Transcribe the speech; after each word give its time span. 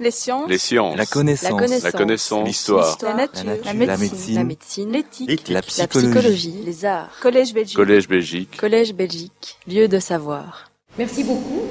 Les 0.00 0.10
sciences. 0.10 0.48
Les 0.48 0.56
sciences. 0.56 0.96
La 0.96 1.04
connaissance. 1.04 1.82
La 1.84 1.92
connaissance. 1.92 2.40
La. 2.40 2.46
L'histoire. 2.46 2.98
La 3.02 3.14
nature. 3.14 3.44
La 3.44 3.54
nature. 3.54 3.66
La 3.66 3.72
La 3.84 3.96
médecine. 3.98 4.92
La. 4.92 4.98
L'éthique. 4.98 5.48
La 5.48 5.54
La 5.56 5.62
psychologie. 5.62 6.54
Les 6.64 6.86
arts. 6.86 7.10
Collège 7.20 7.52
Belgique. 7.52 7.76
Collège 7.76 8.08
Belgique. 8.08 8.56
Collège 8.56 8.94
Belgique. 8.94 9.58
Lieu 9.68 9.88
de 9.88 9.98
savoir. 9.98 10.70
Merci 10.96 11.22
beaucoup. 11.22 11.64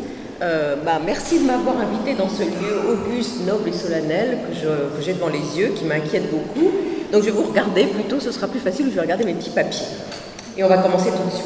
Euh, 0.44 0.76
bah, 0.86 1.00
merci 1.04 1.40
de 1.40 1.46
m'avoir 1.46 1.78
invité 1.80 2.14
dans 2.14 2.30
ce 2.30 2.44
lieu 2.44 2.92
auguste, 2.92 3.42
noble 3.48 3.70
et 3.70 3.74
solennel 3.74 4.38
que 4.48 5.02
j'ai 5.02 5.14
devant 5.14 5.30
les 5.30 5.60
yeux, 5.60 5.70
qui 5.70 5.86
m'inquiète 5.86 6.30
beaucoup. 6.30 6.72
Donc 7.12 7.24
je 7.24 7.26
vais 7.26 7.32
vous 7.32 7.44
regarder 7.44 7.88
plutôt, 7.88 8.20
ce 8.20 8.32
sera 8.32 8.48
plus 8.48 8.60
facile, 8.60 8.86
je 8.90 8.96
vais 8.96 9.02
regarder 9.02 9.26
mes 9.26 9.34
petits 9.34 9.50
papiers. 9.50 9.88
Et 10.56 10.64
on 10.64 10.70
va 10.70 10.78
commencer 10.78 11.10
tout 11.10 11.30
de 11.30 11.36
suite. 11.36 11.46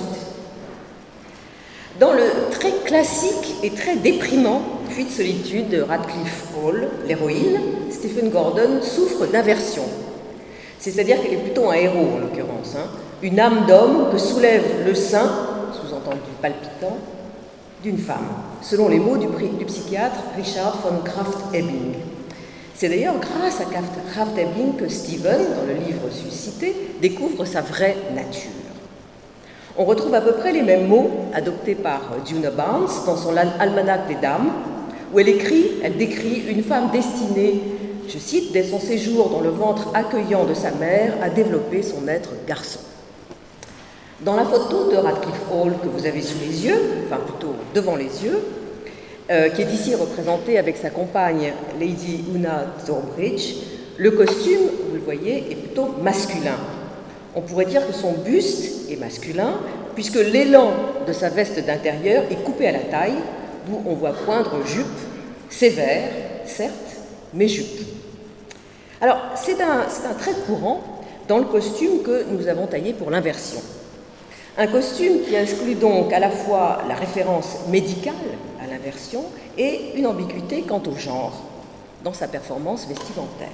Dans 2.00 2.12
le 2.12 2.52
très 2.52 2.72
classique 2.86 3.56
et 3.64 3.72
très 3.72 3.96
déprimant 3.96 4.62
Puits 4.90 5.06
de 5.06 5.10
solitude 5.10 5.70
de 5.70 5.82
Radcliffe 5.82 6.53
L'héroïne, 6.72 7.60
Stephen 7.90 8.30
Gordon 8.30 8.82
souffre 8.82 9.26
d'aversion. 9.26 9.84
C'est-à-dire 10.80 11.22
qu'elle 11.22 11.34
est 11.34 11.38
plutôt 11.44 11.70
un 11.70 11.74
héros 11.74 12.08
en 12.16 12.20
l'occurrence, 12.20 12.76
hein. 12.78 12.88
une 13.22 13.40
âme 13.40 13.66
d'homme 13.68 14.10
que 14.12 14.18
soulève 14.18 14.86
le 14.86 14.94
sein, 14.94 15.30
sous-entendu 15.74 16.20
palpitant, 16.42 16.98
d'une 17.82 17.98
femme, 17.98 18.28
selon 18.62 18.88
les 18.90 19.00
mots 19.00 19.18
du, 19.18 19.28
psychiatre 19.66 20.20
Richard 20.36 20.78
von 20.84 21.02
Kraft-Ebing. 21.04 21.94
C'est 22.76 22.90
d'ailleurs 22.90 23.16
grâce 23.20 23.62
à 23.62 23.66
Kraft- 23.66 24.12
Kraft-Ebing 24.14 24.76
que 24.78 24.90
Stephen, 24.90 25.40
dans 25.56 25.68
le 25.68 25.74
livre 25.86 26.10
suscité, 26.12 26.76
découvre 27.02 27.46
sa 27.46 27.62
vraie 27.62 27.96
nature. 28.16 28.52
On 29.78 29.86
retrouve 29.86 30.14
à 30.16 30.22
peu 30.22 30.34
près 30.34 30.52
les 30.52 30.62
mêmes 30.62 30.88
mots 30.88 31.10
adoptés 31.34 31.76
par 31.76 32.02
Juna 32.26 32.52
Barnes 32.52 32.88
dans 33.06 33.18
son 33.18 33.36
al- 33.36 33.54
Almanach 33.60 34.08
des 34.08 34.16
Dames, 34.16 34.52
où 35.14 35.20
elle 35.20 35.30
écrit, 35.30 35.66
elle 35.84 35.98
décrit 35.98 36.44
une 36.48 36.64
femme 36.64 36.90
destinée, 36.92 37.62
je 38.08 38.18
cite, 38.18 38.52
dès 38.52 38.64
son 38.64 38.80
séjour 38.80 39.30
dans 39.30 39.42
le 39.42 39.50
ventre 39.50 39.90
accueillant 39.94 40.46
de 40.46 40.54
sa 40.54 40.72
mère, 40.72 41.14
à 41.22 41.30
développer 41.30 41.84
son 41.84 42.08
être 42.08 42.32
garçon. 42.48 42.80
Dans 44.22 44.36
la 44.36 44.46
photo 44.46 44.92
de 44.92 44.96
Radcliffe 44.96 45.42
Hall 45.52 45.74
que 45.84 45.88
vous 45.88 46.06
avez 46.06 46.22
sous 46.22 46.40
les 46.40 46.66
yeux, 46.66 46.80
enfin 47.06 47.22
plutôt 47.22 47.56
devant 47.74 47.96
les 47.96 48.24
yeux, 48.24 48.40
euh, 49.32 49.50
qui 49.50 49.62
est 49.62 49.72
ici 49.72 49.96
représentée 49.96 50.58
avec 50.58 50.78
sa 50.78 50.90
compagne 50.90 51.54
Lady 51.80 52.24
Una 52.34 52.66
Thorbridge, 52.86 53.56
le 53.98 54.12
costume, 54.12 54.62
vous 54.90 54.96
le 54.96 55.02
voyez, 55.02 55.52
est 55.52 55.56
plutôt 55.56 55.90
masculin. 56.02 56.58
On 57.36 57.42
pourrait 57.42 57.66
dire 57.66 57.86
que 57.86 57.94
son 57.94 58.14
buste 58.14 58.90
est 58.92 58.96
masculin, 58.96 59.54
puisque 59.94 60.16
l'élan 60.16 60.72
de 61.08 61.14
sa 61.14 61.30
veste 61.30 61.64
d'intérieur 61.66 62.24
est 62.32 62.44
coupé 62.44 62.68
à 62.68 62.72
la 62.72 62.80
taille, 62.80 63.18
d'où 63.68 63.82
on 63.86 63.94
voit 63.94 64.14
poindre 64.14 64.58
jupe, 64.66 64.86
sévère, 65.54 66.10
certes, 66.46 66.74
mais 67.34 67.48
jupe. 67.48 67.82
Alors, 69.02 69.18
c'est 69.36 69.62
un, 69.62 69.86
trait 70.18 70.34
courant 70.48 70.82
dans 71.28 71.38
le 71.38 71.46
costume 71.46 72.02
que 72.04 72.26
nous 72.32 72.48
avons 72.48 72.68
taillé 72.68 72.94
pour 72.94 73.12
l'inversion. 73.12 73.62
Un 74.58 74.68
costume 74.68 75.22
qui 75.28 75.36
exclut 75.36 75.76
donc 75.76 76.14
à 76.14 76.20
la 76.20 76.30
fois 76.30 76.84
la 76.88 76.96
référence 76.96 77.68
médicale 77.70 78.14
à 78.64 78.68
l'inversion 78.68 79.26
et 79.58 79.92
une 79.96 80.08
ambiguïté 80.08 80.62
quant 80.62 80.82
au 80.86 80.98
genre 80.98 81.44
dans 82.04 82.14
sa 82.14 82.28
performance 82.28 82.88
vestimentaire. 82.88 83.48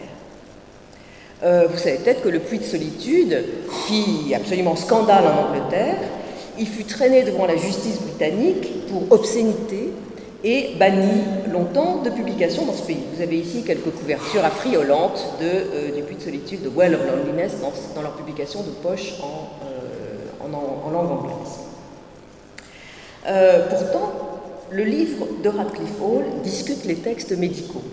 Euh, 1.42 1.68
vous 1.72 1.78
savez 1.78 1.98
peut-être 1.98 2.22
que 2.22 2.30
le 2.30 2.40
puits 2.40 2.60
de 2.60 2.66
solitude 2.66 3.46
fit 3.88 4.34
absolument 4.36 4.76
scandale 4.76 5.24
en 5.26 5.48
Angleterre. 5.48 5.96
Il 6.58 6.68
fut 6.68 6.84
traîné 6.84 7.24
devant 7.24 7.46
la 7.46 7.56
justice 7.56 8.02
britannique 8.02 8.88
pour 8.88 9.04
obscénité 9.12 9.89
et 10.44 10.76
banni 10.80 11.24
longtemps 11.52 12.02
de 12.02 12.10
publication 12.10 12.66
dans 12.66 12.74
ce 12.74 12.84
pays. 12.84 13.04
Vous 13.14 13.22
avez 13.22 13.38
ici 13.38 13.64
quelques 13.64 13.92
couvertures 13.92 14.46
affriolantes 14.46 15.36
de, 15.42 15.46
euh, 15.46 15.92
du 15.96 16.02
puits 16.04 16.16
de 16.16 16.22
solitude 16.22 16.64
de 16.64 16.70
Well 16.70 16.96
of 16.96 17.02
Loneliness 17.06 17.58
dans, 17.96 18.02
leur 18.02 18.14
publication 18.14 18.62
de 18.62 18.70
poche 18.70 19.16
en, 19.22 19.50
euh, 19.66 20.92
langue 20.92 21.12
anglaise. 21.12 21.60
Euh, 23.28 23.68
pourtant, 23.70 24.12
le 24.72 24.84
livre 24.84 25.28
de 25.44 25.50
Radcliffe 25.50 26.02
Hall 26.02 26.24
discute 26.44 26.86
les 26.86 26.96
textes 26.96 27.38
médicaux. 27.38 27.84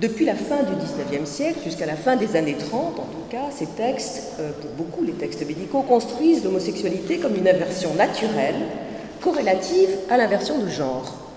Depuis 0.00 0.24
la 0.24 0.34
fin 0.34 0.62
du 0.62 0.72
XIXe 0.74 1.28
siècle 1.28 1.58
jusqu'à 1.64 1.86
la 1.86 1.96
fin 1.96 2.16
des 2.16 2.34
années 2.36 2.56
30, 2.56 2.98
en 2.98 3.02
tout 3.02 3.28
cas, 3.30 3.50
ces 3.50 3.66
textes, 3.66 4.34
pour 4.60 4.70
beaucoup 4.72 5.04
les 5.04 5.12
textes 5.12 5.46
médicaux, 5.46 5.82
construisent 5.82 6.44
l'homosexualité 6.44 7.18
comme 7.18 7.34
une 7.36 7.48
inversion 7.48 7.94
naturelle, 7.94 8.54
corrélative 9.20 9.90
à 10.08 10.16
l'inversion 10.16 10.58
de 10.58 10.68
genre. 10.68 11.27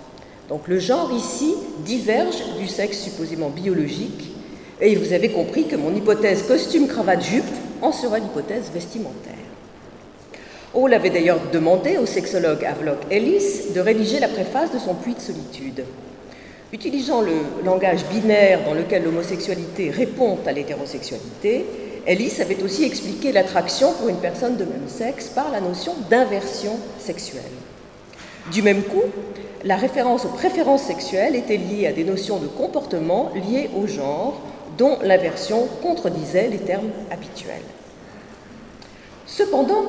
Donc 0.52 0.68
le 0.68 0.80
genre 0.80 1.14
ici 1.14 1.56
diverge 1.86 2.36
du 2.60 2.68
sexe 2.68 3.00
supposément 3.00 3.48
biologique, 3.48 4.34
et 4.82 4.98
vous 4.98 5.14
avez 5.14 5.30
compris 5.30 5.66
que 5.66 5.78
mon 5.78 5.96
hypothèse 5.96 6.44
costume-cravate-jupe 6.44 7.46
en 7.82 7.94
sera 7.94 8.20
l'hypothèse 8.20 8.70
vestimentaire. 8.74 9.32
Hall 10.74 10.94
avait 10.94 11.10
d'ailleurs 11.10 11.40
demandé 11.54 11.98
au 11.98 12.06
sexologue 12.06 12.66
Havelock 12.66 12.98
Ellis 13.10 13.72
de 13.74 13.80
rédiger 13.80 14.20
la 14.20 14.28
préface 14.28 14.74
de 14.74 14.80
son 14.80 14.94
puits 14.94 15.14
de 15.14 15.22
solitude. 15.22 15.86
Utilisant 16.74 17.22
le 17.22 17.64
langage 17.64 18.04
binaire 18.08 18.66
dans 18.66 18.74
lequel 18.74 19.06
l'homosexualité 19.06 19.90
répond 19.90 20.38
à 20.46 20.52
l'hétérosexualité, 20.52 21.66
Ellis 22.06 22.42
avait 22.42 22.62
aussi 22.62 22.84
expliqué 22.84 23.32
l'attraction 23.32 23.94
pour 23.94 24.10
une 24.10 24.20
personne 24.20 24.58
de 24.58 24.66
même 24.66 24.90
sexe 24.90 25.30
par 25.30 25.50
la 25.50 25.62
notion 25.62 25.94
d'inversion 26.10 26.78
sexuelle. 27.00 27.44
Du 28.52 28.62
même 28.62 28.84
coup, 28.84 29.04
la 29.64 29.76
référence 29.76 30.26
aux 30.26 30.30
préférences 30.30 30.84
sexuelles 30.84 31.36
était 31.36 31.58
liée 31.58 31.88
à 31.88 31.94
des 31.94 32.04
notions 32.04 32.40
de 32.40 32.48
comportement 32.48 33.32
liées 33.36 33.70
au 33.76 33.88
genre, 33.88 34.42
dont 34.78 34.98
l'inversion 35.04 35.68
contredisait 35.82 36.48
les 36.48 36.58
termes 36.58 36.90
habituels. 37.12 37.62
Cependant, 39.28 39.84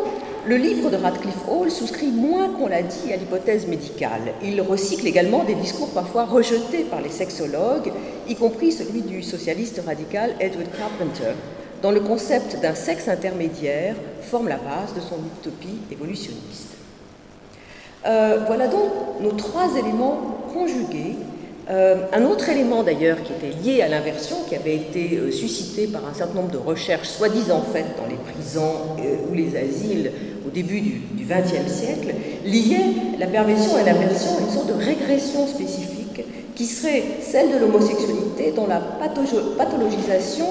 le 0.46 0.56
livre 0.56 0.90
de 0.90 0.96
Radcliffe 0.96 1.48
Hall 1.48 1.70
souscrit 1.70 2.10
moins 2.10 2.50
qu'on 2.50 2.66
l'a 2.66 2.82
dit 2.82 3.12
à 3.12 3.16
l'hypothèse 3.16 3.66
médicale. 3.66 4.34
Il 4.42 4.60
recycle 4.60 5.06
également 5.06 5.44
des 5.44 5.54
discours 5.54 5.90
parfois 5.90 6.24
rejetés 6.24 6.84
par 6.84 7.00
les 7.00 7.08
sexologues, 7.08 7.92
y 8.28 8.34
compris 8.34 8.72
celui 8.72 9.02
du 9.02 9.22
socialiste 9.22 9.80
radical 9.86 10.34
Edward 10.38 10.68
Carpenter, 10.76 11.32
dont 11.80 11.90
le 11.90 12.00
concept 12.00 12.60
d'un 12.60 12.74
sexe 12.74 13.08
intermédiaire 13.08 13.96
forme 14.20 14.48
la 14.48 14.58
base 14.58 14.94
de 14.94 15.00
son 15.00 15.16
utopie 15.16 15.78
évolutionniste. 15.90 16.71
Euh, 18.06 18.38
voilà 18.46 18.66
donc 18.66 18.90
nos 19.20 19.30
trois 19.32 19.68
éléments 19.78 20.18
conjugués. 20.52 21.16
Euh, 21.70 21.94
un 22.12 22.24
autre 22.24 22.48
élément 22.48 22.82
d'ailleurs 22.82 23.18
qui 23.22 23.32
était 23.32 23.56
lié 23.62 23.82
à 23.82 23.88
l'inversion, 23.88 24.36
qui 24.48 24.56
avait 24.56 24.74
été 24.74 25.16
euh, 25.16 25.30
suscité 25.30 25.86
par 25.86 26.02
un 26.10 26.12
certain 26.12 26.34
nombre 26.34 26.50
de 26.50 26.58
recherches 26.58 27.08
soi-disant 27.08 27.62
faites 27.72 27.96
dans 27.96 28.08
les 28.08 28.16
prisons 28.16 28.72
ou 29.30 29.34
les 29.34 29.56
asiles 29.56 30.10
au 30.44 30.50
début 30.50 30.80
du 30.80 31.24
XXe 31.24 31.72
siècle, 31.72 32.14
liait 32.44 33.16
la 33.20 33.26
perversion 33.28 33.78
et 33.78 33.84
l'inversion 33.84 34.30
à 34.38 34.40
une 34.40 34.50
sorte 34.50 34.66
de 34.66 34.84
régression 34.84 35.46
spécifique 35.46 36.24
qui 36.56 36.66
serait 36.66 37.04
celle 37.20 37.52
de 37.52 37.58
l'homosexualité 37.58 38.52
dont 38.56 38.66
la 38.66 38.80
patho- 38.80 39.56
pathologisation 39.56 40.46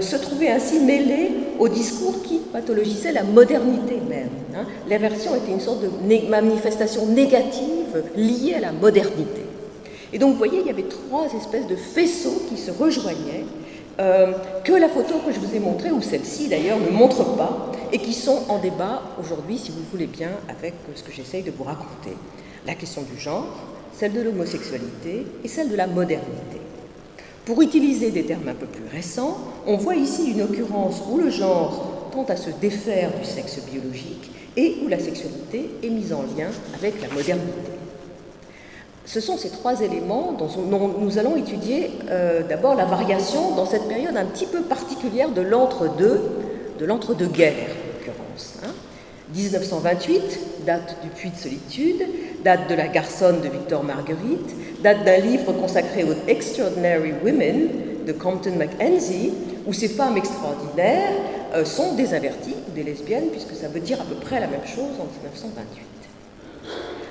se 0.00 0.16
trouvait 0.16 0.48
ainsi 0.48 0.80
mêlée 0.80 1.30
au 1.58 1.68
discours 1.68 2.22
qui 2.22 2.38
pathologisait 2.52 3.12
la 3.12 3.22
modernité 3.22 3.98
même. 4.08 4.28
hein. 4.54 4.64
L'inversion 4.88 5.34
était 5.34 5.52
une 5.52 5.60
sorte 5.60 5.82
de 5.82 6.28
manifestation 6.28 7.06
négative 7.06 8.02
liée 8.16 8.54
à 8.56 8.60
la 8.60 8.72
modernité. 8.72 9.42
Et 10.12 10.18
donc, 10.18 10.32
vous 10.32 10.38
voyez, 10.38 10.60
il 10.60 10.66
y 10.66 10.70
avait 10.70 10.84
trois 10.84 11.26
espèces 11.34 11.66
de 11.66 11.76
faisceaux 11.76 12.42
qui 12.48 12.56
se 12.56 12.70
rejoignaient, 12.70 13.44
euh, 14.00 14.32
que 14.64 14.72
la 14.72 14.88
photo 14.88 15.14
que 15.26 15.32
je 15.32 15.40
vous 15.40 15.54
ai 15.54 15.58
montrée, 15.58 15.90
ou 15.90 16.00
celle-ci 16.02 16.48
d'ailleurs, 16.48 16.78
ne 16.78 16.90
montre 16.90 17.36
pas, 17.36 17.72
et 17.92 17.98
qui 17.98 18.12
sont 18.14 18.42
en 18.48 18.58
débat 18.58 19.02
aujourd'hui, 19.20 19.58
si 19.58 19.70
vous 19.70 19.80
le 19.80 19.86
voulez 19.90 20.06
bien, 20.06 20.30
avec 20.48 20.74
ce 20.94 21.02
que 21.02 21.12
j'essaye 21.12 21.42
de 21.42 21.50
vous 21.50 21.64
raconter. 21.64 22.16
La 22.66 22.74
question 22.74 23.02
du 23.02 23.20
genre, 23.20 23.46
celle 23.92 24.12
de 24.12 24.22
l'homosexualité 24.22 25.26
et 25.44 25.48
celle 25.48 25.68
de 25.70 25.76
la 25.76 25.86
modernité. 25.86 26.61
Pour 27.44 27.60
utiliser 27.60 28.10
des 28.10 28.24
termes 28.24 28.48
un 28.48 28.54
peu 28.54 28.66
plus 28.66 28.84
récents, 28.92 29.36
on 29.66 29.76
voit 29.76 29.96
ici 29.96 30.30
une 30.30 30.42
occurrence 30.42 31.02
où 31.10 31.18
le 31.18 31.28
genre 31.28 32.10
tend 32.12 32.24
à 32.28 32.36
se 32.36 32.50
défaire 32.60 33.10
du 33.18 33.24
sexe 33.24 33.58
biologique 33.70 34.30
et 34.56 34.76
où 34.84 34.88
la 34.88 34.98
sexualité 34.98 35.70
est 35.82 35.88
mise 35.88 36.12
en 36.12 36.22
lien 36.22 36.48
avec 36.78 37.02
la 37.02 37.08
modernité. 37.08 37.72
Ce 39.04 39.20
sont 39.20 39.36
ces 39.36 39.48
trois 39.50 39.80
éléments 39.80 40.32
dont 40.32 40.48
nous 41.00 41.18
allons 41.18 41.36
étudier 41.36 41.90
euh, 42.10 42.42
d'abord 42.48 42.76
la 42.76 42.84
variation 42.84 43.56
dans 43.56 43.66
cette 43.66 43.88
période 43.88 44.16
un 44.16 44.26
petit 44.26 44.46
peu 44.46 44.60
particulière 44.60 45.30
de 45.30 45.42
l'entre-deux, 45.42 46.20
de 46.78 46.84
l'entre-deux-guerres 46.84 47.54
en 47.54 47.98
l'occurrence. 47.98 48.54
hein. 48.64 48.70
1928, 49.34 50.64
date 50.64 50.96
du 51.02 51.08
Puits 51.08 51.30
de 51.30 51.36
solitude, 51.36 52.02
date 52.44 52.68
de 52.68 52.74
La 52.74 52.88
garçonne 52.88 53.40
de 53.40 53.48
Victor 53.48 53.84
Marguerite, 53.84 54.82
date 54.82 55.04
d'un 55.04 55.18
livre 55.18 55.52
consacré 55.52 56.04
aux 56.04 56.14
Extraordinary 56.28 57.12
Women 57.24 57.68
de 58.06 58.12
Compton 58.12 58.56
Mackenzie, 58.56 59.32
où 59.66 59.72
ces 59.72 59.88
femmes 59.88 60.16
extraordinaires 60.16 61.12
euh, 61.54 61.64
sont 61.64 61.94
des 61.94 62.14
averties, 62.14 62.56
des 62.74 62.82
lesbiennes, 62.82 63.28
puisque 63.30 63.54
ça 63.54 63.68
veut 63.68 63.80
dire 63.80 64.00
à 64.00 64.04
peu 64.04 64.16
près 64.16 64.40
la 64.40 64.48
même 64.48 64.66
chose 64.66 64.98
en 64.98 65.04
1928. 65.04 65.82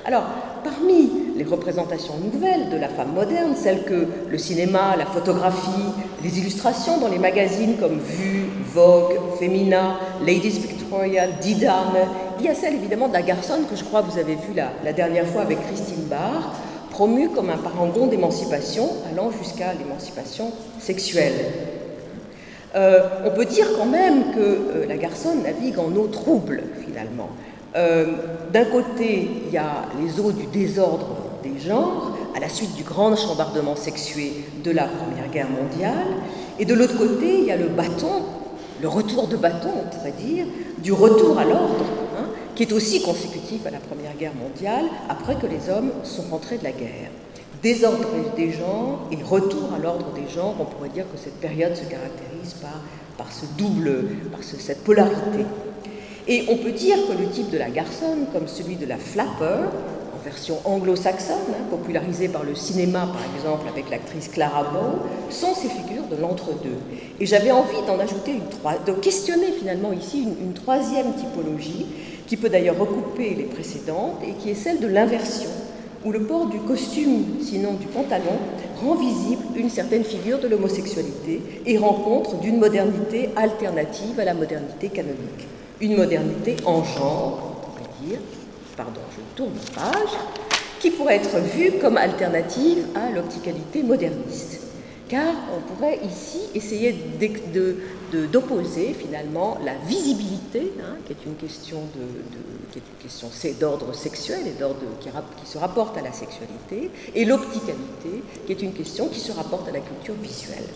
Alors, 0.04 0.24
parmi 0.64 1.12
les 1.38 1.44
représentations 1.44 2.16
nouvelles 2.18 2.70
de 2.70 2.78
la 2.78 2.90
femme 2.90 3.14
moderne, 3.14 3.54
celles 3.56 3.84
que 3.84 4.08
le 4.30 4.38
cinéma, 4.38 4.96
la 4.98 5.06
photographie, 5.06 5.92
les 6.24 6.40
illustrations 6.40 6.98
dans 6.98 7.08
les 7.08 7.20
magazines 7.20 7.78
comme 7.78 8.00
Vue, 8.00 8.48
Vogue, 8.74 9.20
Femina, 9.40 10.00
Ladies 10.26 10.62
Didane. 11.42 12.08
Il 12.40 12.46
y 12.46 12.50
a 12.50 12.56
celle 12.56 12.76
évidemment 12.76 13.08
d'Agarson 13.08 13.60
que 13.70 13.76
je 13.76 13.84
crois 13.84 14.02
vous 14.02 14.18
avez 14.18 14.36
vue 14.36 14.54
la, 14.56 14.72
la 14.84 14.94
dernière 14.94 15.26
fois 15.26 15.42
avec 15.42 15.62
Christine 15.68 16.04
Barr, 16.10 16.54
promue 16.90 17.30
comme 17.30 17.50
un 17.50 17.58
parangon 17.58 18.08
d'émancipation 18.08 18.90
allant 19.12 19.32
jusqu'à 19.32 19.74
l'émancipation 19.74 20.52
sexuelle. 20.80 21.34
Euh, 22.76 23.02
on 23.26 23.32
peut 23.32 23.46
dire 23.46 23.68
quand 23.78 23.86
même 23.86 24.32
que 24.34 24.40
euh, 24.40 24.86
la 24.88 24.96
garçonne 24.96 25.44
navigue 25.44 25.78
en 25.78 25.94
eau 25.96 26.08
trouble 26.08 26.64
finalement. 26.86 27.30
Euh, 27.76 28.06
d'un 28.52 28.66
côté, 28.66 29.30
il 29.46 29.54
y 29.54 29.58
a 29.58 29.86
les 30.02 30.20
eaux 30.20 30.32
du 30.32 30.46
désordre 30.46 31.08
des 31.44 31.60
genres, 31.60 32.18
à 32.36 32.40
la 32.40 32.50
suite 32.50 32.76
du 32.76 32.84
grand 32.84 33.16
chambardement 33.16 33.76
sexué 33.76 34.46
de 34.64 34.72
la 34.72 34.84
Première 34.84 35.30
Guerre 35.32 35.50
mondiale, 35.50 36.08
et 36.60 36.66
de 36.66 36.74
l'autre 36.74 36.98
côté, 36.98 37.40
il 37.40 37.46
y 37.46 37.52
a 37.52 37.58
le 37.58 37.68
bâton, 37.68 38.24
le 38.82 38.88
retour 38.88 39.28
de 39.28 39.38
bâton, 39.38 39.70
on 39.86 39.96
pourrait 39.96 40.12
dire, 40.12 40.46
du 40.80 40.92
retour 40.92 41.38
à 41.38 41.46
l'ordre, 41.46 41.86
hein, 42.18 42.26
qui 42.56 42.64
est 42.64 42.74
aussi 42.74 43.02
consécutif 43.04 43.66
à 43.66 43.70
la 43.70 43.80
Première 43.80 44.16
Guerre 44.16 44.34
mondiale, 44.34 44.86
après 45.08 45.36
que 45.36 45.46
les 45.46 45.70
hommes 45.70 45.92
sont 46.04 46.24
rentrés 46.24 46.58
de 46.58 46.64
la 46.64 46.72
guerre. 46.72 47.12
Désordre 47.62 48.08
des 48.36 48.52
genres 48.52 49.08
et 49.12 49.22
retour 49.22 49.70
à 49.76 49.80
l'ordre 49.80 50.08
des 50.14 50.28
genres, 50.34 50.56
on 50.60 50.66
pourrait 50.66 50.90
dire 50.90 51.06
que 51.12 51.18
cette 51.18 51.40
période 51.40 51.76
se 51.76 51.84
caractérise 51.84 52.54
par, 52.60 52.82
par 53.18 53.32
ce 53.32 53.46
double, 53.56 54.06
par 54.32 54.42
cette 54.42 54.84
polarité. 54.84 55.46
Et 56.28 56.46
on 56.50 56.58
peut 56.58 56.72
dire 56.72 56.98
que 57.08 57.22
le 57.22 57.30
type 57.30 57.52
de 57.52 57.60
la 57.60 57.70
garçonne, 57.70 58.26
comme 58.34 58.48
celui 58.48 58.78
de 58.78 58.88
la 58.88 58.98
flapper, 58.98 59.70
version 60.24 60.58
anglo-saxonne, 60.66 61.36
hein, 61.50 61.64
popularisée 61.70 62.28
par 62.28 62.44
le 62.44 62.56
cinéma 62.56 63.08
par 63.12 63.24
exemple 63.36 63.68
avec 63.68 63.90
l'actrice 63.90 64.28
Clara 64.28 64.64
Bow, 64.64 65.00
sont 65.30 65.54
ces 65.54 65.70
figures 65.70 66.08
de 66.10 66.22
l'entre-deux. 66.22 66.78
Et 67.20 67.26
j'avais 67.26 67.52
envie 67.52 67.82
d'en 67.88 68.00
ajouter 68.00 68.32
une 68.32 68.86
de 68.86 69.00
questionner 69.00 69.52
finalement 69.52 69.92
ici 69.92 70.24
une, 70.24 70.48
une 70.48 70.54
troisième 70.54 71.14
typologie 71.14 71.86
qui 72.28 72.38
peut 72.38 72.50
d'ailleurs 72.50 72.80
recouper 72.80 73.36
les 73.36 73.44
précédentes 73.44 74.20
et 74.28 74.34
qui 74.34 74.50
est 74.50 74.56
celle 74.56 74.80
de 74.80 74.88
l'inversion, 74.88 75.50
où 76.06 76.12
le 76.12 76.22
port 76.22 76.48
du 76.48 76.60
costume, 76.60 77.26
sinon 77.42 77.74
du 77.74 77.88
pantalon, 77.88 78.38
rend 78.84 78.96
visible 78.96 79.44
une 79.56 79.70
certaine 79.70 80.04
figure 80.04 80.40
de 80.40 80.48
l'homosexualité 80.48 81.42
et 81.66 81.78
rencontre 81.78 82.36
d'une 82.38 82.58
modernité 82.58 83.30
alternative 83.36 84.20
à 84.20 84.26
la 84.26 84.34
modernité 84.34 84.90
canonique 84.90 85.48
une 85.82 85.98
modernité 85.98 86.56
en 86.66 86.84
genre, 86.84 87.51
pardon, 88.76 89.02
je 89.16 89.36
tourne 89.36 89.54
page, 89.76 90.18
qui 90.80 90.92
pourrait 90.92 91.18
être 91.18 91.38
vue 91.38 91.74
comme 91.80 91.98
alternative 91.98 92.86
à 92.96 93.12
l'opticalité 93.12 93.84
moderniste. 93.84 94.62
Car 95.08 95.34
on 95.54 95.74
pourrait 95.74 96.00
ici 96.06 96.40
essayer 96.56 96.96
d'opposer 98.32 98.96
finalement 98.98 99.58
la 99.64 99.74
visibilité, 99.86 100.72
hein, 100.80 100.96
qui 101.06 101.12
est 101.12 101.26
une 101.26 101.36
question 101.36 101.80
de, 101.80 102.72
qui 102.72 102.80
est 102.80 102.82
une 102.82 103.04
question 103.04 103.28
d'ordre 103.60 103.94
sexuel 103.94 104.48
et 104.48 104.58
d'ordre 104.58 104.80
qui, 105.02 105.10
qui 105.10 105.52
se 105.52 105.58
rapporte 105.58 105.98
à 105.98 106.02
la 106.02 106.14
sexualité, 106.14 106.90
et 107.14 107.26
l'opticalité, 107.26 108.24
qui 108.46 108.52
est 108.54 108.62
une 108.62 108.72
question 108.72 109.10
qui 109.10 109.20
se 109.20 109.34
rapporte 109.34 109.68
à 109.68 109.74
la 109.74 109.82
culture 109.82 110.16
visuelle. 110.16 110.70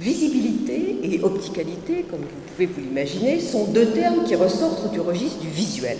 Visibilité 0.00 0.98
et 1.02 1.22
opticalité, 1.22 2.04
comme 2.10 2.20
vous 2.20 2.52
pouvez 2.52 2.66
vous 2.66 2.80
l'imaginer, 2.80 3.38
sont 3.38 3.66
deux 3.66 3.90
termes 3.90 4.24
qui 4.24 4.34
ressortent 4.34 4.90
du 4.90 4.98
registre 4.98 5.38
du 5.38 5.50
visuel. 5.50 5.98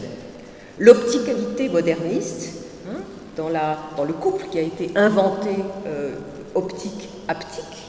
L'opticalité 0.81 1.69
moderniste, 1.69 2.55
hein, 2.89 3.01
dans, 3.37 4.05
le 4.05 4.13
couple 4.15 4.47
qui 4.51 4.59
a 4.59 4.63
été 4.63 4.91
inventé 4.97 5.51
euh, 5.87 6.15
optique-haptique, 6.55 7.87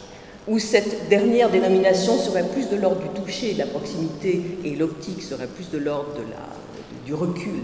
où 0.49 0.59
cette 0.59 1.07
dernière 1.07 1.49
dénomination 1.49 2.17
serait 2.17 2.43
plus 2.43 2.69
de 2.69 2.75
l'ordre 2.75 3.01
du 3.01 3.21
toucher 3.21 3.53
de 3.53 3.59
la 3.59 3.65
proximité, 3.65 4.41
et 4.65 4.75
l'optique 4.75 5.21
serait 5.21 5.47
plus 5.47 5.69
de 5.69 5.77
l'ordre 5.77 6.17
du 7.05 7.13
recul 7.13 7.61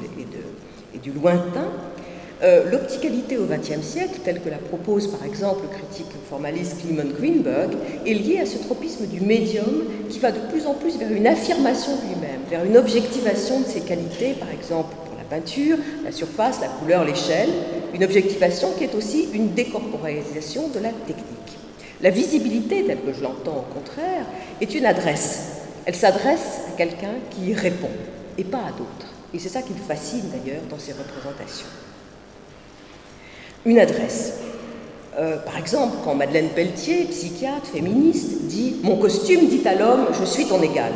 et, 0.95 0.97
du 0.97 1.11
lointain, 1.11 1.67
euh, 2.41 2.71
l'opticalité 2.71 3.35
au 3.35 3.47
XXe 3.47 3.85
siècle, 3.85 4.21
telle 4.23 4.39
que 4.39 4.49
la 4.49 4.59
propose 4.59 5.07
par 5.07 5.25
exemple 5.25 5.63
le 5.63 5.77
critique 5.77 6.13
formaliste 6.29 6.77
Clement 6.81 7.11
Greenberg, 7.19 7.71
est 8.05 8.13
liée 8.13 8.39
à 8.39 8.45
ce 8.45 8.59
tropisme 8.59 9.07
du 9.07 9.19
médium 9.19 9.83
qui 10.07 10.19
va 10.19 10.31
de 10.31 10.39
plus 10.51 10.65
en 10.67 10.73
plus 10.73 10.97
vers 10.97 11.11
une 11.11 11.27
affirmation 11.27 11.97
de 11.97 12.01
lui-même, 12.13 12.41
vers 12.49 12.63
une 12.63 12.77
objectivation 12.77 13.59
de 13.59 13.65
ses 13.65 13.81
qualités, 13.81 14.33
par 14.33 14.49
exemple 14.51 14.95
la 15.29 15.37
peinture, 15.37 15.77
la 16.03 16.11
surface, 16.11 16.61
la 16.61 16.67
couleur, 16.67 17.03
l'échelle, 17.03 17.49
une 17.93 18.03
objectivation 18.03 18.71
qui 18.77 18.85
est 18.85 18.95
aussi 18.95 19.29
une 19.33 19.53
décorporalisation 19.53 20.69
de 20.69 20.79
la 20.79 20.89
technique. 20.89 21.57
La 22.01 22.09
visibilité, 22.09 22.85
telle 22.85 23.01
que 23.01 23.13
je 23.13 23.23
l'entends 23.23 23.65
au 23.69 23.73
contraire, 23.73 24.25
est 24.61 24.73
une 24.75 24.85
adresse. 24.85 25.63
Elle 25.85 25.95
s'adresse 25.95 26.61
à 26.69 26.77
quelqu'un 26.77 27.15
qui 27.31 27.49
y 27.49 27.53
répond 27.53 27.89
et 28.37 28.43
pas 28.43 28.59
à 28.59 28.71
d'autres. 28.71 29.13
Et 29.33 29.39
c'est 29.39 29.49
ça 29.49 29.61
qui 29.61 29.73
me 29.73 29.79
fascine 29.79 30.29
d'ailleurs 30.31 30.63
dans 30.69 30.79
ces 30.79 30.93
représentations 30.93 31.67
une 33.67 33.79
adresse. 33.79 34.39
Euh, 35.19 35.37
par 35.37 35.57
exemple, 35.57 35.97
quand 36.03 36.15
Madeleine 36.15 36.49
Pelletier, 36.49 37.05
psychiatre, 37.05 37.67
féministe, 37.67 38.43
dit 38.43 38.77
Mon 38.83 38.97
costume 38.97 39.47
dit 39.47 39.67
à 39.67 39.75
l'homme, 39.75 40.07
je 40.19 40.25
suis 40.25 40.45
ton 40.45 40.61
égal. 40.61 40.93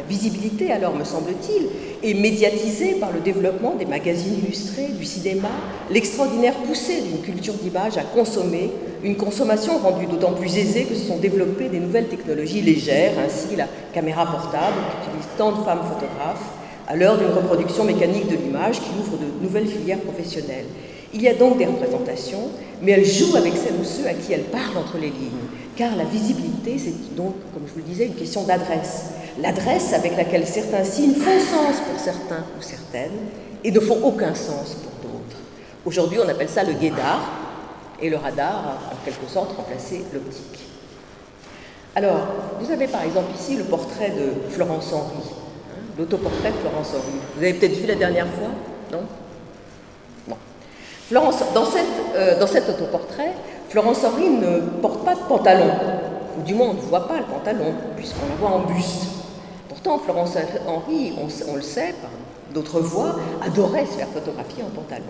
La 0.00 0.06
visibilité, 0.06 0.72
alors, 0.72 0.96
me 0.96 1.04
semble-t-il, 1.04 1.66
est 2.08 2.14
médiatisée 2.14 2.94
par 2.94 3.12
le 3.12 3.20
développement 3.20 3.74
des 3.74 3.84
magazines 3.84 4.38
illustrés, 4.42 4.86
du 4.98 5.04
cinéma, 5.04 5.50
l'extraordinaire 5.90 6.54
poussée 6.54 7.02
d'une 7.02 7.20
culture 7.20 7.52
d'image 7.52 7.98
à 7.98 8.02
consommer, 8.02 8.70
une 9.04 9.16
consommation 9.16 9.76
rendue 9.76 10.06
d'autant 10.06 10.32
plus 10.32 10.56
aisée 10.56 10.84
que 10.84 10.94
se 10.94 11.06
sont 11.06 11.18
développées 11.18 11.68
des 11.68 11.80
nouvelles 11.80 12.08
technologies 12.08 12.62
légères, 12.62 13.12
ainsi 13.22 13.56
la 13.56 13.66
caméra 13.92 14.24
portable 14.24 14.76
qu'utilisent 15.02 15.36
tant 15.36 15.52
de 15.52 15.62
femmes 15.64 15.82
photographes, 15.82 16.48
à 16.88 16.96
l'heure 16.96 17.18
d'une 17.18 17.36
reproduction 17.36 17.84
mécanique 17.84 18.28
de 18.28 18.36
l'image 18.36 18.80
qui 18.80 18.88
ouvre 18.98 19.18
de 19.18 19.44
nouvelles 19.44 19.68
filières 19.68 20.00
professionnelles. 20.00 20.64
Il 21.12 21.20
y 21.20 21.28
a 21.28 21.34
donc 21.34 21.58
des 21.58 21.66
représentations, 21.66 22.48
mais 22.80 22.92
elles 22.92 23.04
jouent 23.04 23.36
avec 23.36 23.52
celles 23.52 23.78
ou 23.78 23.84
ceux 23.84 24.06
à 24.06 24.14
qui 24.14 24.32
elles 24.32 24.44
parlent 24.44 24.78
entre 24.78 24.96
les 24.96 25.08
lignes, 25.08 25.44
car 25.76 25.94
la 25.94 26.04
visibilité, 26.04 26.76
c'est 26.78 27.14
donc, 27.14 27.34
comme 27.52 27.64
je 27.66 27.72
vous 27.72 27.80
le 27.80 27.92
disais, 27.92 28.06
une 28.06 28.14
question 28.14 28.44
d'adresse. 28.44 29.19
L'adresse 29.42 29.92
avec 29.94 30.16
laquelle 30.16 30.46
certains 30.46 30.84
signes 30.84 31.14
font 31.14 31.40
sens 31.40 31.80
pour 31.88 31.98
certains 31.98 32.44
ou 32.58 32.62
certaines 32.62 33.18
et 33.64 33.70
ne 33.70 33.80
font 33.80 33.98
aucun 34.04 34.34
sens 34.34 34.74
pour 34.74 35.10
d'autres. 35.10 35.36
Aujourd'hui, 35.86 36.18
on 36.24 36.28
appelle 36.28 36.48
ça 36.48 36.62
le 36.62 36.74
guédard, 36.74 37.20
et 38.02 38.10
le 38.10 38.16
radar 38.16 38.54
a 38.56 38.94
en 38.94 39.04
quelque 39.04 39.26
sorte 39.30 39.56
remplacé 39.56 40.04
l'optique. 40.12 40.60
Alors, 41.94 42.20
vous 42.60 42.70
avez 42.70 42.86
par 42.86 43.02
exemple 43.02 43.34
ici 43.34 43.56
le 43.56 43.64
portrait 43.64 44.10
de 44.10 44.50
Florence 44.50 44.92
Henry, 44.92 45.24
hein, 45.24 45.80
l'autoportrait 45.98 46.50
de 46.50 46.56
Florence 46.56 46.88
Henry. 46.90 47.18
Vous 47.36 47.42
avez 47.42 47.54
peut-être 47.54 47.76
vu 47.76 47.86
la 47.86 47.94
dernière 47.94 48.26
fois, 48.26 48.48
non? 48.92 49.04
Florence, 51.08 51.42
dans, 51.52 51.64
cette, 51.64 51.86
euh, 52.14 52.38
dans 52.38 52.46
cet 52.46 52.68
autoportrait, 52.68 53.32
Florence 53.68 54.04
Henry 54.04 54.28
ne 54.28 54.60
porte 54.80 55.04
pas 55.04 55.16
de 55.16 55.20
pantalon, 55.20 55.70
ou 56.38 56.42
du 56.42 56.54
moins 56.54 56.68
on 56.68 56.74
ne 56.74 56.80
voit 56.80 57.08
pas 57.08 57.16
le 57.16 57.24
pantalon, 57.24 57.74
puisqu'on 57.96 58.28
la 58.28 58.36
voit 58.36 58.56
en 58.56 58.60
buste. 58.60 59.19
Pourtant, 59.82 59.98
Florence 60.04 60.36
Henry, 60.66 61.12
on, 61.16 61.56
le 61.56 61.62
sait 61.62 61.94
par 62.02 62.10
d'autres 62.52 62.80
voix, 62.80 63.16
adorait 63.42 63.86
se 63.86 63.92
faire 63.92 64.08
photographier 64.08 64.62
en 64.62 64.68
pantalon. 64.68 65.04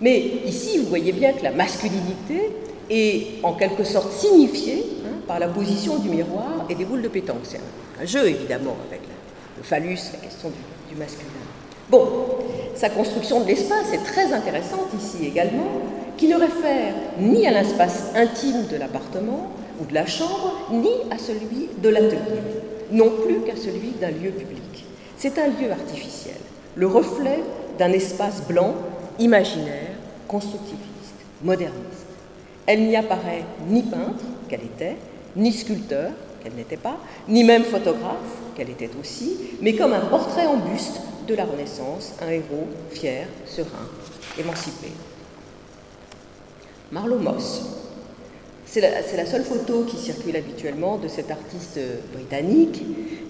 Mais 0.00 0.18
ici, 0.46 0.78
vous 0.78 0.86
voyez 0.86 1.12
bien 1.12 1.34
que 1.34 1.42
la 1.42 1.50
masculinité 1.50 2.52
est 2.88 3.44
en 3.44 3.52
quelque 3.52 3.84
sorte 3.84 4.12
signifiée 4.12 4.86
hein, 5.04 5.18
par 5.26 5.38
la 5.38 5.48
position 5.48 5.98
du 5.98 6.08
miroir 6.08 6.64
et 6.70 6.74
des 6.74 6.86
boules 6.86 7.02
de 7.02 7.08
pétanque. 7.08 7.40
C'est 7.42 7.60
un, 8.00 8.06
jeu, 8.06 8.26
évidemment, 8.26 8.76
avec 8.88 9.02
le 9.58 9.62
phallus, 9.62 9.98
la 10.14 10.18
question 10.18 10.50
du 10.88 10.96
masculin. 10.96 11.28
Bon, 11.90 12.08
sa 12.74 12.88
construction 12.88 13.40
de 13.40 13.48
l'espace 13.48 13.92
est 13.92 14.04
très 14.04 14.32
intéressante 14.32 14.88
ici 14.98 15.26
également, 15.26 15.82
qui 16.16 16.28
ne 16.28 16.36
réfère 16.36 16.94
ni 17.18 17.46
à 17.46 17.50
l'espace 17.50 18.12
intime 18.14 18.66
de 18.70 18.76
l'appartement 18.76 19.50
ou 19.78 19.84
de 19.84 19.92
la 19.92 20.06
chambre, 20.06 20.68
ni 20.72 20.88
à 21.10 21.18
celui 21.18 21.68
de 21.82 21.88
l'atelier, 21.90 22.18
non 22.90 23.10
plus 23.24 23.40
qu'à 23.40 23.56
celui 23.56 23.90
d'un 24.00 24.10
lieu 24.10 24.30
public. 24.30 24.84
C'est 25.16 25.38
un 25.38 25.48
lieu 25.48 25.70
artificiel, 25.70 26.36
le 26.74 26.86
reflet 26.86 27.40
d'un 27.78 27.92
espace 27.92 28.42
blanc, 28.46 28.74
imaginaire, 29.18 29.92
constructiviste, 30.28 30.80
moderniste. 31.42 32.06
Elle 32.66 32.86
n'y 32.86 32.96
apparaît 32.96 33.44
ni 33.68 33.82
peintre, 33.82 34.24
qu'elle 34.48 34.64
était, 34.64 34.96
ni 35.36 35.52
sculpteur, 35.52 36.10
qu'elle 36.42 36.54
n'était 36.54 36.76
pas, 36.76 36.96
ni 37.28 37.44
même 37.44 37.64
photographe, 37.64 38.16
qu'elle 38.56 38.70
était 38.70 38.90
aussi, 39.00 39.36
mais 39.60 39.74
comme 39.74 39.92
un 39.92 40.00
portrait 40.00 40.46
en 40.46 40.56
buste 40.56 41.00
de 41.26 41.34
la 41.34 41.44
Renaissance, 41.44 42.14
un 42.22 42.30
héros 42.30 42.68
fier, 42.90 43.26
serein, 43.46 43.88
émancipé. 44.38 44.88
Marlowe 46.92 47.18
Moss. 47.18 47.85
C'est 48.66 48.80
la, 48.80 49.26
seule 49.26 49.44
photo 49.44 49.84
qui 49.84 49.96
circule 49.96 50.36
habituellement 50.36 50.98
de 50.98 51.08
cet 51.08 51.30
artiste 51.30 51.78
britannique 52.12 52.82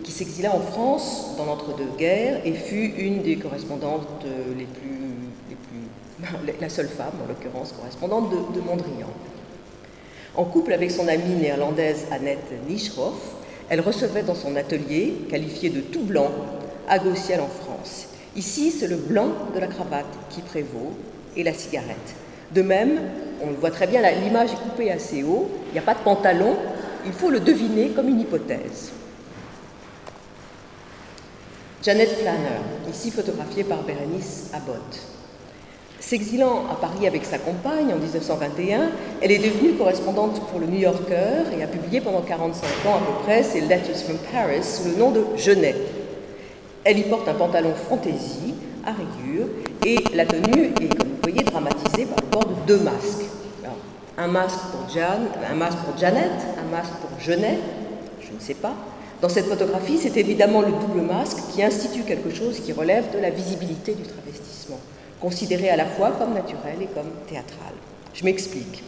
qui 0.03 0.11
s'exila 0.11 0.55
en 0.55 0.61
France 0.61 1.35
dans 1.37 1.45
l'entre-deux-guerres 1.45 2.41
et 2.45 2.53
fut 2.53 2.95
une 2.97 3.23
des 3.23 3.37
correspondantes 3.37 4.25
les 4.57 4.65
plus, 4.65 4.99
les 5.51 5.57
plus 5.57 6.57
la 6.61 6.69
seule 6.69 6.89
femme, 6.89 7.13
en 7.23 7.29
l'occurrence 7.29 7.73
correspondante 7.73 8.31
de, 8.31 8.61
Mondrian. 8.61 9.11
En 10.35 10.45
couple 10.45 10.73
avec 10.73 10.91
son 10.91 11.07
amie 11.07 11.35
néerlandaise 11.35 12.07
Annette 12.11 12.53
Nischhoff, 12.69 13.35
elle 13.69 13.81
recevait 13.81 14.23
dans 14.23 14.35
son 14.35 14.57
atelier, 14.57 15.15
qualifié 15.29 15.71
de 15.71 15.81
tout 15.81 16.03
blanc, 16.03 16.31
à 16.89 16.99
Gaussiel 16.99 17.41
en 17.41 17.49
France. 17.49 18.09
Ici, 18.37 18.71
c'est 18.71 18.87
le 18.87 18.97
blanc 18.97 19.29
de 19.55 19.61
la 19.61 19.67
cravate 19.67 20.07
qui 20.31 20.41
prévaut 20.41 20.93
et 21.37 21.43
la 21.43 21.53
cigarette. 21.53 22.15
De 22.53 22.63
même, 22.63 23.01
on 23.43 23.51
le 23.51 23.57
voit 23.57 23.71
très 23.71 23.87
bien, 23.87 24.03
l'image 24.23 24.53
est 24.53 24.69
coupée 24.69 24.91
assez 24.91 25.23
haut, 25.23 25.49
il 25.71 25.73
n'y 25.73 25.79
a 25.79 25.83
pas 25.83 25.95
de 25.95 26.01
pantalon, 26.01 26.57
il 27.05 27.13
faut 27.13 27.31
le 27.31 27.41
deviner 27.41 27.89
comme 27.89 28.09
une 28.09 28.21
hypothèse. 28.21 28.93
Janet 31.83 32.09
Flanner, 32.09 32.91
ici 32.91 33.11
photographiée 33.11 33.65
par 33.65 33.83
Berenice 33.83 34.51
Abbott. 34.53 35.01
S'exilant 36.01 36.65
à 36.71 36.75
Paris 36.75 37.07
avec 37.07 37.25
sa 37.25 37.39
compagne 37.39 37.93
en 37.93 37.97
1921, 37.97 38.91
elle 39.23 39.33
est 39.33 39.39
devenue 39.39 39.75
correspondante 39.75 40.41
pour 40.49 40.61
le 40.61 40.67
New 40.67 40.79
Yorker 40.79 41.45
et 41.57 41.63
a 41.63 41.67
publié 41.67 42.01
pendant 42.01 42.21
45 42.23 42.67
ans 42.89 42.97
à 42.97 42.99
peu 42.99 43.25
près 43.25 43.43
ses 43.43 43.61
Letters 43.61 43.97
from 44.05 44.17
Paris 44.33 44.63
sous 44.63 44.89
le 44.91 44.97
nom 44.97 45.11
de 45.11 45.25
Genet. 45.37 45.75
Elle 46.85 46.99
y 46.99 47.03
porte 47.03 47.29
un 47.29 47.35
pantalon 47.35 47.73
fantaisie 47.75 48.55
à 48.85 48.93
rayures 48.93 49.49
et 49.85 50.05
la 50.15 50.27
tenue 50.27 50.73
est, 50.81 51.06
voyez, 51.31 51.43
dramatisée 51.43 52.07
par 52.07 52.19
le 52.23 52.31
port 52.31 52.47
de 52.47 52.55
deux 52.67 52.79
masques. 52.79 53.25
un 54.17 54.29
masque 54.29 54.61
pour 54.71 54.89
Jeanne, 54.89 55.27
un 55.51 55.55
masque 55.55 55.79
pour 55.79 55.99
Janet, 55.99 56.31
un 56.57 56.71
masque 56.71 56.93
pour 57.01 57.19
Genet, 57.19 57.59
je 58.21 58.33
ne 58.33 58.39
sais 58.39 58.55
pas. 58.55 58.75
Dans 59.21 59.29
cette 59.29 59.47
photographie, 59.47 59.99
c'est 59.99 60.17
évidemment 60.17 60.61
le 60.61 60.71
double 60.71 61.01
masque 61.01 61.39
qui 61.53 61.65
institue 61.65 62.03
quelque 62.03 62.31
chose 62.31 62.61
qui 62.61 62.73
relève 62.73 63.13
de 63.13 63.19
la 63.19 63.31
visibilité 63.31 63.95
du 63.95 64.05
travestissement, 64.05 64.79
considéré 65.21 65.69
à 65.69 65.77
la 65.77 65.87
fois 65.87 66.13
comme 66.13 66.33
naturel 66.33 66.81
et 66.81 66.87
comme 66.87 67.11
théâtral. 67.29 67.75
Je 68.15 68.25
m'explique. 68.25 68.85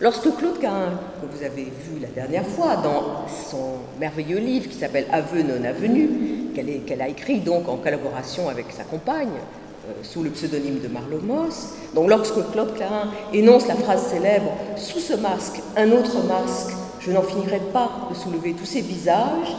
Lorsque 0.00 0.36
Claude 0.36 0.58
Cahin, 0.60 0.98
que 1.20 1.34
vous 1.34 1.42
avez 1.42 1.64
vu 1.64 1.98
la 2.00 2.08
dernière 2.08 2.46
fois 2.46 2.76
dans 2.76 3.26
son 3.28 3.78
merveilleux 3.98 4.38
livre 4.38 4.68
qui 4.68 4.76
s'appelle 4.76 5.06
Aveux 5.12 5.42
non 5.42 5.64
avenus, 5.64 6.10
qu'elle 6.54 7.00
a 7.00 7.08
écrit 7.08 7.40
donc 7.40 7.68
en 7.68 7.76
collaboration 7.76 8.50
avec 8.50 8.66
sa 8.70 8.84
compagne, 8.84 9.28
sous 10.02 10.22
le 10.22 10.30
pseudonyme 10.30 10.80
de 10.80 10.88
Marlowe 10.88 11.22
Moss, 11.22 11.70
donc 11.94 12.08
lorsque 12.08 12.50
Claude 12.52 12.74
Cahin 12.76 13.10
énonce 13.32 13.66
la 13.68 13.74
phrase 13.74 14.06
célèbre 14.06 14.52
Sous 14.76 15.00
ce 15.00 15.14
masque, 15.14 15.60
un 15.76 15.90
autre 15.92 16.22
masque, 16.26 16.74
je 17.00 17.12
n'en 17.12 17.22
finirai 17.22 17.60
pas 17.72 17.90
de 18.10 18.14
soulever 18.14 18.52
tous 18.52 18.66
ces 18.66 18.80
visages, 18.80 19.56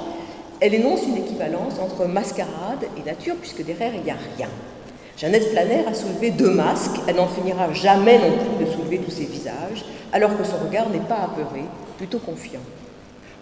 elle 0.60 0.76
énonce 0.76 1.02
une 1.08 1.18
équivalence 1.18 1.80
entre 1.82 2.06
mascarade 2.06 2.86
et 2.98 3.04
nature, 3.04 3.36
puisque 3.36 3.66
derrière 3.66 3.94
il 3.96 4.04
n'y 4.04 4.12
a 4.12 4.18
rien. 4.38 4.48
Jeannette 5.18 5.50
Flanner 5.50 5.86
a 5.88 5.94
soulevé 5.94 6.32
deux 6.32 6.52
masques, 6.52 7.00
elle 7.08 7.16
n'en 7.16 7.28
finira 7.28 7.72
jamais 7.74 8.18
non 8.18 8.32
plus 8.38 8.66
de 8.66 8.72
soulever 8.72 8.98
tous 9.00 9.12
ces 9.12 9.26
visages, 9.26 9.86
alors 10.14 10.38
que 10.38 10.44
son 10.44 10.58
regard 10.58 10.90
n'est 10.90 11.00
pas 11.00 11.20
apeuré, 11.26 11.64
plutôt 11.98 12.20
confiant. 12.20 12.62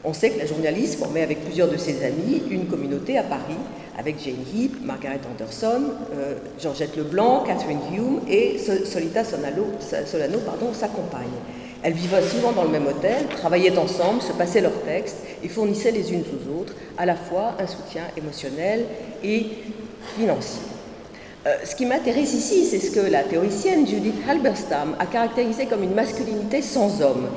On 0.06 0.14
sait 0.14 0.30
que 0.30 0.40
la 0.40 0.46
journaliste 0.46 0.98
formait 0.98 1.24
avec 1.24 1.44
plusieurs 1.44 1.68
de 1.68 1.76
ses 1.76 2.06
amis 2.06 2.42
une 2.50 2.68
communauté 2.68 3.18
à 3.18 3.24
Paris, 3.24 3.58
avec 3.98 4.16
Jane 4.24 4.46
Heap, 4.56 4.82
Margaret 4.82 5.20
Anderson, 5.30 5.82
euh, 6.16 6.36
Georgette 6.58 6.96
Leblanc, 6.96 7.44
Catherine 7.46 7.80
Hume 7.94 8.22
et 8.30 8.58
Solita 8.58 9.26
Solano, 9.26 10.38
pardon, 10.46 10.74
sa 10.74 10.88
compagne. 10.88 11.28
Elles 11.84 11.94
vivaient 11.94 12.22
souvent 12.22 12.54
dans 12.54 12.64
le 12.64 12.70
même 12.70 12.88
hôtel, 12.88 13.26
travaillaient 13.38 13.78
ensemble, 13.78 14.22
se 14.22 14.32
passaient 14.32 14.62
leurs 14.62 14.84
textes 14.84 15.18
et 15.44 15.50
fournissaient 15.50 15.92
les 15.92 16.14
unes 16.14 16.24
aux 16.24 16.62
autres 16.62 16.74
à 16.98 17.06
la 17.06 17.16
fois 17.16 17.56
un 17.60 17.68
soutien 17.68 18.04
émotionnel 18.18 18.86
et 19.24 19.48
financier. 20.18 20.62
Euh, 21.48 21.56
ce 21.64 21.76
qui 21.76 21.86
m'intéresse 21.86 22.34
ici, 22.34 22.66
c'est 22.66 22.80
ce 22.80 22.92
que 22.92 23.00
la 23.00 23.24
théoricienne 23.24 23.88
Judith 23.88 24.16
Halberstam 24.30 24.96
a 25.00 25.06
caractérisé 25.06 25.66
comme 25.68 25.84
une 25.84 25.94
masculinité 25.94 26.62
sans 26.62 27.02
homme. 27.02 27.28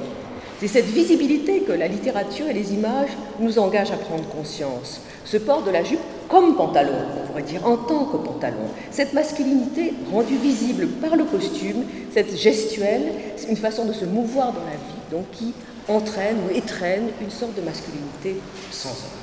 C'est 0.62 0.68
cette 0.68 0.86
visibilité 0.86 1.62
que 1.62 1.72
la 1.72 1.88
littérature 1.88 2.46
et 2.48 2.52
les 2.52 2.72
images 2.72 3.10
nous 3.40 3.58
engagent 3.58 3.90
à 3.90 3.96
prendre 3.96 4.22
conscience. 4.28 5.00
Ce 5.24 5.36
port 5.36 5.64
de 5.64 5.72
la 5.72 5.82
jupe 5.82 5.98
comme 6.28 6.54
pantalon, 6.54 6.92
on 7.20 7.26
pourrait 7.26 7.42
dire 7.42 7.66
en 7.66 7.76
tant 7.76 8.04
que 8.04 8.16
pantalon. 8.18 8.68
Cette 8.92 9.12
masculinité 9.12 9.92
rendue 10.12 10.36
visible 10.36 10.86
par 10.86 11.16
le 11.16 11.24
costume, 11.24 11.82
cette 12.12 12.36
gestuelle, 12.36 13.12
une 13.48 13.56
façon 13.56 13.86
de 13.86 13.92
se 13.92 14.04
mouvoir 14.04 14.52
dans 14.52 14.60
la 14.60 14.76
vie, 14.76 15.10
donc 15.10 15.28
qui 15.32 15.52
entraîne 15.88 16.36
ou 16.46 16.56
étreine 16.56 17.08
une 17.20 17.30
sorte 17.32 17.56
de 17.56 17.62
masculinité 17.62 18.36
sans 18.70 18.90
homme. 18.90 19.18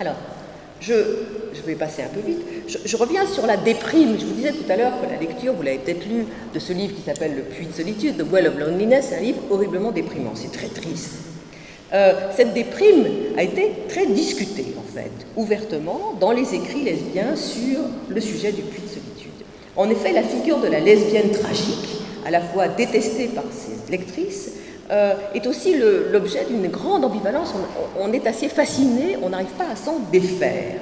Alors, 0.00 0.16
je, 0.80 0.92
vais 1.66 1.74
passer 1.74 2.02
un 2.02 2.08
peu 2.08 2.20
vite. 2.20 2.40
Je, 2.84 2.96
reviens 2.96 3.26
sur 3.26 3.46
la 3.46 3.56
déprime. 3.56 4.16
Je 4.18 4.24
vous 4.26 4.34
disais 4.34 4.52
tout 4.52 4.70
à 4.70 4.76
l'heure 4.76 4.92
que 5.00 5.06
la 5.10 5.18
lecture, 5.18 5.52
vous 5.52 5.62
l'avez 5.62 5.78
peut-être 5.78 6.06
lu, 6.06 6.26
de 6.52 6.58
ce 6.58 6.72
livre 6.72 6.94
qui 6.94 7.02
s'appelle 7.02 7.34
Le 7.34 7.42
puits 7.42 7.66
de 7.66 7.72
solitude, 7.72 8.16
The 8.18 8.30
Well 8.30 8.48
of 8.48 8.58
Loneliness, 8.58 9.06
c'est 9.10 9.16
un 9.16 9.20
livre 9.20 9.40
horriblement 9.50 9.90
déprimant. 9.90 10.32
C'est 10.34 10.52
très 10.52 10.68
triste. 10.68 11.14
Euh, 11.92 12.12
cette 12.36 12.52
déprime 12.52 13.04
a 13.36 13.42
été 13.42 13.72
très 13.88 14.06
discutée, 14.06 14.74
en 14.78 14.92
fait, 14.92 15.10
ouvertement, 15.36 16.14
dans 16.20 16.32
les 16.32 16.54
écrits 16.54 16.82
lesbiens 16.82 17.36
sur 17.36 17.78
le 18.08 18.20
sujet 18.20 18.52
du 18.52 18.62
puits 18.62 18.82
de 18.82 18.88
solitude. 18.88 19.46
En 19.76 19.88
effet, 19.90 20.12
la 20.12 20.22
figure 20.22 20.58
de 20.58 20.68
la 20.68 20.80
lesbienne 20.80 21.30
tragique, 21.30 22.00
à 22.26 22.30
la 22.30 22.40
fois 22.40 22.66
détestée 22.68 23.28
par 23.28 23.44
ses 23.52 23.90
lectrices, 23.90 24.52
euh, 24.90 25.14
est 25.34 25.46
aussi 25.46 25.76
l'objet 26.12 26.44
d'une 26.44 26.68
grande 26.68 27.04
ambivalence. 27.04 27.54
On, 27.98 28.12
est 28.12 28.26
assez 28.26 28.48
fasciné, 28.48 29.16
on 29.22 29.30
n'arrive 29.30 29.54
pas 29.58 29.68
à 29.72 29.76
s'en 29.76 29.98
défaire. 30.12 30.76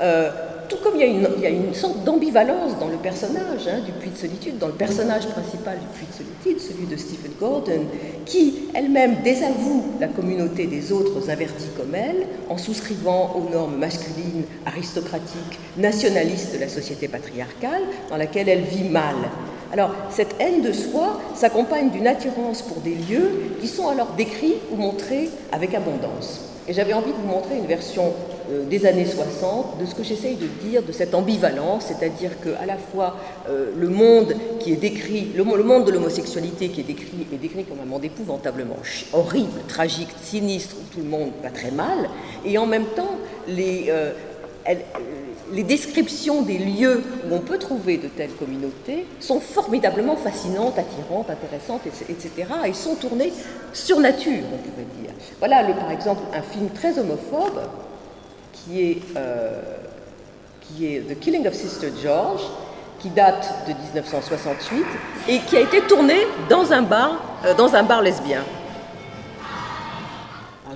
Euh, 0.00 0.30
tout 0.70 0.76
comme 0.82 0.94
il 0.94 1.02
y 1.42 1.46
a 1.46 1.50
une, 1.50 1.74
sorte 1.74 2.04
d'ambivalence 2.04 2.78
dans 2.78 2.88
le 2.88 2.96
personnage 2.96 3.66
hein, 3.68 3.80
du 3.84 3.92
Puits 3.92 4.10
de 4.10 4.16
Solitude, 4.16 4.58
dans 4.58 4.68
le 4.68 4.72
personnage 4.72 5.26
principal 5.26 5.78
du 5.78 5.86
Puits 5.98 6.06
de 6.06 6.12
Solitude, 6.12 6.60
celui 6.60 6.86
de 6.86 6.96
Stephen 6.96 7.32
Gordon, 7.38 7.82
qui 8.24 8.68
elle-même 8.72 9.16
désavoue 9.22 9.84
la 9.98 10.06
communauté 10.06 10.66
des 10.66 10.92
autres 10.92 11.28
invertis 11.28 11.70
comme 11.76 11.94
elle, 11.94 12.26
en 12.48 12.56
souscrivant 12.56 13.34
aux 13.34 13.52
normes 13.52 13.76
masculines, 13.76 14.44
aristocratiques, 14.64 15.58
nationalistes 15.76 16.54
de 16.54 16.60
la 16.60 16.68
société 16.68 17.08
patriarcale, 17.08 17.82
dans 18.08 18.16
laquelle 18.16 18.48
elle 18.48 18.62
vit 18.62 18.88
mal. 18.88 19.16
Alors, 19.72 19.94
cette 20.10 20.36
haine 20.38 20.62
de 20.62 20.72
soi 20.72 21.20
s'accompagne 21.34 21.90
d'une 21.90 22.06
attirance 22.06 22.62
pour 22.62 22.78
des 22.78 22.94
lieux 22.94 23.56
qui 23.60 23.68
sont 23.68 23.88
alors 23.88 24.12
décrits 24.16 24.56
ou 24.70 24.76
montrés 24.76 25.30
avec 25.52 25.74
abondance. 25.74 26.49
Et 26.70 26.72
j'avais 26.72 26.92
envie 26.92 27.10
de 27.10 27.16
vous 27.16 27.26
montrer 27.26 27.56
une 27.56 27.66
version 27.66 28.12
euh, 28.48 28.64
des 28.64 28.86
années 28.86 29.04
60 29.04 29.80
de 29.80 29.86
ce 29.86 29.92
que 29.92 30.04
j'essaye 30.04 30.36
de 30.36 30.46
dire 30.64 30.84
de 30.84 30.92
cette 30.92 31.16
ambivalence, 31.16 31.86
c'est-à-dire 31.86 32.40
qu'à 32.40 32.64
la 32.64 32.76
fois 32.76 33.16
euh, 33.48 33.72
le 33.76 33.88
monde 33.88 34.36
qui 34.60 34.72
est 34.72 34.76
décrit, 34.76 35.32
le, 35.34 35.42
monde 35.42 35.84
de 35.84 35.90
l'homosexualité 35.90 36.68
qui 36.68 36.82
est 36.82 36.84
décrit, 36.84 37.26
est 37.32 37.38
décrit 37.38 37.64
comme 37.64 37.80
un 37.82 37.86
monde 37.86 38.04
épouvantablement 38.04 38.76
horrible, 39.12 39.62
tragique, 39.66 40.10
sinistre, 40.22 40.76
où 40.80 40.94
tout 40.94 41.00
le 41.00 41.10
monde 41.10 41.30
va 41.42 41.50
très 41.50 41.72
mal, 41.72 42.08
et 42.44 42.56
en 42.56 42.66
même 42.66 42.86
temps, 42.94 43.16
les, 43.48 43.86
euh, 43.88 44.12
les 45.52 45.62
descriptions 45.62 46.42
des 46.42 46.58
lieux 46.58 47.02
où 47.28 47.34
on 47.34 47.40
peut 47.40 47.58
trouver 47.58 47.96
de 47.96 48.08
telles 48.08 48.32
communautés 48.32 49.06
sont 49.18 49.40
formidablement 49.40 50.16
fascinantes, 50.16 50.78
attirantes, 50.78 51.30
intéressantes, 51.30 51.82
etc. 51.86 52.30
Et 52.66 52.72
sont 52.72 52.94
tournées 52.94 53.32
sur 53.72 54.00
nature, 54.00 54.42
on 54.52 54.56
pourrait 54.56 54.86
dire. 55.02 55.10
Voilà, 55.38 55.64
par 55.74 55.90
exemple, 55.90 56.22
un 56.34 56.42
film 56.42 56.68
très 56.70 56.98
homophobe 56.98 57.60
qui 58.52 58.82
est, 58.82 58.98
euh, 59.16 59.60
qui 60.60 60.86
est 60.86 61.00
The 61.00 61.18
Killing 61.18 61.46
of 61.46 61.54
Sister 61.54 61.90
George, 62.02 62.42
qui 63.00 63.08
date 63.08 63.66
de 63.66 63.72
1968 63.72 64.84
et 65.28 65.38
qui 65.38 65.56
a 65.56 65.60
été 65.60 65.80
tourné 65.82 66.14
dans 66.48 66.72
un 66.72 66.82
bar, 66.82 67.22
euh, 67.44 67.54
dans 67.54 67.74
un 67.74 67.82
bar 67.82 68.02
lesbien 68.02 68.44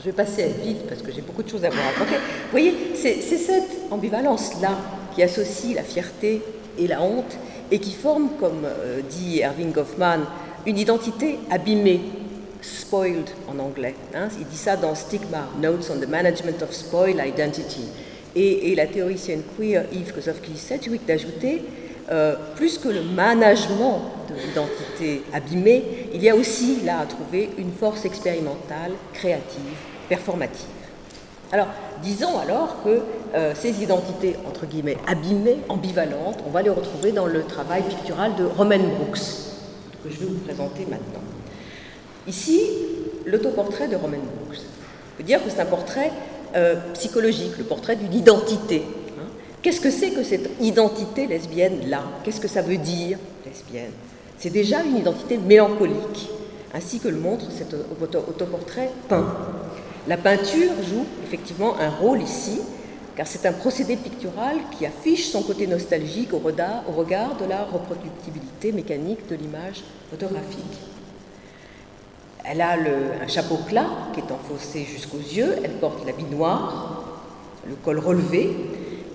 je 0.00 0.06
vais 0.06 0.12
passer 0.12 0.46
vite 0.62 0.86
parce 0.88 1.02
que 1.02 1.12
j'ai 1.12 1.20
beaucoup 1.20 1.42
de 1.42 1.48
choses 1.48 1.64
à 1.64 1.70
vous 1.70 1.80
raconter. 1.80 2.16
Vous 2.16 2.50
voyez, 2.50 2.74
c'est 2.94 3.20
cette 3.20 3.70
ambivalence-là 3.90 4.76
qui 5.14 5.22
associe 5.22 5.74
la 5.74 5.82
fierté 5.82 6.42
et 6.78 6.86
la 6.86 7.02
honte 7.02 7.36
et 7.70 7.78
qui 7.78 7.92
forme, 7.92 8.30
comme 8.40 8.64
euh, 8.64 9.00
dit 9.08 9.40
Erving 9.40 9.72
Goffman, 9.72 10.20
une 10.66 10.78
identité 10.78 11.38
abîmée, 11.50 12.00
spoiled 12.60 13.28
en 13.48 13.58
anglais. 13.58 13.94
Hein. 14.14 14.28
Il 14.38 14.46
dit 14.46 14.56
ça 14.56 14.76
dans 14.76 14.94
Stigma, 14.94 15.48
Notes 15.60 15.90
on 15.94 16.00
the 16.00 16.08
Management 16.08 16.62
of 16.62 16.72
Spoiled 16.72 17.20
Identity. 17.24 17.84
Et, 18.36 18.74
la 18.74 18.86
théoricienne 18.86 19.42
queer 19.56 19.84
Yves 19.92 20.12
Kozowski-Sedgwick 20.12 21.06
d'ajouter 21.06 21.62
euh, 22.10 22.34
plus 22.56 22.78
que 22.78 22.88
le 22.88 23.02
management 23.02 24.02
de 24.28 24.34
l'identité 24.34 25.22
abîmée, 25.32 26.08
il 26.12 26.22
y 26.22 26.28
a 26.28 26.36
aussi 26.36 26.80
là 26.84 27.00
à 27.00 27.06
trouver 27.06 27.50
une 27.58 27.72
force 27.72 28.04
expérimentale, 28.04 28.92
créative, 29.12 29.78
performative. 30.08 30.66
Alors, 31.52 31.68
disons 32.02 32.38
alors 32.38 32.82
que 32.82 33.00
euh, 33.34 33.52
ces 33.54 33.82
identités, 33.82 34.36
entre 34.46 34.66
guillemets, 34.66 34.96
abîmées, 35.06 35.58
ambivalentes, 35.68 36.38
on 36.46 36.50
va 36.50 36.62
les 36.62 36.70
retrouver 36.70 37.12
dans 37.12 37.26
le 37.26 37.44
travail 37.44 37.82
pictural 37.82 38.34
de 38.36 38.44
Romain 38.44 38.78
Brooks, 38.78 39.20
que 40.02 40.10
je 40.10 40.18
vais 40.18 40.26
vous 40.26 40.38
présenter 40.38 40.80
maintenant. 40.82 41.22
Ici, 42.26 42.60
l'autoportrait 43.24 43.88
de 43.88 43.96
Romain 43.96 44.18
Brooks. 44.18 44.60
On 45.14 45.16
peut 45.18 45.22
dire 45.24 45.42
que 45.44 45.50
c'est 45.50 45.60
un 45.60 45.66
portrait 45.66 46.10
euh, 46.56 46.76
psychologique, 46.94 47.56
le 47.58 47.64
portrait 47.64 47.96
d'une 47.96 48.14
identité. 48.14 48.82
Qu'est-ce 49.64 49.80
que 49.80 49.90
c'est 49.90 50.10
que 50.10 50.22
cette 50.22 50.50
identité 50.60 51.26
lesbienne-là 51.26 52.02
Qu'est-ce 52.22 52.38
que 52.38 52.48
ça 52.48 52.60
veut 52.60 52.76
dire, 52.76 53.16
lesbienne? 53.46 53.92
C'est 54.36 54.50
déjà 54.50 54.82
une 54.82 54.98
identité 54.98 55.38
mélancolique, 55.38 56.28
ainsi 56.74 57.00
que 57.00 57.08
le 57.08 57.16
montre 57.16 57.46
cet 57.50 57.72
autoportrait 57.72 58.90
peint. 59.08 59.26
La 60.06 60.18
peinture 60.18 60.72
joue 60.86 61.06
effectivement 61.26 61.78
un 61.78 61.88
rôle 61.88 62.20
ici, 62.20 62.60
car 63.16 63.26
c'est 63.26 63.46
un 63.46 63.54
procédé 63.54 63.96
pictural 63.96 64.56
qui 64.76 64.84
affiche 64.84 65.30
son 65.30 65.42
côté 65.42 65.66
nostalgique 65.66 66.34
au 66.34 66.40
regard 66.40 67.38
de 67.38 67.46
la 67.48 67.64
reproductibilité 67.64 68.70
mécanique 68.70 69.26
de 69.30 69.36
l'image 69.36 69.82
photographique. 70.10 70.78
Elle 72.44 72.60
a 72.60 72.72
un 72.74 73.28
chapeau 73.28 73.56
plat 73.66 73.86
qui 74.12 74.20
est 74.20 74.30
enfoncé 74.30 74.84
jusqu'aux 74.84 75.16
yeux, 75.16 75.56
elle 75.64 75.78
porte 75.78 76.04
l'habit 76.04 76.24
noir, 76.24 77.02
le 77.66 77.76
col 77.76 77.98
relevé, 77.98 78.54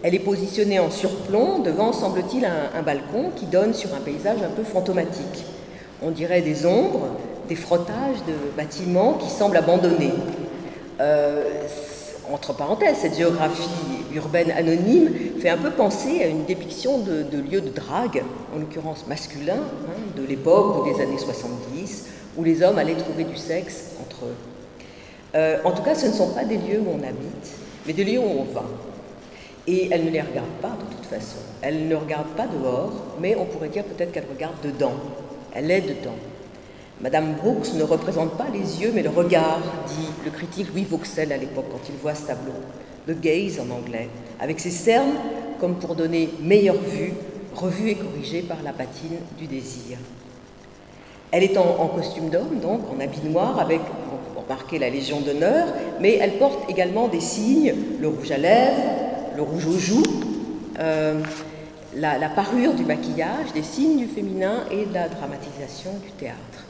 elle 0.04 0.16
est 0.16 0.20
positionnée 0.20 0.80
en 0.80 0.90
surplomb 0.90 1.60
devant, 1.60 1.92
semble-t-il, 1.92 2.46
un, 2.46 2.82
balcon 2.82 3.32
qui 3.36 3.46
donne 3.46 3.74
sur 3.74 3.94
un 3.94 4.00
paysage 4.00 4.42
un 4.44 4.50
peu 4.50 4.64
fantomatique. 4.64 5.46
On 6.02 6.12
dirait 6.12 6.42
des 6.42 6.66
ombres, 6.66 7.08
des 7.50 7.56
frottages 7.56 8.24
de 8.28 8.56
bâtiments 8.56 9.14
qui 9.14 9.30
semblent 9.30 9.58
abandonnés. 9.58 10.14
Euh, 11.02 11.44
entre 12.32 12.54
parenthèses, 12.54 12.98
cette 13.02 13.18
géographie 13.18 13.70
urbaine 14.14 14.52
anonyme 14.52 15.10
fait 15.40 15.50
un 15.50 15.58
peu 15.58 15.72
penser 15.72 16.24
à 16.24 16.28
une 16.28 16.46
dépiction 16.46 17.00
de, 17.00 17.26
lieux 17.52 17.62
de 17.62 17.70
drague, 17.70 18.24
en 18.56 18.60
l'occurrence 18.60 19.06
masculin, 19.08 19.58
hein, 19.58 20.00
de 20.16 20.26
l'époque 20.26 20.82
ou 20.82 20.94
des 20.94 21.02
années 21.02 21.18
70, 21.18 22.06
où 22.38 22.44
les 22.44 22.62
hommes 22.62 22.78
allaient 22.78 22.96
trouver 22.96 23.26
du 23.26 23.36
sexe 23.36 23.96
entre 24.02 24.26
eux. 24.26 24.36
Euh, 25.36 25.58
en 25.64 25.72
tout 25.72 25.84
cas, 25.84 25.96
ce 25.96 26.08
ne 26.08 26.14
sont 26.14 26.30
pas 26.30 26.46
des 26.46 26.58
lieux 26.58 26.80
où 26.80 26.90
on 26.92 27.04
habite, 27.04 27.52
mais 27.86 27.94
des 27.94 28.04
lieux 28.04 28.20
où 28.20 28.40
on 28.40 28.54
va. 28.54 28.64
Et 29.70 29.88
elle 29.92 30.04
ne 30.04 30.10
les 30.10 30.22
regarde 30.22 30.50
pas 30.64 30.70
de 30.72 30.96
toute 30.96 31.06
façon. 31.06 31.38
Elle 31.62 31.88
ne 31.88 31.96
regarde 31.96 32.30
pas 32.36 32.48
dehors, 32.48 32.92
mais 33.22 33.36
on 33.36 33.46
pourrait 33.46 33.70
dire 33.70 33.84
peut-être 33.84 34.12
qu'elle 34.12 34.26
regarde 34.28 34.56
dedans. 34.64 34.96
Elle 35.54 35.70
est 35.70 35.82
dedans. 35.82 36.16
Madame 37.02 37.36
Brooks 37.36 37.76
ne 37.76 37.84
représente 37.84 38.32
pas 38.32 38.48
les 38.52 38.82
yeux, 38.82 38.92
mais 38.96 39.04
le 39.04 39.10
regard, 39.10 39.60
dit 39.88 40.10
le 40.26 40.32
critique 40.32 40.70
Louis 40.74 40.86
Vauxel 40.86 41.32
à 41.32 41.38
l'époque 41.38 41.68
quand 41.72 41.88
il 41.88 41.96
voit 42.02 42.16
ce 42.16 42.26
tableau. 42.26 42.54
The 43.08 43.22
gaze 43.22 43.60
en 43.60 43.70
anglais, 43.70 44.10
avec 44.40 44.60
ses 44.60 44.72
cernes 44.72 45.14
comme 45.60 45.76
pour 45.76 45.94
donner 45.94 46.30
meilleure 46.42 46.82
vue, 46.82 47.14
revue 47.56 47.92
et 47.92 47.96
corrigée 47.96 48.42
par 48.42 48.58
la 48.64 48.74
patine 48.74 49.18
du 49.38 49.46
désir. 49.46 49.98
Elle 51.32 51.44
est 51.44 51.58
en, 51.58 51.88
costume 51.88 52.30
d'homme, 52.30 52.60
donc 52.60 52.82
en 52.92 53.00
habit 53.00 53.22
noir, 53.30 53.60
avec, 53.60 53.82
pour 54.34 54.44
marquer 54.48 54.80
la 54.80 54.90
Légion 54.90 55.20
d'honneur, 55.20 55.68
mais 56.02 56.16
elle 56.16 56.40
porte 56.40 56.68
également 56.70 57.08
des 57.08 57.20
signes, 57.20 57.76
le 58.02 58.08
rouge 58.08 58.32
à 58.32 58.38
lèvres, 58.38 58.82
le 59.40 59.44
rouge 59.44 59.68
aux 59.68 59.80
joues, 59.80 60.04
euh, 60.80 61.22
la, 61.96 62.28
parure 62.28 62.74
du 62.74 62.84
maquillage, 62.84 63.54
des 63.54 63.64
signes 63.64 63.98
du 64.00 64.08
féminin 64.08 64.66
et 64.70 64.86
de 64.86 64.94
la 64.94 65.08
dramatisation 65.08 65.92
du 66.04 66.12
théâtre. 66.12 66.66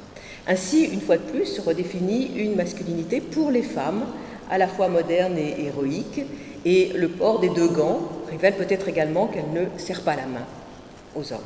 Ainsi, 0.48 0.84
une 0.84 1.02
fois 1.02 1.18
de 1.18 1.24
plus, 1.24 1.48
se 1.48 1.62
redéfinit 1.62 2.32
une 2.36 2.56
masculinité 2.56 3.22
pour 3.22 3.50
les 3.50 3.64
femmes, 3.64 4.06
à 4.52 4.60
la 4.60 4.68
fois 4.68 4.88
moderne 4.88 5.36
et 5.36 5.66
héroïque, 5.66 6.22
et 6.64 6.92
le 6.96 7.08
port 7.08 7.40
des 7.40 7.50
deux 7.50 7.70
gants 7.70 8.02
révèle 8.30 8.54
peut-être 8.54 8.88
également 8.88 9.26
qu'elle 9.26 9.50
ne 9.52 9.66
serre 9.80 10.02
pas 10.02 10.16
la 10.16 10.28
main 10.28 10.46
aux 11.16 11.34
hommes. 11.34 11.40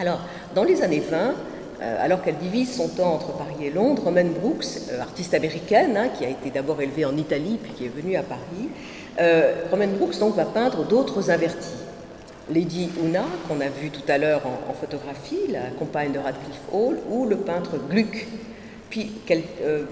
Alors, 0.00 0.18
dans 0.56 0.64
les 0.64 0.82
années 0.82 1.02
20, 1.08 1.34
euh, 1.80 2.04
alors 2.04 2.22
qu'elle 2.22 2.38
divise 2.38 2.74
son 2.74 2.88
temps 2.88 3.14
entre 3.14 3.32
Paris 3.36 3.66
et 3.66 3.70
Londres, 3.70 4.02
Romaine 4.04 4.32
Brooks, 4.32 4.64
euh, 4.90 5.00
artiste 5.00 5.34
américaine, 5.34 5.96
hein, 5.96 6.08
qui 6.08 6.24
a 6.24 6.28
été 6.28 6.50
d'abord 6.50 6.80
élevée 6.80 7.04
en 7.04 7.16
Italie 7.16 7.58
puis 7.62 7.72
qui 7.72 7.84
est 7.84 7.94
venue 7.94 8.16
à 8.16 8.22
Paris, 8.22 8.68
euh, 9.20 9.54
Romaine 9.70 9.92
Brooks 9.92 10.18
donc, 10.18 10.34
va 10.36 10.44
peindre 10.44 10.84
d'autres 10.84 11.30
invertis. 11.30 11.74
Lady 12.52 12.90
Una, 13.02 13.24
qu'on 13.48 13.60
a 13.60 13.68
vu 13.68 13.90
tout 13.90 14.08
à 14.08 14.18
l'heure 14.18 14.42
en, 14.46 14.72
photographie, 14.72 15.48
la 15.50 15.70
compagne 15.78 16.12
de 16.12 16.18
Radcliffe 16.18 16.60
Hall, 16.72 16.98
ou 17.10 17.26
le 17.26 17.36
peintre 17.36 17.72
Gluck, 17.90 18.26
puis, 18.88 19.10
euh, 19.62 19.82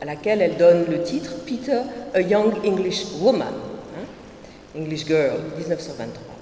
à 0.00 0.04
laquelle 0.06 0.40
elle 0.40 0.56
donne 0.56 0.86
le 0.88 1.02
titre 1.02 1.32
Peter, 1.44 1.80
a 2.14 2.20
Young 2.20 2.54
English 2.64 3.04
Woman, 3.20 3.42
hein, 3.48 4.78
English 4.78 5.04
Girl, 5.06 5.38
1923. 5.58 6.34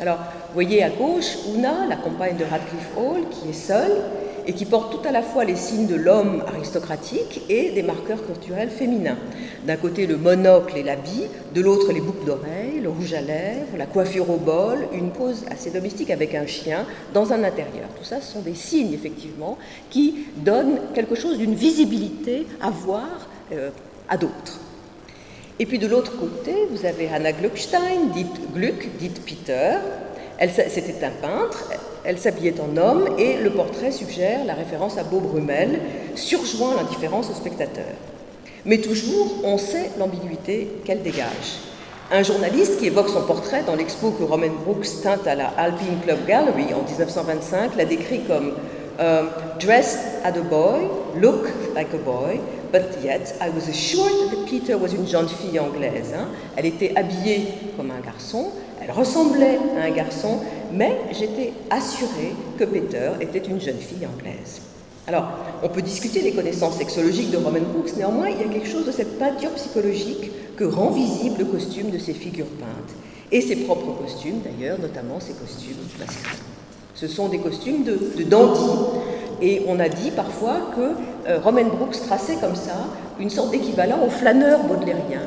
Alors, 0.00 0.18
vous 0.18 0.54
voyez 0.54 0.82
à 0.82 0.90
gauche 0.90 1.38
Una, 1.54 1.86
la 1.88 1.96
compagne 1.96 2.36
de 2.36 2.44
Radcliffe 2.44 2.90
Hall, 2.96 3.28
qui 3.30 3.50
est 3.50 3.52
seule, 3.52 3.96
et 4.46 4.52
qui 4.52 4.64
porte 4.64 4.92
tout 4.92 5.08
à 5.08 5.12
la 5.12 5.22
fois 5.22 5.44
les 5.44 5.56
signes 5.56 5.86
de 5.86 5.94
l'homme 5.94 6.42
aristocratique 6.46 7.42
et 7.48 7.70
des 7.70 7.82
marqueurs 7.82 8.24
culturels 8.24 8.70
féminins. 8.70 9.16
D'un 9.66 9.76
côté 9.76 10.06
le 10.06 10.16
monocle 10.16 10.76
et 10.76 10.82
l'habit, 10.82 11.24
de 11.54 11.60
l'autre 11.60 11.92
les 11.92 12.00
boucles 12.00 12.26
d'oreilles, 12.26 12.80
le 12.82 12.88
rouge 12.88 13.14
à 13.14 13.20
lèvres, 13.20 13.76
la 13.78 13.86
coiffure 13.86 14.28
au 14.30 14.36
bol, 14.36 14.86
une 14.92 15.10
pose 15.10 15.44
assez 15.50 15.70
domestique 15.70 16.10
avec 16.10 16.34
un 16.34 16.46
chien 16.46 16.86
dans 17.12 17.32
un 17.32 17.42
intérieur. 17.44 17.88
Tout 17.98 18.04
ça, 18.04 18.20
ce 18.20 18.32
sont 18.32 18.40
des 18.40 18.54
signes 18.54 18.92
effectivement 18.92 19.56
qui 19.90 20.26
donnent 20.36 20.78
quelque 20.94 21.14
chose 21.14 21.38
d'une 21.38 21.54
visibilité 21.54 22.46
à 22.60 22.70
voir 22.70 23.28
euh, 23.52 23.70
à 24.08 24.16
d'autres. 24.16 24.60
Et 25.58 25.66
puis 25.66 25.78
de 25.78 25.86
l'autre 25.86 26.18
côté, 26.18 26.52
vous 26.70 26.84
avez 26.84 27.08
Anna 27.08 27.32
Gluckstein, 27.32 28.10
dite 28.12 28.52
Gluck, 28.52 28.88
dite 28.98 29.24
Peter. 29.24 29.76
C'était 30.68 31.04
un 31.04 31.10
peintre, 31.10 31.70
elle 32.04 32.18
s'habillait 32.18 32.54
en 32.60 32.76
homme 32.76 33.08
et 33.18 33.36
le 33.36 33.50
portrait 33.50 33.90
suggère 33.90 34.44
la 34.44 34.54
référence 34.54 34.98
à 34.98 35.04
Beau 35.04 35.20
Brummel, 35.20 35.80
surjoint 36.14 36.74
l'indifférence 36.76 37.30
au 37.30 37.34
spectateur. 37.34 37.92
Mais 38.66 38.78
toujours, 38.78 39.40
on 39.44 39.58
sait 39.58 39.90
l'ambiguïté 39.98 40.68
qu'elle 40.84 41.02
dégage. 41.02 41.58
Un 42.10 42.22
journaliste 42.22 42.78
qui 42.78 42.86
évoque 42.86 43.08
son 43.08 43.22
portrait 43.22 43.62
dans 43.66 43.74
l'expo 43.74 44.10
que 44.10 44.22
Roman 44.22 44.52
Brooks 44.64 44.86
tint 45.02 45.18
à 45.26 45.34
la 45.34 45.48
Alpine 45.56 45.98
Club 46.04 46.26
Gallery 46.26 46.74
en 46.74 46.82
1925 46.82 47.76
l'a 47.76 47.84
décrit 47.84 48.20
comme 48.20 48.52
euh, 49.00 49.22
Dressed 49.58 49.98
as 50.22 50.28
a 50.28 50.42
boy, 50.42 50.88
look 51.20 51.48
like 51.74 51.88
a 51.94 51.98
boy, 51.98 52.38
but 52.72 53.02
yet 53.02 53.34
I 53.40 53.48
was 53.48 53.68
assured 53.68 54.30
that 54.30 54.46
Peter 54.46 54.74
was 54.74 54.92
une 54.92 55.06
jeune 55.06 55.28
fille 55.28 55.58
anglaise. 55.58 56.12
Hein. 56.14 56.28
Elle 56.56 56.66
était 56.66 56.92
habillée 56.96 57.48
comme 57.76 57.90
un 57.90 58.00
garçon, 58.04 58.50
elle 58.82 58.90
ressemblait 58.90 59.58
à 59.80 59.86
un 59.86 59.90
garçon, 59.90 60.40
mais 60.74 60.96
j'étais 61.12 61.52
assurée 61.70 62.34
que 62.58 62.64
Peter 62.64 63.10
était 63.20 63.38
une 63.38 63.60
jeune 63.60 63.78
fille 63.78 64.06
anglaise. 64.06 64.60
Alors, 65.06 65.28
on 65.62 65.68
peut 65.68 65.82
discuter 65.82 66.22
des 66.22 66.32
connaissances 66.32 66.76
sexologiques 66.76 67.30
de 67.30 67.36
Roman 67.36 67.60
Brooks, 67.60 67.96
néanmoins, 67.96 68.28
il 68.30 68.38
y 68.38 68.44
a 68.44 68.52
quelque 68.52 68.68
chose 68.68 68.86
de 68.86 68.92
cette 68.92 69.18
peinture 69.18 69.50
psychologique 69.50 70.30
que 70.56 70.64
rend 70.64 70.90
visible 70.90 71.40
le 71.40 71.44
costume 71.44 71.90
de 71.90 71.98
ses 71.98 72.14
figures 72.14 72.46
peintes, 72.46 72.94
et 73.30 73.40
ses 73.40 73.56
propres 73.56 74.00
costumes 74.02 74.40
d'ailleurs, 74.42 74.78
notamment 74.80 75.20
ses 75.20 75.34
costumes 75.34 75.76
masculins. 75.98 76.42
Ce 76.94 77.08
sont 77.08 77.28
des 77.28 77.38
costumes 77.38 77.84
de, 77.84 78.22
dandy, 78.22 78.70
et 79.42 79.62
on 79.66 79.78
a 79.78 79.88
dit 79.88 80.10
parfois 80.10 80.70
que 80.74 81.28
euh, 81.28 81.38
Roman 81.40 81.64
Brooks 81.64 82.00
traçait 82.06 82.36
comme 82.36 82.54
ça 82.54 82.86
une 83.20 83.30
sorte 83.30 83.50
d'équivalent 83.50 83.98
au 84.06 84.10
flâneur 84.10 84.62
baudelairien, 84.64 85.22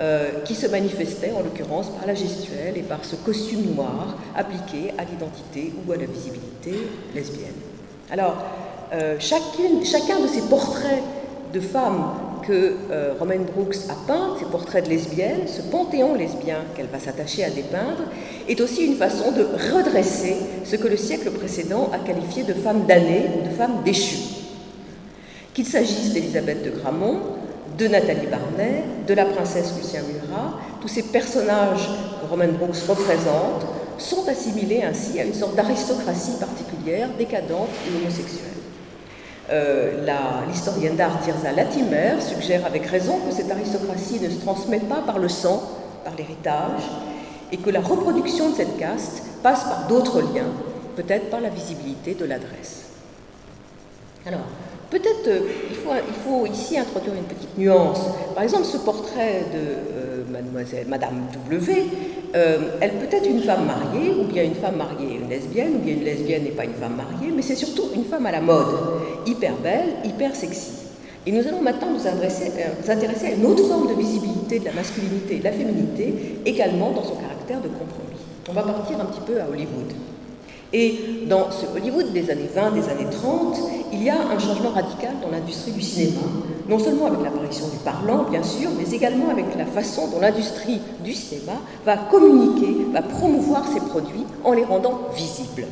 euh, 0.00 0.30
qui 0.44 0.54
se 0.54 0.66
manifestait 0.66 1.32
en 1.32 1.40
l'occurrence 1.40 1.90
par 1.90 2.06
la 2.06 2.14
gestuelle 2.14 2.76
et 2.76 2.82
par 2.82 3.04
ce 3.04 3.16
costume 3.16 3.74
noir 3.74 4.16
appliqué 4.34 4.94
à 4.96 5.04
l'identité 5.04 5.72
ou 5.86 5.92
à 5.92 5.96
la 5.96 6.06
visibilité 6.06 6.88
lesbienne. 7.14 7.52
Alors, 8.10 8.36
euh, 8.94 9.16
chacun 9.18 10.20
de 10.20 10.26
ces 10.26 10.42
portraits 10.48 11.02
de 11.52 11.60
femmes 11.60 12.12
que 12.46 12.76
euh, 12.90 13.14
Romaine 13.18 13.44
Brooks 13.44 13.76
a 13.88 13.94
peint, 14.06 14.36
ces 14.38 14.46
portraits 14.46 14.84
de 14.84 14.90
lesbiennes, 14.90 15.46
ce 15.46 15.62
panthéon 15.62 16.14
lesbien 16.14 16.58
qu'elle 16.74 16.86
va 16.86 16.98
s'attacher 16.98 17.44
à 17.44 17.50
dépeindre, 17.50 18.04
est 18.48 18.60
aussi 18.60 18.86
une 18.86 18.96
façon 18.96 19.32
de 19.32 19.42
redresser 19.42 20.36
ce 20.64 20.76
que 20.76 20.88
le 20.88 20.96
siècle 20.96 21.30
précédent 21.30 21.90
a 21.92 21.98
qualifié 21.98 22.42
de 22.42 22.54
femmes 22.54 22.86
damnées 22.86 23.26
ou 23.36 23.48
de 23.48 23.54
femmes 23.54 23.82
déchues. 23.84 24.38
Qu'il 25.54 25.66
s'agisse 25.66 26.12
d'Elisabeth 26.12 26.64
de 26.64 26.70
Gramont, 26.70 27.18
de 27.80 27.88
Nathalie 27.88 28.26
Barnet, 28.26 28.84
de 29.06 29.14
la 29.14 29.24
princesse 29.24 29.72
Lucien 29.74 30.02
Murat, 30.02 30.58
tous 30.82 30.88
ces 30.88 31.02
personnages 31.04 31.88
que 32.20 32.26
Roman 32.28 32.52
Brooks 32.58 32.76
représente 32.86 33.64
sont 33.96 34.28
assimilés 34.28 34.82
ainsi 34.82 35.18
à 35.18 35.24
une 35.24 35.32
sorte 35.32 35.56
d'aristocratie 35.56 36.36
particulière, 36.38 37.08
décadente 37.16 37.70
et 37.86 37.96
homosexuelle. 37.96 38.50
Euh, 39.50 40.06
l'historienne 40.48 40.96
d'art 40.96 41.20
Tirza 41.22 41.52
Latimer 41.52 42.20
suggère 42.20 42.66
avec 42.66 42.84
raison 42.86 43.18
que 43.26 43.34
cette 43.34 43.50
aristocratie 43.50 44.20
ne 44.20 44.28
se 44.28 44.40
transmet 44.40 44.80
pas 44.80 45.00
par 45.00 45.18
le 45.18 45.28
sang, 45.28 45.62
par 46.04 46.14
l'héritage, 46.16 46.82
et 47.50 47.56
que 47.56 47.70
la 47.70 47.80
reproduction 47.80 48.50
de 48.50 48.56
cette 48.56 48.78
caste 48.78 49.22
passe 49.42 49.64
par 49.64 49.86
d'autres 49.88 50.20
liens, 50.20 50.52
peut-être 50.96 51.30
par 51.30 51.40
la 51.40 51.48
visibilité 51.48 52.14
de 52.14 52.26
l'adresse. 52.26 52.84
Alors, 54.26 54.40
Peut-être 54.90 55.28
euh, 55.28 55.40
il, 55.70 55.76
faut, 55.76 56.46
ici 56.46 56.76
introduire 56.76 57.14
une 57.14 57.24
petite 57.24 57.56
nuance. 57.56 58.00
Par 58.34 58.42
exemple, 58.42 58.64
ce 58.64 58.78
portrait 58.78 59.44
de 59.52 59.58
euh, 59.58 60.84
Madame 60.88 61.26
W, 61.48 61.84
euh, 62.34 62.58
elle 62.80 62.90
peut 62.92 63.16
être 63.16 63.28
une 63.28 63.40
femme 63.40 63.66
mariée, 63.66 64.10
ou 64.18 64.24
bien 64.24 64.42
une 64.42 64.56
femme 64.56 64.76
mariée 64.76 65.12
et 65.12 65.16
une 65.22 65.28
lesbienne, 65.28 65.76
ou 65.76 65.78
bien 65.78 65.94
une 65.94 66.04
lesbienne 66.04 66.42
n'est 66.42 66.50
pas 66.50 66.64
une 66.64 66.74
femme 66.74 66.96
mariée, 66.96 67.32
mais 67.34 67.42
c'est 67.42 67.54
surtout 67.54 67.84
une 67.94 68.04
femme 68.04 68.26
à 68.26 68.32
la 68.32 68.40
mode, 68.40 68.66
hyper 69.26 69.54
belle, 69.62 69.90
hyper 70.04 70.34
sexy. 70.34 70.72
Et 71.24 71.30
nous 71.30 71.46
allons 71.46 71.62
maintenant 71.62 71.92
nous, 71.92 72.06
adresser, 72.08 72.50
nous 72.82 72.90
intéresser 72.90 73.26
à 73.26 73.30
une 73.30 73.46
autre 73.46 73.64
forme 73.68 73.88
de 73.88 73.94
visibilité 73.94 74.58
de 74.58 74.64
la 74.64 74.72
masculinité 74.72 75.36
et 75.36 75.38
de 75.38 75.44
la 75.44 75.52
féminité, 75.52 76.40
également 76.44 76.90
dans 76.90 77.04
son 77.04 77.14
caractère 77.14 77.60
de 77.60 77.68
compromis. 77.68 78.18
On 78.48 78.52
va 78.52 78.62
partir 78.62 79.00
un 79.00 79.04
petit 79.04 79.20
peu 79.20 79.40
à 79.40 79.48
Hollywood. 79.48 79.92
Et 80.72 81.26
dans 81.26 81.50
ce 81.50 81.66
Hollywood 81.76 82.12
des 82.12 82.30
années 82.30 82.48
20, 82.54 82.70
des 82.72 82.88
années 82.88 83.10
30, 83.10 83.58
il 83.92 84.04
y 84.04 84.10
a 84.10 84.14
un 84.14 84.38
changement 84.38 84.70
radical 84.70 85.14
dans 85.20 85.30
l'industrie 85.30 85.72
du 85.72 85.82
cinéma, 85.82 86.20
non 86.68 86.78
seulement 86.78 87.06
avec 87.06 87.20
l'apparition 87.24 87.66
du 87.68 87.78
parlant, 87.78 88.24
bien 88.30 88.42
sûr, 88.42 88.70
mais 88.78 88.88
également 88.94 89.30
avec 89.30 89.46
la 89.58 89.66
façon 89.66 90.08
dont 90.08 90.20
l'industrie 90.20 90.80
du 91.02 91.12
cinéma 91.12 91.54
va 91.84 91.96
communiquer, 91.96 92.86
va 92.92 93.02
promouvoir 93.02 93.66
ses 93.66 93.80
produits 93.80 94.24
en 94.44 94.52
les 94.52 94.64
rendant 94.64 95.08
visibles. 95.12 95.66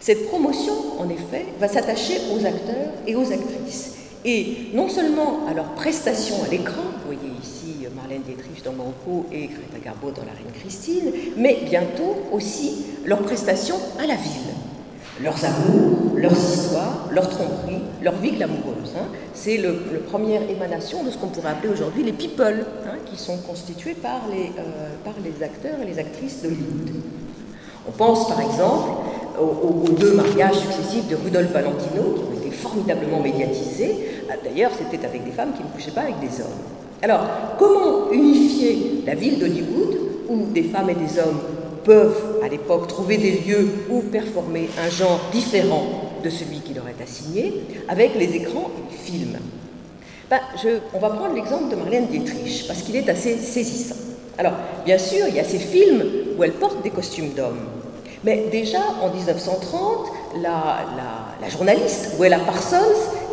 Cette 0.00 0.28
promotion, 0.28 0.74
en 0.98 1.08
effet, 1.08 1.46
va 1.58 1.66
s'attacher 1.66 2.20
aux 2.34 2.44
acteurs 2.44 2.90
et 3.06 3.16
aux 3.16 3.32
actrices. 3.32 4.03
Et 4.24 4.68
non 4.72 4.88
seulement 4.88 5.46
à 5.48 5.52
leurs 5.52 5.74
prestations 5.74 6.36
à 6.44 6.48
l'écran, 6.48 6.82
vous 6.82 7.14
voyez 7.14 7.32
ici 7.42 7.86
Marlène 7.94 8.22
Dietrich 8.22 8.64
dans 8.64 8.72
Manco 8.72 9.26
et 9.30 9.48
Greta 9.48 9.78
Garbo 9.84 10.10
dans 10.10 10.22
La 10.22 10.32
Reine 10.32 10.52
Christine, 10.58 11.12
mais 11.36 11.58
bientôt 11.64 12.16
aussi 12.32 12.86
leurs 13.04 13.20
prestations 13.20 13.76
à 13.98 14.06
la 14.06 14.14
ville. 14.14 14.54
Leurs 15.22 15.44
amours, 15.44 16.16
leurs 16.16 16.32
histoires, 16.32 17.08
leurs 17.10 17.28
tromperies, 17.28 17.82
leur 18.02 18.14
vie 18.16 18.32
glamoureuse. 18.32 18.94
Hein. 18.96 19.06
C'est 19.32 19.58
la 19.58 19.70
première 20.08 20.42
émanation 20.50 21.04
de 21.04 21.10
ce 21.10 21.18
qu'on 21.18 21.28
pourrait 21.28 21.50
appeler 21.50 21.72
aujourd'hui 21.72 22.02
les 22.02 22.12
people, 22.12 22.66
hein, 22.86 22.96
qui 23.06 23.16
sont 23.16 23.36
constitués 23.38 23.94
par 23.94 24.22
les, 24.30 24.50
euh, 24.58 24.88
par 25.04 25.14
les 25.22 25.44
acteurs 25.44 25.80
et 25.82 25.86
les 25.86 25.98
actrices 25.98 26.42
d'Hollywood. 26.42 26.90
On 27.86 27.92
pense 27.92 28.28
par 28.28 28.40
exemple 28.40 28.90
aux, 29.40 29.88
deux 29.90 30.14
mariages 30.14 30.56
successifs 30.56 31.08
de 31.08 31.16
Rudolf 31.16 31.50
Valentino, 31.52 32.14
qui 32.14 32.22
ont 32.22 32.40
été 32.40 32.50
formidablement 32.50 33.20
médiatisés. 33.20 34.13
Ah, 34.30 34.34
d'ailleurs, 34.42 34.70
c'était 34.76 35.04
avec 35.04 35.24
des 35.24 35.32
femmes 35.32 35.52
qui 35.52 35.62
ne 35.62 35.68
couchaient 35.68 35.90
pas 35.90 36.02
avec 36.02 36.18
des 36.20 36.40
hommes. 36.40 36.58
Alors, 37.02 37.26
comment 37.58 38.10
unifier 38.12 39.02
la 39.06 39.14
ville 39.14 39.38
d'Hollywood, 39.38 39.98
où 40.28 40.46
des 40.52 40.62
femmes 40.62 40.90
et 40.90 40.94
des 40.94 41.18
hommes 41.18 41.40
peuvent, 41.84 42.40
à 42.42 42.48
l'époque, 42.48 42.88
trouver 42.88 43.18
des 43.18 43.32
lieux 43.32 43.68
où 43.90 44.00
performer 44.00 44.68
un 44.82 44.88
genre 44.88 45.20
différent 45.32 45.84
de 46.22 46.30
celui 46.30 46.60
qui 46.60 46.72
leur 46.72 46.84
est 46.88 47.02
assigné, 47.02 47.62
avec 47.88 48.14
les 48.14 48.36
écrans 48.36 48.70
et 48.78 48.92
les 48.92 48.96
films? 48.96 49.38
Ben, 50.30 50.40
On 50.94 50.98
va 50.98 51.10
prendre 51.10 51.34
l'exemple 51.34 51.70
de 51.70 51.76
Marlène 51.76 52.06
Dietrich, 52.06 52.66
parce 52.66 52.82
qu'il 52.82 52.96
est 52.96 53.08
assez 53.08 53.36
saisissant. 53.36 53.96
Alors, 54.38 54.54
bien 54.84 54.98
sûr, 54.98 55.26
il 55.28 55.34
y 55.34 55.40
a 55.40 55.44
ces 55.44 55.58
films 55.58 56.04
où 56.36 56.42
elle 56.42 56.52
porte 56.52 56.82
des 56.82 56.90
costumes 56.90 57.34
d'hommes. 57.36 57.60
Mais 58.24 58.46
déjà, 58.50 58.80
en 59.02 59.14
1930, 59.14 60.06
la, 60.42 60.78
journaliste 61.50 62.16
Wella 62.18 62.38
Parsons, 62.38 62.76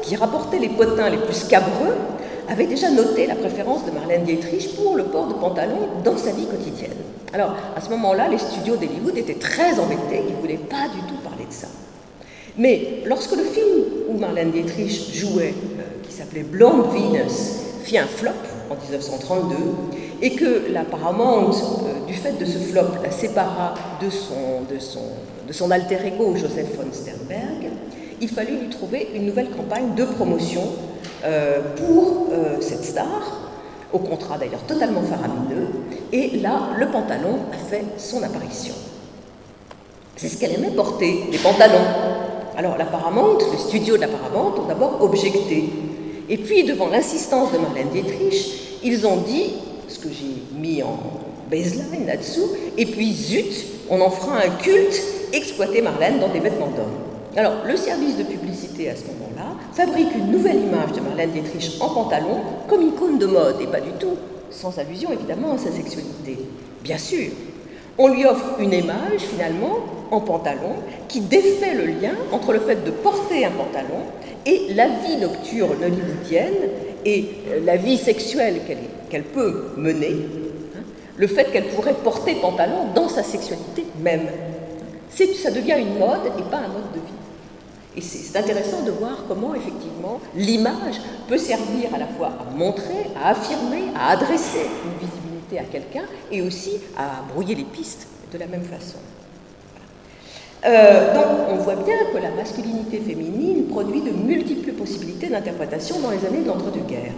qui 0.01 0.15
rapportait 0.15 0.59
les 0.59 0.69
potins 0.69 1.09
les 1.09 1.17
plus 1.17 1.33
scabreux, 1.33 1.95
avait 2.49 2.65
déjà 2.65 2.89
noté 2.89 3.27
la 3.27 3.35
préférence 3.35 3.85
de 3.85 3.91
Marlène 3.91 4.23
Dietrich 4.23 4.75
pour 4.75 4.95
le 4.95 5.03
port 5.03 5.27
de 5.27 5.33
pantalon 5.33 5.87
dans 6.03 6.17
sa 6.17 6.31
vie 6.31 6.45
quotidienne. 6.45 6.91
Alors, 7.33 7.55
à 7.75 7.79
ce 7.79 7.89
moment-là, 7.91 8.27
les 8.27 8.37
studios 8.37 8.75
d'Hollywood 8.75 9.17
étaient 9.17 9.35
très 9.35 9.79
embêtés, 9.79 10.23
ils 10.27 10.35
ne 10.35 10.41
voulaient 10.41 10.57
pas 10.57 10.89
du 10.93 10.99
tout 11.07 11.19
parler 11.23 11.45
de 11.45 11.53
ça. 11.53 11.67
Mais 12.57 13.03
lorsque 13.05 13.35
le 13.35 13.43
film 13.43 13.69
où 14.09 14.17
Marlène 14.17 14.51
Dietrich 14.51 15.13
jouait, 15.13 15.53
euh, 15.79 15.83
qui 16.03 16.11
s'appelait 16.11 16.43
Blonde 16.43 16.87
Venus, 16.91 17.31
fit 17.83 17.97
un 17.97 18.07
flop 18.07 18.31
en 18.69 18.75
1932, 18.75 19.55
et 20.21 20.35
que 20.35 20.71
la 20.71 20.83
Paramount, 20.83 21.51
euh, 21.51 22.05
du 22.05 22.13
fait 22.13 22.37
de 22.37 22.45
ce 22.45 22.57
flop, 22.57 23.01
la 23.01 23.11
sépara 23.11 23.73
de 24.01 24.09
son, 24.09 24.63
de 24.69 25.53
son, 25.53 25.71
alter 25.71 26.05
ego 26.05 26.35
Joseph 26.35 26.75
von 26.75 26.91
Sternberg, 26.91 27.71
il 28.21 28.29
fallut 28.29 28.57
lui 28.57 28.69
trouver 28.69 29.09
une 29.15 29.25
nouvelle 29.25 29.49
campagne 29.49 29.95
de 29.95 30.05
promotion 30.05 30.61
euh, 31.25 31.59
pour 31.75 32.27
euh, 32.31 32.57
cette 32.61 32.85
star, 32.85 33.49
au 33.91 33.99
contrat 33.99 34.37
d'ailleurs 34.37 34.61
totalement 34.61 35.01
faramineux, 35.01 35.67
et 36.13 36.37
là, 36.37 36.69
le 36.77 36.87
pantalon 36.87 37.39
a 37.51 37.57
fait 37.57 37.83
son 37.97 38.21
apparition. 38.23 38.75
C'est 40.15 40.29
ce 40.29 40.37
qu'elle 40.37 40.53
aimait 40.53 40.71
porter, 40.71 41.23
les 41.31 41.39
pantalons. 41.39 41.87
Alors 42.55 42.77
la 42.77 42.85
Paramount, 42.85 43.39
le 43.51 43.57
studio 43.57 43.95
de 43.95 44.01
la 44.01 44.07
Paramount, 44.07 44.53
ont 44.61 44.67
d'abord 44.67 45.01
objecté. 45.01 45.69
Et 46.29 46.37
puis, 46.37 46.63
devant 46.63 46.87
l'insistance 46.87 47.51
de 47.51 47.57
Marlène 47.57 47.89
Dietrich, 47.89 48.79
ils 48.83 49.05
ont 49.07 49.17
dit, 49.17 49.53
ce 49.87 49.97
que 49.97 50.09
j'ai 50.09 50.59
mis 50.59 50.83
en 50.83 50.97
baseline 51.49 52.05
là-dessous, 52.05 52.49
et 52.77 52.85
puis 52.85 53.13
zut, 53.13 53.65
on 53.89 53.99
en 53.99 54.11
fera 54.11 54.37
un 54.37 54.49
culte, 54.61 55.01
exploiter 55.33 55.81
Marlène 55.81 56.19
dans 56.19 56.29
des 56.29 56.39
vêtements 56.39 56.67
d'homme. 56.67 57.10
Alors, 57.37 57.65
le 57.65 57.77
service 57.77 58.17
de 58.17 58.23
publicité 58.23 58.89
à 58.89 58.95
ce 58.95 59.03
moment-là 59.03 59.53
fabrique 59.73 60.13
une 60.13 60.31
nouvelle 60.31 60.59
image 60.59 60.91
de 60.91 60.99
Marlène 60.99 61.31
Dietrich 61.31 61.77
en 61.79 61.89
pantalon 61.89 62.41
comme 62.67 62.81
icône 62.81 63.19
de 63.19 63.25
mode, 63.25 63.61
et 63.61 63.67
pas 63.67 63.79
du 63.79 63.91
tout, 63.91 64.17
sans 64.49 64.77
allusion 64.79 65.13
évidemment 65.13 65.53
à 65.53 65.57
sa 65.57 65.71
sexualité. 65.71 66.37
Bien 66.83 66.97
sûr, 66.97 67.29
on 67.97 68.09
lui 68.09 68.25
offre 68.25 68.59
une 68.59 68.73
image 68.73 69.21
finalement 69.21 69.77
en 70.11 70.19
pantalon 70.19 70.75
qui 71.07 71.21
défait 71.21 71.73
le 71.73 71.85
lien 71.85 72.15
entre 72.33 72.51
le 72.51 72.59
fait 72.59 72.83
de 72.83 72.91
porter 72.91 73.45
un 73.45 73.51
pantalon 73.51 74.03
et 74.45 74.73
la 74.73 74.87
vie 74.87 75.15
nocturne 75.15 75.81
hollywoodienne 75.81 76.69
et 77.05 77.29
euh, 77.49 77.59
la 77.63 77.77
vie 77.77 77.97
sexuelle 77.97 78.59
qu'elle 79.09 79.23
peut 79.23 79.67
mener, 79.77 80.17
hein, 80.75 80.81
le 81.15 81.27
fait 81.27 81.45
qu'elle 81.45 81.67
pourrait 81.69 81.95
porter 82.03 82.35
pantalon 82.35 82.87
dans 82.93 83.07
sa 83.07 83.23
sexualité 83.23 83.85
même. 84.01 84.27
Ça 85.13 85.51
devient 85.51 85.75
une 85.77 85.99
mode 85.99 86.25
et 86.37 86.43
pas 86.49 86.57
un 86.57 86.67
mode 86.67 86.91
de 86.93 86.99
vie. 86.99 87.20
Et 87.95 88.01
c'est 88.01 88.37
intéressant 88.37 88.83
de 88.83 88.91
voir 88.91 89.25
comment, 89.27 89.53
effectivement, 89.53 90.21
l'image 90.33 91.01
peut 91.27 91.37
servir 91.37 91.93
à 91.93 91.97
la 91.97 92.07
fois 92.07 92.31
à 92.39 92.55
montrer, 92.55 93.07
à 93.21 93.31
affirmer, 93.31 93.83
à 93.95 94.11
adresser 94.11 94.65
une 94.85 95.07
visibilité 95.07 95.59
à 95.59 95.63
quelqu'un 95.63 96.05
et 96.31 96.41
aussi 96.41 96.79
à 96.97 97.23
brouiller 97.33 97.55
les 97.55 97.65
pistes 97.65 98.07
de 98.31 98.37
la 98.37 98.47
même 98.47 98.63
façon. 98.63 98.97
Euh, 100.63 101.13
donc, 101.15 101.49
on 101.49 101.55
voit 101.55 101.75
bien 101.75 101.97
que 102.13 102.17
la 102.17 102.31
masculinité 102.31 102.99
féminine 102.99 103.65
produit 103.65 104.01
de 104.01 104.11
multiples 104.11 104.71
possibilités 104.73 105.27
d'interprétation 105.27 105.99
dans 105.99 106.11
les 106.11 106.25
années 106.25 106.43
de 106.43 106.47
l'entre-deux-guerres. 106.47 107.13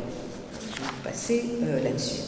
Je 0.76 0.82
vais 0.82 1.04
passer 1.04 1.44
euh, 1.64 1.84
là-dessus. 1.84 2.22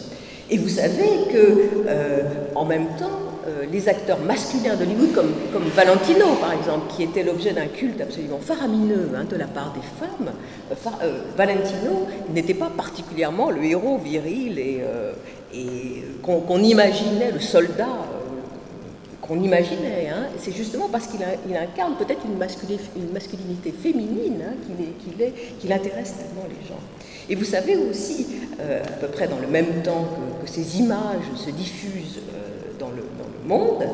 Et 0.50 0.58
vous 0.58 0.70
savez 0.70 1.10
que, 1.32 1.86
euh, 1.88 2.22
en 2.54 2.66
même 2.66 2.88
temps, 3.00 3.25
les 3.72 3.90
acteurs 3.90 4.20
masculins 4.20 4.76
d'Hollywood, 4.76 5.14
comme, 5.14 5.32
comme 5.54 5.68
Valentino 5.76 6.26
par 6.40 6.54
exemple, 6.54 6.94
qui 6.96 7.04
était 7.04 7.24
l'objet 7.24 7.54
d'un 7.54 7.68
culte 7.68 8.02
absolument 8.02 8.40
faramineux 8.40 9.10
hein, 9.16 9.26
de 9.30 9.36
la 9.36 9.46
part 9.46 9.74
des 9.74 10.06
femmes, 10.06 10.34
euh, 10.72 10.76
euh, 11.04 11.22
Valentino 11.38 12.08
n'était 12.34 12.54
pas 12.54 12.70
particulièrement 12.76 13.50
le 13.50 13.64
héros 13.64 13.98
viril 13.98 14.60
et, 14.60 14.82
qu'on 16.22 16.60
imaginait, 16.60 17.32
le 17.32 17.40
soldat 17.40 17.88
qu'on 19.22 19.42
imaginait. 19.42 20.10
Hein. 20.10 20.28
C'est 20.38 20.52
justement 20.52 20.90
parce 20.90 21.08
qu'il 21.08 21.22
incarne 21.56 21.96
peut-être 21.96 22.22
une, 22.26 22.38
masculinité 23.14 23.72
féminine 23.72 24.44
hein, 24.46 24.54
qu'il 25.60 25.74
intéresse 25.74 26.14
tellement 26.18 26.48
les 26.50 26.68
gens. 26.68 26.80
Et 27.30 27.36
vous 27.36 27.46
savez 27.46 27.78
aussi, 27.78 28.28
à 28.60 28.92
peu 29.00 29.08
près 29.08 29.28
dans 29.28 29.40
le 29.40 29.48
même 29.48 29.82
temps 29.82 30.06
que, 30.44 30.50
ces 30.52 30.80
images 30.80 31.24
se 31.36 31.50
diffusent 31.52 32.20
dans 32.78 32.90
le, 32.90 33.04
monde. 33.46 33.86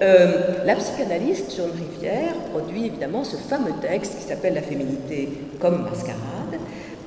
Euh, 0.00 0.64
la 0.64 0.76
psychanalyste 0.76 1.54
John 1.56 1.70
Rivière 1.70 2.34
produit 2.52 2.86
évidemment 2.86 3.24
ce 3.24 3.36
fameux 3.36 3.72
texte 3.80 4.18
qui 4.18 4.24
s'appelle 4.24 4.54
La 4.54 4.62
féminité 4.62 5.28
comme 5.60 5.82
mascarade, 5.82 6.58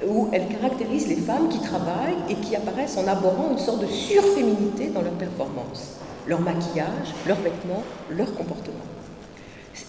où 0.07 0.29
elle 0.31 0.47
caractérise 0.47 1.07
les 1.07 1.15
femmes 1.15 1.49
qui 1.49 1.59
travaillent 1.59 2.17
et 2.29 2.35
qui 2.35 2.55
apparaissent 2.55 2.97
en 2.97 3.07
abordant 3.07 3.51
une 3.51 3.59
sorte 3.59 3.81
de 3.81 3.87
surféminité 3.87 4.87
dans 4.87 5.01
leur 5.01 5.13
performance, 5.13 5.97
leur 6.27 6.41
maquillage, 6.41 7.13
leurs 7.27 7.39
vêtements, 7.39 7.83
leur 8.09 8.33
comportement. 8.33 8.75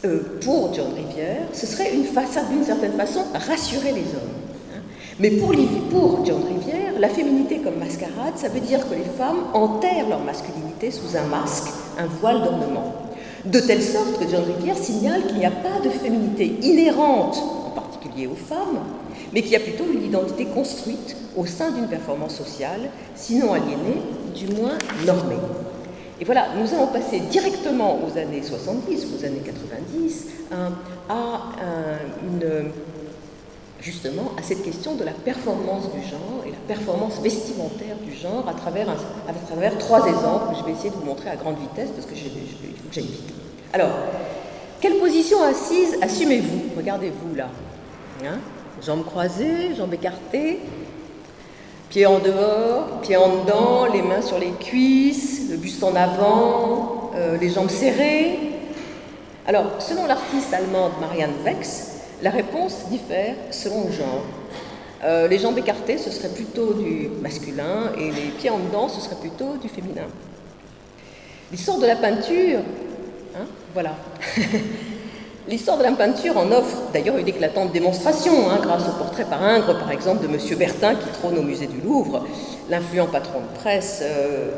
Euh, 0.05 0.39
pour 0.45 0.75
John 0.75 0.93
Rivière, 0.95 1.43
ce 1.53 1.67
serait 1.67 1.95
une 1.95 2.05
façade 2.05 2.49
d'une 2.51 2.65
certaine 2.65 2.93
façon 2.93 3.25
rassurer 3.35 3.93
les 3.93 4.01
hommes. 4.01 4.52
Hein. 5.23 5.29
Mais 5.31 5.31
pour, 5.31 5.53
pour 5.91 6.25
John 6.25 6.43
Rivière, 6.45 6.99
la 6.99 7.09
féminité 7.09 7.59
comme 7.59 7.77
mascarade, 7.79 8.35
ça 8.37 8.49
veut 8.49 8.61
dire 8.61 8.89
que 8.89 8.95
les 8.95 9.05
femmes 9.05 9.45
enterrent 9.55 10.09
leur 10.09 10.21
masculinité 10.21 10.91
sous 10.91 11.17
un 11.17 11.25
masque, 11.25 11.69
un 11.99 12.07
voile 12.07 12.43
d'ornement. 12.43 12.95
De 13.45 13.59
telle 13.59 13.83
sorte 13.83 14.19
que 14.19 14.29
John 14.31 14.45
Rivière 14.45 14.77
signale 14.77 15.27
qu'il 15.27 15.39
n'y 15.39 15.47
a 15.47 15.51
pas 15.51 15.81
de 15.85 15.91
féminité 15.91 16.57
inhérente, 16.63 17.43
en 17.67 17.71
particulier 17.71 18.27
aux 18.27 18.37
femmes, 18.37 18.79
mais 19.33 19.43
qu'il 19.43 19.53
y 19.53 19.57
a 19.57 19.61
plutôt 19.61 19.85
une 19.93 20.05
identité 20.05 20.45
construite 20.45 21.17
au 21.37 21.47
sein 21.47 21.71
d'une 21.71 21.89
performance 21.89 22.37
sociale, 22.37 22.91
sinon 23.17 23.53
aliénée, 23.53 24.03
du 24.35 24.47
moins 24.55 24.79
normée. 25.07 25.41
Et 26.21 26.25
voilà, 26.25 26.49
nous 26.57 26.73
allons 26.73 26.87
passer 26.87 27.19
directement 27.19 27.99
aux 28.07 28.17
années 28.17 28.43
70, 28.43 29.07
aux 29.19 29.25
années 29.25 29.43
90, 29.45 30.27
à 31.09 31.41
une 32.23 32.71
justement 33.83 34.33
à 34.39 34.43
cette 34.43 34.63
question 34.63 34.95
de 34.95 35.05
la 35.05 35.11
performance 35.11 35.93
du 35.93 36.01
genre 36.03 36.43
et 36.47 36.51
la 36.51 36.75
performance 36.75 37.21
vestimentaire 37.21 37.97
du 38.05 38.15
genre 38.15 38.49
à 38.49 38.55
travers, 38.55 38.87
trois 39.79 40.07
exemples 40.07 40.53
que 40.53 40.59
je 40.61 40.65
vais 40.65 40.73
essayer 40.73 40.91
de 40.91 40.95
vous 40.95 41.05
montrer 41.05 41.31
à 41.31 41.37
grande 41.37 41.59
vitesse 41.59 41.91
parce 41.91 42.07
que 42.07 42.15
il 42.15 42.21
faut 42.21 42.89
que 42.89 42.95
j'aille 42.95 43.05
vite. 43.05 43.35
Alors, 43.73 43.91
quelle 44.81 44.99
position 44.99 45.43
assise 45.43 45.97
assumez-vous? 46.01 46.77
Regardez-vous 46.77 47.35
là. 47.35 47.49
Hein? 48.25 48.39
Jambes 48.85 49.05
croisées, 49.05 49.75
jambes 49.77 49.95
écartées. 49.95 50.61
Pieds 51.89 52.07
en 52.07 52.21
dehors, 52.21 53.01
pieds 53.03 53.17
en 53.17 53.43
dedans, 53.43 53.87
les 53.93 54.01
mains 54.01 54.23
sur 54.23 54.39
les 54.39 54.53
cuisses, 54.53 55.51
le 55.51 55.57
buste 55.57 55.85
en 55.85 55.95
avant, 55.95 57.11
euh, 57.15 57.37
les 57.37 57.51
jambes 57.51 57.69
serrées. 57.69 58.39
Alors, 59.47 59.67
selon 59.81 60.07
l'artiste 60.07 60.55
allemande 60.55 60.93
Marianne 61.01 61.35
Wex, 61.45 61.92
la 62.23 62.31
réponse 62.31 62.87
diffère 62.89 63.35
selon 63.51 63.87
le 63.87 63.93
genre. 63.93 64.25
Euh, 65.05 65.27
les 65.27 65.39
jambes 65.39 65.59
écartées, 65.59 65.99
ce 65.99 66.11
serait 66.11 66.29
plutôt 66.29 66.75
du 66.75 67.09
masculin, 67.21 67.91
et 67.99 68.11
les 68.11 68.31
pieds 68.39 68.51
en 68.51 68.59
dedans, 68.59 68.89
ce 68.89 69.01
serait 69.01 69.17
plutôt 69.17 69.57
du 69.61 69.69
féminin. 69.69 70.07
L'histoire 71.51 71.79
de 71.79 71.87
la 71.87 71.97
peinture, 71.97 72.61
hein, 73.37 73.47
voilà. 73.75 73.97
L'histoire 75.49 75.77
de 75.77 75.83
la 75.83 75.91
peinture 75.91 76.39
en 76.39 76.53
offre 76.53 76.83
d'ailleurs 76.93 77.17
une 77.19 77.27
éclatante 77.27 77.73
démonstration, 77.73 78.49
hein, 78.49 78.61
grâce 78.63 78.89
au 78.89 78.93
portrait 78.93 79.25
par 79.25 79.43
Ingres, 79.43 79.77
par 79.77 79.91
exemple, 79.91 80.23
de 80.23 80.33
M. 80.33 80.39
Bertin, 80.57 80.95
qui 80.95 81.09
trône 81.09 81.37
au 81.37 81.43
musée 81.43 81.67
du 81.67 81.81
Louvre, 81.81 82.25
l'influent 82.71 83.09
patron 83.11 83.41
de 83.41 83.59
presse, 83.59 84.01
euh, 84.03 84.53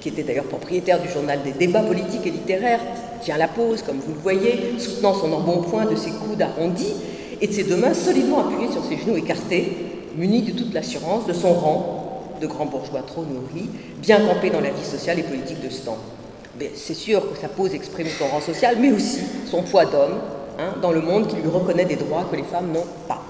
qui 0.00 0.08
était 0.08 0.24
d'ailleurs 0.24 0.44
propriétaire 0.44 1.00
du 1.00 1.08
journal 1.08 1.40
des 1.44 1.52
débats 1.52 1.82
politiques 1.82 2.26
et 2.26 2.30
littéraires, 2.30 2.80
tient 3.24 3.38
la 3.38 3.48
pose, 3.48 3.82
comme 3.82 3.98
vous 3.98 4.12
le 4.12 4.20
voyez, 4.20 4.74
soutenant 4.78 5.14
son 5.14 5.32
embonpoint 5.32 5.86
de 5.86 5.96
ses 5.96 6.10
coudes 6.10 6.42
arrondis 6.42 6.94
et 7.40 7.46
de 7.46 7.52
ses 7.52 7.64
deux 7.64 7.76
mains 7.76 7.94
solidement 7.94 8.40
appuyées 8.40 8.70
sur 8.70 8.84
ses 8.84 8.98
genoux 8.98 9.16
écartés, 9.16 9.72
muni 10.14 10.42
de 10.42 10.52
toute 10.52 10.74
l'assurance 10.74 11.26
de 11.26 11.32
son 11.32 11.54
rang 11.54 12.00
de 12.40 12.46
grand 12.46 12.66
bourgeois 12.66 13.02
trop 13.02 13.22
nourri, 13.22 13.70
bien 13.98 14.20
campé 14.26 14.50
dans 14.50 14.60
la 14.60 14.70
vie 14.70 14.84
sociale 14.84 15.18
et 15.18 15.22
politique 15.22 15.62
de 15.64 15.70
ce 15.70 15.86
temps. 15.86 15.98
C'est 16.74 16.94
sûr 16.94 17.32
que 17.32 17.38
sa 17.38 17.48
pose 17.48 17.74
exprime 17.74 18.06
son 18.06 18.26
rang 18.26 18.40
social, 18.40 18.76
mais 18.78 18.92
aussi 18.92 19.20
son 19.50 19.62
poids 19.62 19.86
d'homme 19.86 20.18
hein, 20.58 20.74
dans 20.82 20.92
le 20.92 21.00
monde 21.00 21.26
qui 21.26 21.36
lui 21.36 21.48
reconnaît 21.48 21.86
des 21.86 21.96
droits 21.96 22.26
que 22.30 22.36
les 22.36 22.44
femmes 22.44 22.72
n'ont 22.72 22.86
pas. 23.08 23.23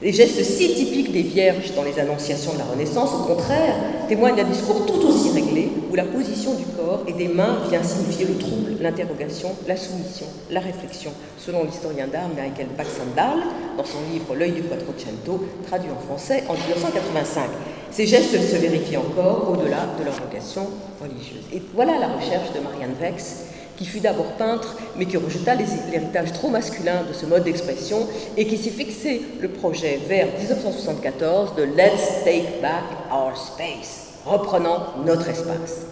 Les 0.00 0.12
gestes 0.12 0.44
si 0.44 0.74
typiques 0.74 1.10
des 1.10 1.22
vierges 1.22 1.74
dans 1.74 1.82
les 1.82 1.98
annonciations 1.98 2.52
de 2.52 2.58
la 2.58 2.66
Renaissance, 2.66 3.10
au 3.14 3.24
contraire, 3.24 3.74
témoignent 4.08 4.36
d'un 4.36 4.44
discours 4.44 4.86
tout 4.86 5.04
aussi 5.04 5.30
réglé, 5.30 5.72
où 5.90 5.96
la 5.96 6.04
position 6.04 6.54
du 6.54 6.64
corps 6.66 7.02
et 7.08 7.12
des 7.14 7.26
mains 7.26 7.58
vient 7.68 7.82
signifier 7.82 8.26
le 8.26 8.38
trouble, 8.38 8.76
l'interrogation, 8.80 9.50
la 9.66 9.76
soumission, 9.76 10.26
la 10.52 10.60
réflexion, 10.60 11.10
selon 11.36 11.64
l'historien 11.64 12.06
d'art 12.06 12.28
Michael 12.28 12.68
Baxandal, 12.76 13.40
dans 13.76 13.84
son 13.84 13.98
livre 14.12 14.36
L'œil 14.36 14.52
du 14.52 14.62
Quattrocento, 14.62 15.44
traduit 15.66 15.90
en 15.90 15.98
français 15.98 16.44
en 16.48 16.52
1985. 16.54 17.50
Ces 17.90 18.06
gestes 18.06 18.40
se 18.40 18.56
vérifient 18.56 18.98
encore 18.98 19.50
au-delà 19.50 19.88
de 19.98 20.04
leur 20.04 20.14
vocation 20.14 20.68
religieuse. 21.00 21.42
Et 21.52 21.60
voilà 21.74 21.98
la 21.98 22.06
recherche 22.06 22.52
de 22.54 22.60
Marianne 22.60 22.94
Vex, 23.00 23.46
qui 23.78 23.86
fut 23.86 24.00
d'abord 24.00 24.32
peintre, 24.32 24.76
mais 24.96 25.06
qui 25.06 25.16
rejeta 25.16 25.54
l'héritage 25.54 26.32
trop 26.32 26.48
masculin 26.48 27.04
de 27.08 27.12
ce 27.12 27.26
mode 27.26 27.44
d'expression 27.44 28.08
et 28.36 28.46
qui 28.46 28.58
s'est 28.58 28.70
fixé 28.70 29.22
le 29.40 29.48
projet 29.48 30.00
vers 30.08 30.26
1974 30.26 31.54
de 31.54 31.62
Let's 31.62 32.24
Take 32.24 32.60
Back 32.60 32.82
Our 33.12 33.36
Space, 33.36 34.14
reprenant 34.26 34.94
notre 35.06 35.28
espace. 35.28 35.86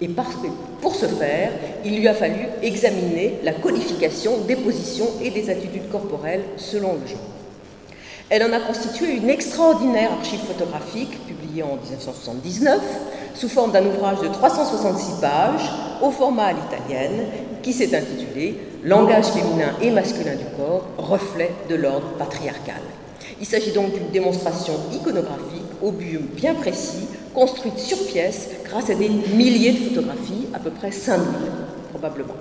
Et 0.00 0.08
pour 0.08 0.94
ce 0.94 1.06
faire, 1.06 1.50
il 1.84 1.98
lui 1.98 2.06
a 2.06 2.14
fallu 2.14 2.46
examiner 2.62 3.40
la 3.42 3.52
codification 3.52 4.38
des 4.46 4.56
positions 4.56 5.08
et 5.20 5.30
des 5.30 5.50
attitudes 5.50 5.90
corporelles 5.90 6.44
selon 6.56 6.92
le 6.92 7.08
genre. 7.08 7.18
Elle 8.28 8.42
en 8.42 8.52
a 8.52 8.60
constitué 8.60 9.16
une 9.16 9.30
extraordinaire 9.30 10.12
archive 10.12 10.40
photographique 10.40 11.16
en 11.62 11.76
1979 11.76 12.80
sous 13.34 13.48
forme 13.48 13.72
d'un 13.72 13.84
ouvrage 13.86 14.20
de 14.20 14.28
366 14.28 15.20
pages 15.20 15.70
au 16.02 16.10
format 16.10 16.46
à 16.46 16.52
l'italienne 16.52 17.26
qui 17.62 17.72
s'est 17.72 17.94
intitulé 17.96 18.58
Langage 18.84 19.26
féminin 19.26 19.74
et 19.82 19.90
masculin 19.90 20.36
du 20.36 20.44
corps, 20.56 20.86
reflet 20.96 21.52
de 21.68 21.74
l'ordre 21.74 22.06
patriarcal. 22.18 22.80
Il 23.40 23.46
s'agit 23.46 23.72
donc 23.72 23.92
d'une 23.92 24.10
démonstration 24.10 24.74
iconographique 24.92 25.64
au 25.82 25.90
but 25.90 26.20
bien 26.34 26.54
précis, 26.54 27.08
construite 27.34 27.78
sur 27.78 27.98
pièce 28.06 28.48
grâce 28.64 28.90
à 28.90 28.94
des 28.94 29.08
milliers 29.08 29.72
de 29.72 29.88
photographies, 29.88 30.46
à 30.54 30.58
peu 30.58 30.70
près 30.70 30.92
5000 30.92 31.26
probablement. 31.90 32.34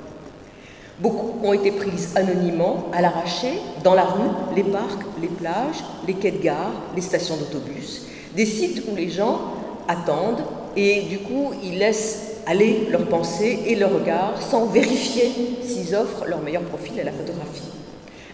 Beaucoup 0.99 1.45
ont 1.45 1.51
été 1.51 1.71
prises 1.71 2.11
anonymement, 2.15 2.85
à 2.93 3.01
l'arraché, 3.01 3.59
dans 3.83 3.95
la 3.95 4.03
rue, 4.03 4.29
les 4.55 4.63
parcs, 4.63 5.05
les 5.21 5.27
plages, 5.27 5.83
les 6.07 6.13
quais 6.13 6.31
de 6.31 6.41
gare, 6.41 6.71
les 6.95 7.01
stations 7.01 7.35
d'autobus, 7.35 8.03
des 8.35 8.45
sites 8.45 8.83
où 8.91 8.95
les 8.95 9.09
gens 9.09 9.39
attendent 9.87 10.43
et 10.75 11.01
du 11.03 11.19
coup 11.19 11.51
ils 11.63 11.77
laissent 11.77 12.35
aller 12.45 12.87
leurs 12.91 13.05
pensées 13.05 13.59
et 13.65 13.75
leurs 13.75 13.93
regards 13.93 14.41
sans 14.41 14.65
vérifier 14.65 15.31
s'ils 15.63 15.95
offrent 15.95 16.25
leur 16.27 16.41
meilleur 16.41 16.63
profil 16.63 16.99
à 16.99 17.03
la 17.03 17.11
photographie. 17.11 17.69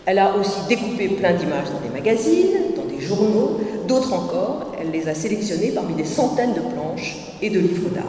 Elle 0.06 0.20
a 0.20 0.36
aussi 0.36 0.68
découpé 0.68 1.10
plein 1.10 1.34
d'images 1.34 1.70
dans 1.72 1.80
des 1.80 1.94
magazines, 1.94 2.74
dans 2.76 2.86
des 2.86 3.00
journaux, 3.00 3.60
d'autres 3.88 4.14
encore, 4.14 4.74
elle 4.82 4.92
les 4.92 5.08
a 5.08 5.14
sélectionnées 5.14 5.72
parmi 5.72 5.94
des 5.94 6.06
centaines 6.06 6.54
de 6.54 6.60
planches 6.60 7.18
et 7.42 7.50
de 7.50 7.60
livres 7.60 7.90
d'art. 7.90 8.04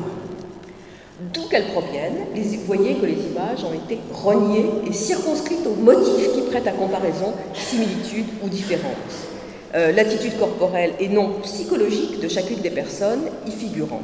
D'où 1.33 1.43
qu'elles 1.49 1.69
proviennent, 1.69 2.27
vous 2.35 2.61
voyez 2.67 2.95
que 2.95 3.07
les 3.07 3.13
images 3.31 3.63
ont 3.65 3.75
été 3.75 3.99
reniées 4.13 4.65
et 4.89 4.93
circonscrites 4.93 5.67
aux 5.67 5.81
motifs 5.81 6.33
qui 6.35 6.41
prêtent 6.51 6.67
à 6.67 6.73
comparaison, 6.73 7.33
similitudes 7.55 8.27
ou 8.43 8.49
différences. 8.49 9.32
Euh, 9.75 9.91
l'attitude 9.93 10.39
corporelle 10.39 10.93
et 11.01 11.09
non 11.09 11.41
psychologique 11.43 12.21
de 12.21 12.29
chacune 12.29 12.61
des 12.61 12.71
personnes 12.71 13.25
y 13.47 13.51
figurant 13.51 14.03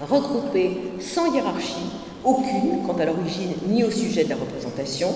regroupée 0.00 0.70
sans 1.00 1.34
hiérarchie, 1.34 1.90
aucune 2.24 2.82
quant 2.86 2.96
à 2.98 3.04
l'origine 3.04 3.52
ni 3.68 3.84
au 3.84 3.90
sujet 3.90 4.24
de 4.24 4.30
la 4.30 4.36
représentation, 4.36 5.08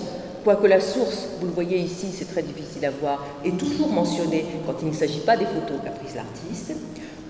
quoique 0.45 0.67
la 0.67 0.81
source, 0.81 1.29
vous 1.41 1.47
le 1.47 1.53
voyez 1.53 1.79
ici, 1.79 2.09
c'est 2.13 2.31
très 2.31 2.43
difficile 2.43 2.85
à 2.85 2.91
voir, 2.91 3.25
est 3.45 3.57
toujours 3.57 3.89
mentionnée 3.89 4.45
quand 4.67 4.75
il 4.83 4.89
ne 4.89 4.93
s'agit 4.93 5.21
pas 5.21 5.37
des 5.37 5.47
photos 5.47 5.79
qu'a 5.83 5.91
prises 5.91 6.15
l'artiste. 6.15 6.75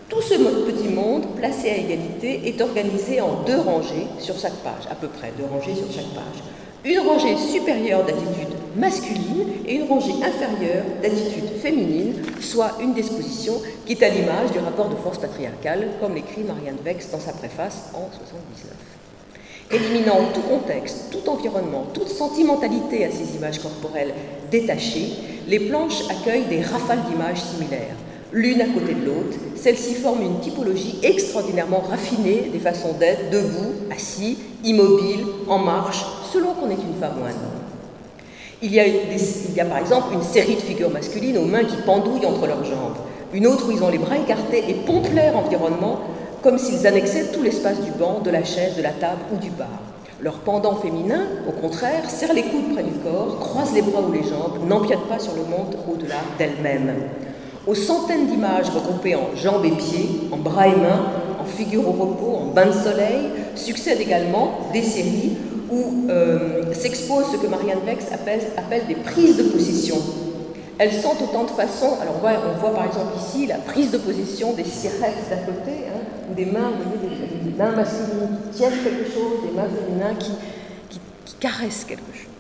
Tout 0.09 0.21
ce 0.21 0.35
petit 0.35 0.89
monde, 0.89 1.27
placé 1.37 1.71
à 1.71 1.77
égalité, 1.77 2.49
est 2.49 2.61
organisé 2.61 3.21
en 3.21 3.43
deux 3.47 3.59
rangées 3.59 4.07
sur 4.19 4.37
chaque 4.39 4.57
page, 4.57 4.87
à 4.91 4.95
peu 4.95 5.09
près, 5.09 5.33
deux 5.39 5.45
rangées 5.45 5.75
sur 5.75 5.91
chaque 5.93 6.13
page. 6.15 6.43
Une 6.85 6.99
rangée 6.99 7.37
supérieure 7.39 8.05
d'attitude 8.05 8.55
masculine 8.77 9.47
et 9.67 9.77
une 9.77 9.89
rangée 9.89 10.13
inférieure 10.23 10.85
d'attitude 11.03 11.49
féminine, 11.63 12.15
soit 12.41 12.73
une 12.83 12.93
disposition 12.93 13.55
qui 13.87 13.93
est 13.93 14.03
à 14.03 14.11
l'image 14.11 14.51
du 14.53 14.59
rapport 14.59 14.91
de 14.91 14.97
force 14.97 15.19
patriarcale, 15.19 15.89
comme 15.99 16.15
l'écrit 16.15 16.43
Marianne 16.43 16.77
Vex 16.85 17.11
dans 17.11 17.21
sa 17.21 17.33
préface 17.33 17.91
en 17.95 18.09
1979. 18.11 18.73
Éliminant 19.71 20.29
tout 20.35 20.43
contexte, 20.43 21.11
tout 21.11 21.27
environnement, 21.31 21.87
toute 21.95 22.09
sentimentalité 22.09 23.07
à 23.07 23.11
ces 23.11 23.35
images 23.37 23.61
corporelles 23.61 24.13
détachées, 24.51 25.09
les 25.49 25.61
planches 25.61 26.03
accueillent 26.11 26.49
des 26.51 26.61
rafales 26.61 27.03
d'images 27.09 27.41
similaires. 27.41 27.97
L'une 28.35 28.61
à 28.63 28.65
côté 28.65 28.95
de 28.95 29.07
l'autre, 29.07 29.39
celles-ci 29.55 29.95
forment 29.95 30.23
une 30.23 30.41
typologie 30.41 30.99
extraordinairement 31.05 31.85
raffinée 31.89 32.51
des 32.53 32.59
façons 32.59 32.95
d'être 32.99 33.31
debout, 33.31 33.75
assis, 33.95 34.39
immobile, 34.65 35.25
en 35.47 35.59
marche, 35.59 36.05
selon 36.33 36.49
qu'on 36.55 36.69
est 36.69 36.73
une 36.73 36.99
femme 37.01 37.15
ou 37.23 37.25
un 37.25 37.29
homme. 37.29 37.63
Il 38.61 38.75
y, 38.75 38.81
a 38.81 39.65
par 39.67 39.79
exemple 39.79 40.15
une 40.15 40.23
série 40.23 40.57
de 40.57 40.61
figures 40.61 40.91
masculines 40.91 41.39
aux 41.39 41.45
mains 41.45 41.63
qui 41.63 41.77
pendouillent 41.87 42.27
entre 42.27 42.49
leurs 42.49 42.65
jambes, 42.65 42.97
une 43.33 43.47
autre 43.47 43.69
où 43.69 43.71
ils 43.71 43.85
ont 43.85 43.89
les 43.89 43.99
bras 43.99 44.19
écartés 44.19 44.65
et 44.69 44.75
pompent 44.85 45.15
l'air 45.15 45.37
environnement 45.37 46.01
comme 46.43 46.59
s'ils 46.59 46.89
annexaient 46.89 47.31
tout 47.33 47.43
l'espace 47.43 47.81
du 47.83 47.93
banc, 47.93 48.19
de 48.25 48.31
la 48.31 48.43
chaise, 48.43 48.75
de 48.77 48.83
la 48.83 48.91
table 48.91 49.21
ou 49.33 49.37
du 49.37 49.51
bar. 49.51 49.69
Leur 50.21 50.39
pendant 50.41 50.75
féminin, 50.75 51.23
au 51.49 51.53
contraire, 51.53 52.11
serre 52.11 52.35
les 52.35 52.43
coudes 52.43 52.75
près 52.75 52.83
du 52.83 52.99
corps, 52.99 53.39
croise 53.39 53.73
les 53.73 53.83
bras 53.83 54.01
ou 54.01 54.11
les 54.11 54.25
jambes, 54.25 54.67
n'empiète 54.67 55.07
pas 55.09 55.21
sur 55.21 55.35
le 55.35 55.43
monde 55.43 55.77
au-delà 55.89 56.17
d'elle-même. 56.37 56.95
Aux 57.67 57.75
centaines 57.75 58.27
d'images 58.27 58.69
regroupées 58.71 59.15
en 59.15 59.35
jambes 59.37 59.65
et 59.65 59.71
pieds, 59.71 60.29
en 60.31 60.37
bras 60.37 60.69
et 60.69 60.77
mains, 60.77 61.07
en 61.41 61.45
figures 61.45 61.89
au 61.89 61.93
repos, 61.93 62.37
en 62.37 62.47
bain 62.47 62.67
de 62.67 62.73
soleil, 62.73 63.31
succèdent 63.55 64.01
également 64.01 64.59
des 64.73 64.83
séries 64.83 65.37
où 65.71 66.09
euh, 66.11 66.73
s'expose 66.75 67.25
ce 67.33 67.37
que 67.39 67.47
Marianne 67.47 67.81
Vex 67.87 68.07
appelle, 68.13 68.87
des 68.87 68.95
prises 68.97 69.37
de 69.37 69.45
position 69.45 69.97
elles 70.79 70.93
sont 70.93 71.15
autant 71.23 71.45
de 71.45 71.51
façons. 71.51 71.97
Alors, 72.01 72.17
on 72.17 72.21
voit, 72.21 72.33
on 72.33 72.59
voit, 72.59 72.75
par 72.75 72.87
exemple 72.87 73.17
ici 73.17 73.47
la 73.47 73.59
prise 73.59 73.91
de 73.91 73.99
position 73.99 74.53
des 74.55 74.65
sirettes 74.65 75.29
d'à 75.31 75.37
côté, 75.37 75.87
hein, 75.89 76.01
ou 76.31 76.35
des 76.35 76.47
mains, 76.47 76.73
des, 77.45 77.57
mains 77.57 77.73
masculines 77.73 78.39
qui 78.51 78.59
tiennent 78.59 78.83
quelque 78.83 79.05
chose, 79.05 79.43
des 79.47 79.57
mains 79.57 79.69
féminines 79.69 80.17
qui, 80.19 80.31
caressent 81.41 81.85
quelque 81.85 82.13
chose. 82.15 82.34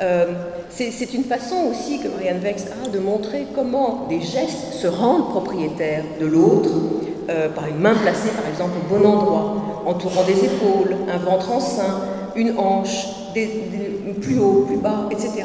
Euh, 0.00 0.26
c'est 0.68 1.14
une 1.14 1.24
façon 1.24 1.56
aussi 1.70 2.00
que 2.00 2.08
Marianne 2.08 2.40
Vex 2.40 2.66
a 2.84 2.88
de 2.88 2.98
montrer 2.98 3.46
comment 3.54 4.06
des 4.10 4.20
gestes 4.20 4.74
se 4.74 4.86
rendent 4.86 5.30
propriétaires 5.30 6.04
de 6.20 6.26
l'autre, 6.26 6.70
euh, 7.30 7.48
par 7.48 7.66
une 7.66 7.78
main 7.78 7.94
placée 7.94 8.28
par 8.28 8.46
exemple 8.46 8.72
au 8.84 8.94
bon 8.94 9.06
endroit, 9.08 9.56
entourant 9.86 10.22
des 10.24 10.44
épaules, 10.44 10.94
un 11.10 11.16
ventre 11.16 11.50
en 11.50 11.60
une 12.36 12.58
hanche, 12.58 13.06
plus 14.20 14.38
haut, 14.38 14.64
plus 14.66 14.76
bas, 14.76 15.08
etc. 15.10 15.44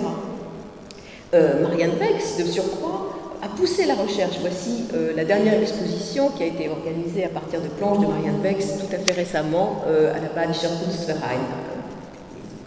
Euh, 1.34 1.62
Marianne 1.64 1.92
Vex, 1.98 2.38
de 2.38 2.44
surcroît, 2.44 3.08
a 3.42 3.48
poussé 3.48 3.86
la 3.86 3.96
recherche. 3.96 4.38
Voici 4.42 4.84
la 5.16 5.24
dernière 5.24 5.62
exposition 5.62 6.30
qui 6.30 6.44
a 6.44 6.48
été 6.48 6.68
organisée 6.68 7.24
à 7.24 7.30
partir 7.30 7.62
de 7.62 7.68
planches 7.68 8.00
de 8.00 8.06
Marianne 8.06 8.42
Vex 8.44 8.66
tout 8.80 8.94
à 8.94 9.00
fait 9.00 9.14
récemment 9.14 9.82
à 9.88 10.20
la 10.20 10.28
Badischer 10.36 10.68
Kunstverein, 10.84 11.40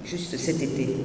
juste 0.05 0.37
cet 0.39 0.63
été. 0.63 0.97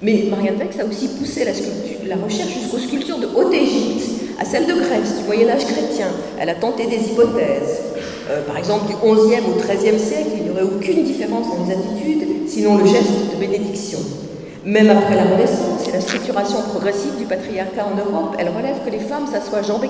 Mais 0.00 0.26
Marianne 0.30 0.56
Vex 0.56 0.78
a 0.78 0.84
aussi 0.84 1.08
poussé 1.08 1.44
la, 1.44 2.16
recherche 2.16 2.52
jusqu'aux 2.52 2.78
sculptures 2.78 3.18
de 3.18 3.26
Haute-Égypte, 3.26 4.02
à 4.40 4.44
celle 4.44 4.66
de 4.66 4.74
Grèce, 4.74 5.18
du 5.18 5.24
Moyen 5.26 5.48
Âge 5.48 5.66
chrétien. 5.66 6.06
Elle 6.40 6.50
a 6.50 6.54
tenté 6.54 6.86
des 6.86 7.10
hypothèses. 7.10 7.82
Euh, 8.30 8.42
par 8.46 8.56
exemple, 8.56 8.86
du 8.86 8.94
XIe 8.94 9.40
au 9.40 9.58
XIIIe 9.58 9.98
siècle, 9.98 10.30
il 10.36 10.44
n'y 10.44 10.50
aurait 10.50 10.62
aucune 10.62 11.02
différence 11.02 11.46
dans 11.48 11.64
les 11.64 11.72
attitudes, 11.72 12.46
sinon 12.46 12.78
le 12.78 12.86
geste 12.86 13.32
de 13.32 13.40
bénédiction. 13.40 13.98
Même 14.64 14.90
après 14.90 15.16
la 15.16 15.24
Renaissance 15.24 15.88
et 15.88 15.92
la 15.92 16.00
structuration 16.00 16.58
progressive 16.68 17.16
du 17.18 17.24
patriarcat 17.24 17.86
en 17.86 17.96
Europe, 17.96 18.36
elle 18.38 18.50
relève 18.50 18.76
que 18.84 18.90
les 18.90 19.00
femmes 19.00 19.26
s'assoient 19.26 19.62
jambes 19.62 19.84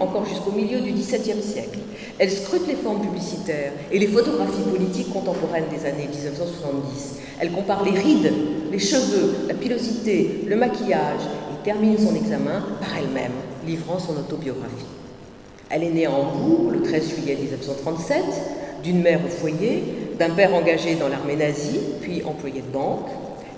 encore 0.00 0.26
jusqu'au 0.26 0.52
milieu 0.52 0.80
du 0.80 0.92
XVIIe 0.92 1.42
siècle. 1.42 1.78
Elle 2.18 2.30
scrute 2.30 2.66
les 2.66 2.74
formes 2.74 3.00
publicitaires 3.00 3.72
et 3.90 3.98
les 3.98 4.06
photographies 4.06 4.62
politiques 4.70 5.12
contemporaines 5.12 5.64
des 5.70 5.86
années 5.86 6.08
1970. 6.08 7.18
Elle 7.40 7.52
compare 7.52 7.84
les 7.84 7.98
rides, 7.98 8.32
les 8.70 8.78
cheveux, 8.78 9.46
la 9.48 9.54
pilosité, 9.54 10.44
le 10.46 10.56
maquillage 10.56 11.22
et 11.52 11.64
termine 11.64 11.98
son 11.98 12.14
examen 12.14 12.62
par 12.80 12.96
elle-même, 12.98 13.32
livrant 13.66 13.98
son 13.98 14.12
autobiographie. 14.12 14.86
Elle 15.70 15.84
est 15.84 15.90
née 15.90 16.06
à 16.06 16.12
Hambourg 16.12 16.70
le 16.70 16.82
13 16.82 17.14
juillet 17.14 17.36
1937, 17.40 18.22
d'une 18.84 19.00
mère 19.00 19.20
au 19.24 19.28
foyer, 19.28 19.82
d'un 20.18 20.30
père 20.30 20.54
engagé 20.54 20.96
dans 20.96 21.08
l'armée 21.08 21.36
nazie, 21.36 21.80
puis 22.02 22.22
employé 22.24 22.60
de 22.60 22.72
banque. 22.72 23.08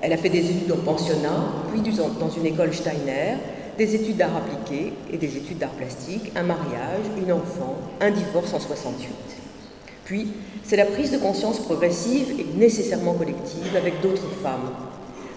Elle 0.01 0.13
a 0.13 0.17
fait 0.17 0.29
des 0.29 0.51
études 0.51 0.73
en 0.73 0.77
pensionnat, 0.77 1.45
puis 1.73 1.81
dans 2.21 2.31
une 2.31 2.47
école 2.47 2.73
Steiner, 2.73 3.37
des 3.77 3.95
études 3.95 4.17
d'art 4.17 4.37
appliqué 4.37 4.93
et 5.13 5.17
des 5.17 5.37
études 5.37 5.59
d'art 5.59 5.71
plastique, 5.71 6.33
un 6.37 6.43
mariage, 6.43 7.07
une 7.19 7.33
enfant, 7.33 7.77
un 8.01 8.11
divorce 8.11 8.55
en 8.55 8.61
68. 8.61 9.09
Puis, 10.05 10.29
c'est 10.63 10.77
la 10.77 10.85
prise 10.85 11.11
de 11.11 11.19
conscience 11.19 11.61
progressive 11.61 12.39
et 12.39 12.59
nécessairement 12.59 13.15
collective 13.15 13.77
avec 13.77 14.01
d'autres 14.01 14.31
femmes. 14.43 14.71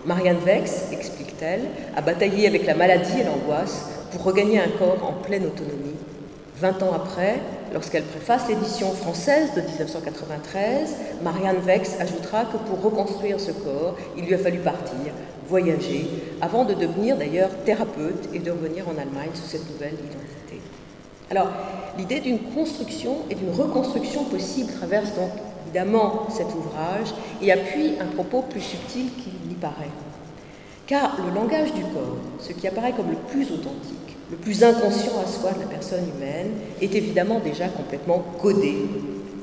Marianne 0.06 0.40
Vex, 0.46 0.86
explique-t-elle, 0.92 1.66
a 1.96 2.02
bataillé 2.02 2.48
avec 2.48 2.66
la 2.66 2.76
maladie 2.76 3.20
et 3.20 3.24
l'angoisse 3.24 3.90
pour 4.12 4.24
regagner 4.24 4.60
un 4.60 4.70
corps 4.70 5.04
en 5.04 5.14
pleine 5.22 5.46
autonomie. 5.46 5.97
Vingt 6.60 6.82
ans 6.84 6.94
après, 6.94 7.40
Lorsqu'elle 7.74 8.04
préface 8.04 8.48
l'édition 8.48 8.92
française 8.94 9.54
de 9.54 9.62
1993, 9.62 10.96
Marianne 11.22 11.58
Vex 11.58 12.00
ajoutera 12.00 12.46
que 12.46 12.58
pour 12.58 12.82
reconstruire 12.82 13.40
ce 13.40 13.52
corps, 13.52 13.96
il 14.16 14.26
lui 14.26 14.36
a 14.36 14.38
fallu 14.38 14.60
partir, 14.60 15.12
voyager, 15.50 16.08
avant 16.40 16.64
de 16.64 16.74
devenir 16.74 17.18
d'ailleurs 17.18 17.50
thérapeute 17.66 18.30
et 18.34 18.40
de 18.40 18.52
revenir 18.52 18.88
en 18.88 18.92
Allemagne 18.92 19.32
sous 19.34 19.50
cette 19.50 19.70
nouvelle 19.70 19.96
identité. 19.96 20.62
Alors, 21.30 21.50
l'idée 21.98 22.22
d'une 22.22 22.40
construction 22.40 23.18
et 23.30 23.36
d'une 23.36 23.52
reconstruction 23.52 24.24
possible 24.24 24.72
traverse 24.72 25.14
donc 25.16 25.32
évidemment 25.66 26.28
cet 26.30 26.48
ouvrage 26.56 27.14
et 27.42 27.52
appuie 27.52 27.96
un 28.00 28.06
propos 28.06 28.44
plus 28.44 28.62
subtil 28.62 29.10
qu'il 29.16 29.50
n'y 29.50 29.56
paraît. 29.56 29.92
Car 30.86 31.18
le 31.18 31.36
langage 31.36 31.74
du 31.74 31.82
corps, 31.82 32.18
ce 32.40 32.54
qui 32.54 32.66
apparaît 32.66 32.94
comme 32.94 33.12
le 33.12 33.18
plus 33.18 33.52
authentique, 33.52 34.07
le 34.30 34.38
plus 34.38 34.64
inconscient 34.64 35.20
à 35.24 35.28
soi 35.28 35.52
de 35.54 35.60
la 35.60 35.68
personne 35.68 36.04
humaine, 36.16 36.52
est 36.82 36.94
évidemment 36.94 37.40
déjà 37.40 37.68
complètement 37.70 38.24
codé, 38.40 38.76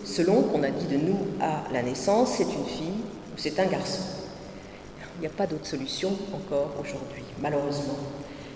selon 0.05 0.42
qu'on 0.42 0.62
a 0.62 0.70
dit 0.70 0.87
de 0.87 0.99
nous 0.99 1.18
à 1.40 1.73
la 1.73 1.83
naissance, 1.83 2.35
c'est 2.37 2.44
une 2.44 2.66
fille 2.66 3.01
ou 3.35 3.37
c'est 3.38 3.59
un 3.59 3.66
garçon. 3.66 4.03
Il 5.16 5.20
n'y 5.20 5.27
a 5.27 5.31
pas 5.31 5.47
d'autre 5.47 5.66
solution 5.66 6.11
encore 6.35 6.73
aujourd'hui, 6.81 7.25
malheureusement. 7.40 7.94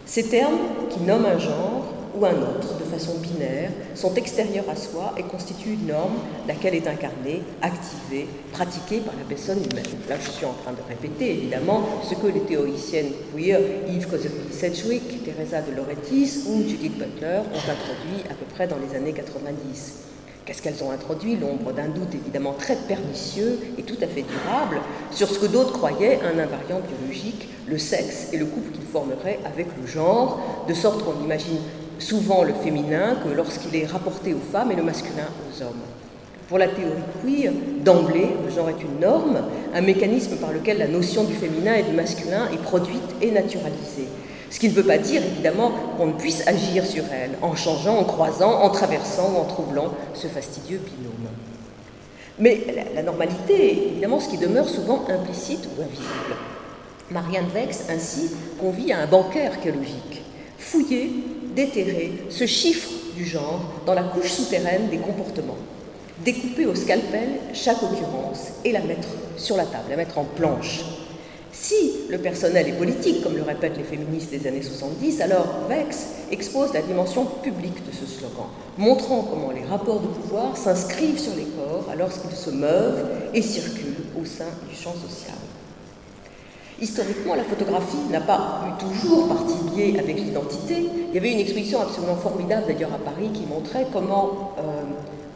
Ces 0.05 0.25
termes 0.25 0.59
qui 0.91 1.01
nomment 1.01 1.27
un 1.27 1.39
genre 1.39 1.85
ou 2.15 2.25
un 2.25 2.35
autre 2.35 2.79
de 2.79 2.85
façon 2.85 3.15
binaire 3.19 3.71
sont 3.95 4.15
extérieurs 4.15 4.65
à 4.71 4.77
soi 4.77 5.15
et 5.17 5.23
constituent 5.23 5.75
une 5.75 5.87
norme 5.87 6.17
laquelle 6.47 6.75
est 6.75 6.87
incarnée, 6.87 7.43
activée, 7.63 8.27
pratiquée 8.53 9.01
par 9.01 9.15
la 9.17 9.25
personne 9.29 9.59
humaine. 9.59 9.85
Là, 10.09 10.17
je 10.21 10.31
suis 10.31 10.47
en 10.47 10.55
train 10.55 10.73
de 10.73 10.83
répéter 10.89 11.31
évidemment 11.33 11.83
ce 12.09 12.15
que 12.15 12.27
les 12.27 12.41
théoriciennes 12.41 13.13
queer 13.35 13.61
Yves 13.89 14.09
Sedgwick, 14.51 15.25
Teresa 15.25 15.61
de 15.63 15.75
Lauretis 15.75 16.45
ou 16.47 16.63
Judith 16.69 16.99
Butler 16.99 17.41
ont 17.53 17.71
introduit 17.71 18.23
à 18.31 18.35
peu 18.35 18.47
près 18.55 18.67
dans 18.67 18.79
les 18.79 18.97
années 18.97 19.13
90. 19.13 20.09
Qu'est-ce 20.49 20.63
qu'elles 20.63 20.83
ont 20.83 20.91
introduit? 20.91 21.37
L'ombre 21.37 21.75
d'un 21.75 21.89
doute 21.89 22.15
évidemment 22.15 22.55
très 22.55 22.75
pernicieux 22.75 23.59
et 23.77 23.83
tout 23.83 23.99
à 24.01 24.07
fait 24.07 24.23
durable 24.23 24.81
sur 25.11 25.29
ce 25.29 25.39
que 25.39 25.45
d'autres 25.45 25.75
croyaient 25.75 26.21
un 26.23 26.39
invariant 26.39 26.81
biologique, 26.81 27.51
le 27.67 27.77
sexe 27.77 28.29
et 28.33 28.39
le 28.39 28.47
couple 28.47 28.71
qu'il 28.73 28.85
formerait 28.85 29.41
avec 29.45 29.67
le 29.79 29.87
genre, 29.87 30.41
de 30.67 30.73
sorte 30.73 31.05
qu'on 31.05 31.23
imagine 31.23 31.59
souvent 31.99 32.43
le 32.43 32.53
féminin 32.55 33.17
que 33.25 33.35
lorsqu'il 33.35 33.75
est 33.77 33.87
rapporté 33.87 34.35
aux 34.35 34.53
femmes 34.53 34.73
et 34.73 34.77
le 34.77 34.83
masculin 34.83 35.29
aux 35.49 35.63
hommes. 35.63 35.83
Pour 36.49 36.59
la 36.59 36.69
théorie 36.69 37.03
queer, 37.23 37.53
d'emblée, 37.85 38.29
le 38.45 38.51
genre 38.51 38.71
est 38.71 38.83
une 38.83 39.01
norme, 39.01 39.39
un 39.75 39.81
mécanisme 39.83 40.37
par 40.37 40.53
lequel 40.53 40.79
la 40.79 40.89
notion 40.89 41.25
du 41.25 41.35
féminin 41.35 41.75
et 41.75 41.83
du 41.83 41.93
masculin 41.93 42.49
est 42.53 42.63
produite 42.63 43.15
et 43.21 43.31
naturalisée. 43.31 44.09
Ce 44.51 44.59
qui 44.59 44.69
ne 44.69 44.75
veut 44.75 44.85
pas 44.85 44.97
dire, 44.97 45.23
évidemment, 45.23 45.73
qu'on 45.99 46.07
ne 46.07 46.13
puisse 46.13 46.47
agir 46.47 46.87
sur 46.87 47.05
elle, 47.13 47.33
en 47.43 47.55
changeant, 47.55 47.99
en 47.99 48.05
croisant, 48.05 48.63
en 48.63 48.71
traversant 48.71 49.35
ou 49.35 49.37
en 49.41 49.45
troublant 49.45 49.93
ce 50.15 50.27
fastidieux 50.27 50.79
binôme. 50.79 51.29
Mais 52.39 52.65
la, 52.95 53.03
normalité, 53.03 53.89
évidemment, 53.91 54.21
ce 54.21 54.31
qui 54.31 54.39
demeure 54.39 54.69
souvent 54.69 55.05
implicite 55.09 55.69
ou 55.77 55.83
invisible. 55.83 56.37
Marianne 57.11 57.49
Vex, 57.53 57.85
ainsi, 57.91 58.31
convie 58.59 58.93
à 58.93 59.01
un 59.01 59.07
bancaire 59.07 59.53
archéologique, 59.53 60.23
fouiller 60.59 61.11
déterrer 61.59 62.13
ce 62.31 62.47
chiffre 62.47 62.89
du 63.17 63.25
genre 63.25 63.61
dans 63.85 63.95
la 63.95 64.05
couche 64.05 64.31
souterraine 64.31 64.89
des 64.91 64.99
comportements, 64.99 65.59
découper 66.25 66.67
au 66.67 66.75
scalpel 66.77 67.31
chaque 67.53 67.83
occurrence 67.83 68.53
et 68.65 68.71
la 68.71 68.81
mettre 68.81 69.09
sur 69.37 69.57
la 69.57 69.65
table, 69.65 69.91
la 69.91 69.97
mettre 69.97 70.19
en 70.19 70.25
planche. 70.25 70.85
Si 71.51 71.75
le 72.09 72.19
personnel 72.19 72.69
est 72.69 72.79
politique, 72.79 73.25
comme 73.25 73.35
le 73.35 73.43
répètent 73.43 73.77
les 73.77 73.83
féministes 73.83 74.31
des 74.31 74.47
années 74.47 74.63
70, 74.63 75.21
alors 75.21 75.49
Vex 75.69 76.07
expose 76.31 76.73
la 76.73 76.83
dimension 76.83 77.25
publique 77.25 77.85
de 77.85 77.91
ce 77.91 78.07
slogan, 78.07 78.47
montrant 78.77 79.23
comment 79.23 79.51
les 79.51 79.65
rapports 79.65 79.99
de 79.99 80.07
pouvoir 80.07 80.57
s'inscrivent 80.57 81.19
sur 81.19 81.35
les 81.35 81.47
corps 81.59 81.89
alors 81.91 82.11
qu'ils 82.11 82.37
se 82.37 82.51
meuvent 82.51 83.05
et 83.35 83.43
circulent 83.43 84.07
au 84.21 84.25
sein 84.25 84.53
du 84.71 84.77
champ 84.77 84.95
social. 84.95 85.48
Historiquement, 86.81 87.35
la 87.35 87.43
photographie 87.43 87.97
n'a 88.11 88.21
pas 88.21 88.61
eu 88.69 88.85
toujours 88.85 89.29
partie 89.29 89.77
liée 89.77 89.99
avec 89.99 90.17
l'identité. 90.17 90.87
Il 91.09 91.15
y 91.15 91.19
avait 91.19 91.33
une 91.33 91.41
exposition 91.41 91.81
absolument 91.81 92.15
formidable 92.15 92.67
d'ailleurs 92.69 92.95
à 92.95 92.99
Paris 92.99 93.31
qui 93.35 93.47
montrait 93.47 93.87
comment, 93.93 94.55
euh, 94.59 94.63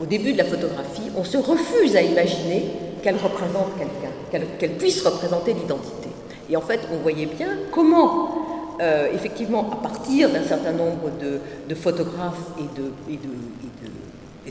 au 0.00 0.06
début 0.06 0.32
de 0.34 0.38
la 0.38 0.44
photographie, 0.44 1.10
on 1.16 1.24
se 1.24 1.38
refuse 1.38 1.96
à 1.96 2.02
imaginer 2.02 2.66
qu'elle 3.02 3.16
représente 3.16 3.76
quelqu'un, 3.76 4.46
qu'elle 4.58 4.76
puisse 4.76 5.04
représenter 5.04 5.54
l'identité. 5.54 6.10
Et 6.48 6.56
en 6.56 6.60
fait, 6.60 6.80
on 6.92 6.98
voyait 6.98 7.26
bien 7.26 7.48
comment, 7.72 8.76
euh, 8.80 9.08
effectivement, 9.12 9.68
à 9.72 9.76
partir 9.76 10.30
d'un 10.30 10.44
certain 10.44 10.72
nombre 10.72 11.10
de, 11.20 11.74
photographes 11.74 12.52
et 12.58 12.78
de, 12.78 12.92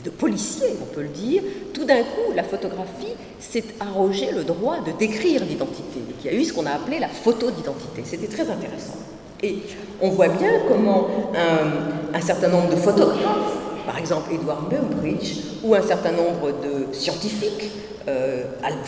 policiers, 0.00 0.74
on 0.80 0.94
peut 0.94 1.02
le 1.02 1.08
dire, 1.08 1.42
tout 1.74 1.84
d'un 1.84 2.02
coup, 2.02 2.32
la 2.34 2.42
photographie 2.42 3.14
s'est 3.38 3.64
arrogé 3.80 4.30
le 4.32 4.44
droit 4.44 4.78
de 4.80 4.92
décrire 4.92 5.44
l'identité. 5.44 6.00
Il 6.24 6.30
y 6.30 6.34
a 6.34 6.38
eu 6.38 6.44
ce 6.44 6.52
qu'on 6.52 6.66
a 6.66 6.70
appelé 6.70 6.98
la 6.98 7.08
photo 7.08 7.50
d'identité. 7.50 8.02
C'était 8.04 8.28
très 8.28 8.48
intéressant. 8.48 8.96
Et 9.42 9.58
on 10.00 10.10
voit 10.10 10.28
bien 10.28 10.52
comment 10.68 11.08
un, 12.14 12.20
certain 12.20 12.48
nombre 12.48 12.70
de 12.70 12.76
photographes, 12.76 13.56
par 13.84 13.98
exemple 13.98 14.32
Edward 14.32 14.72
Muybridge, 14.72 15.38
ou 15.64 15.74
un 15.74 15.82
certain 15.82 16.12
nombre 16.12 16.52
de 16.62 16.92
scientifiques, 16.92 17.70
euh, 18.08 18.44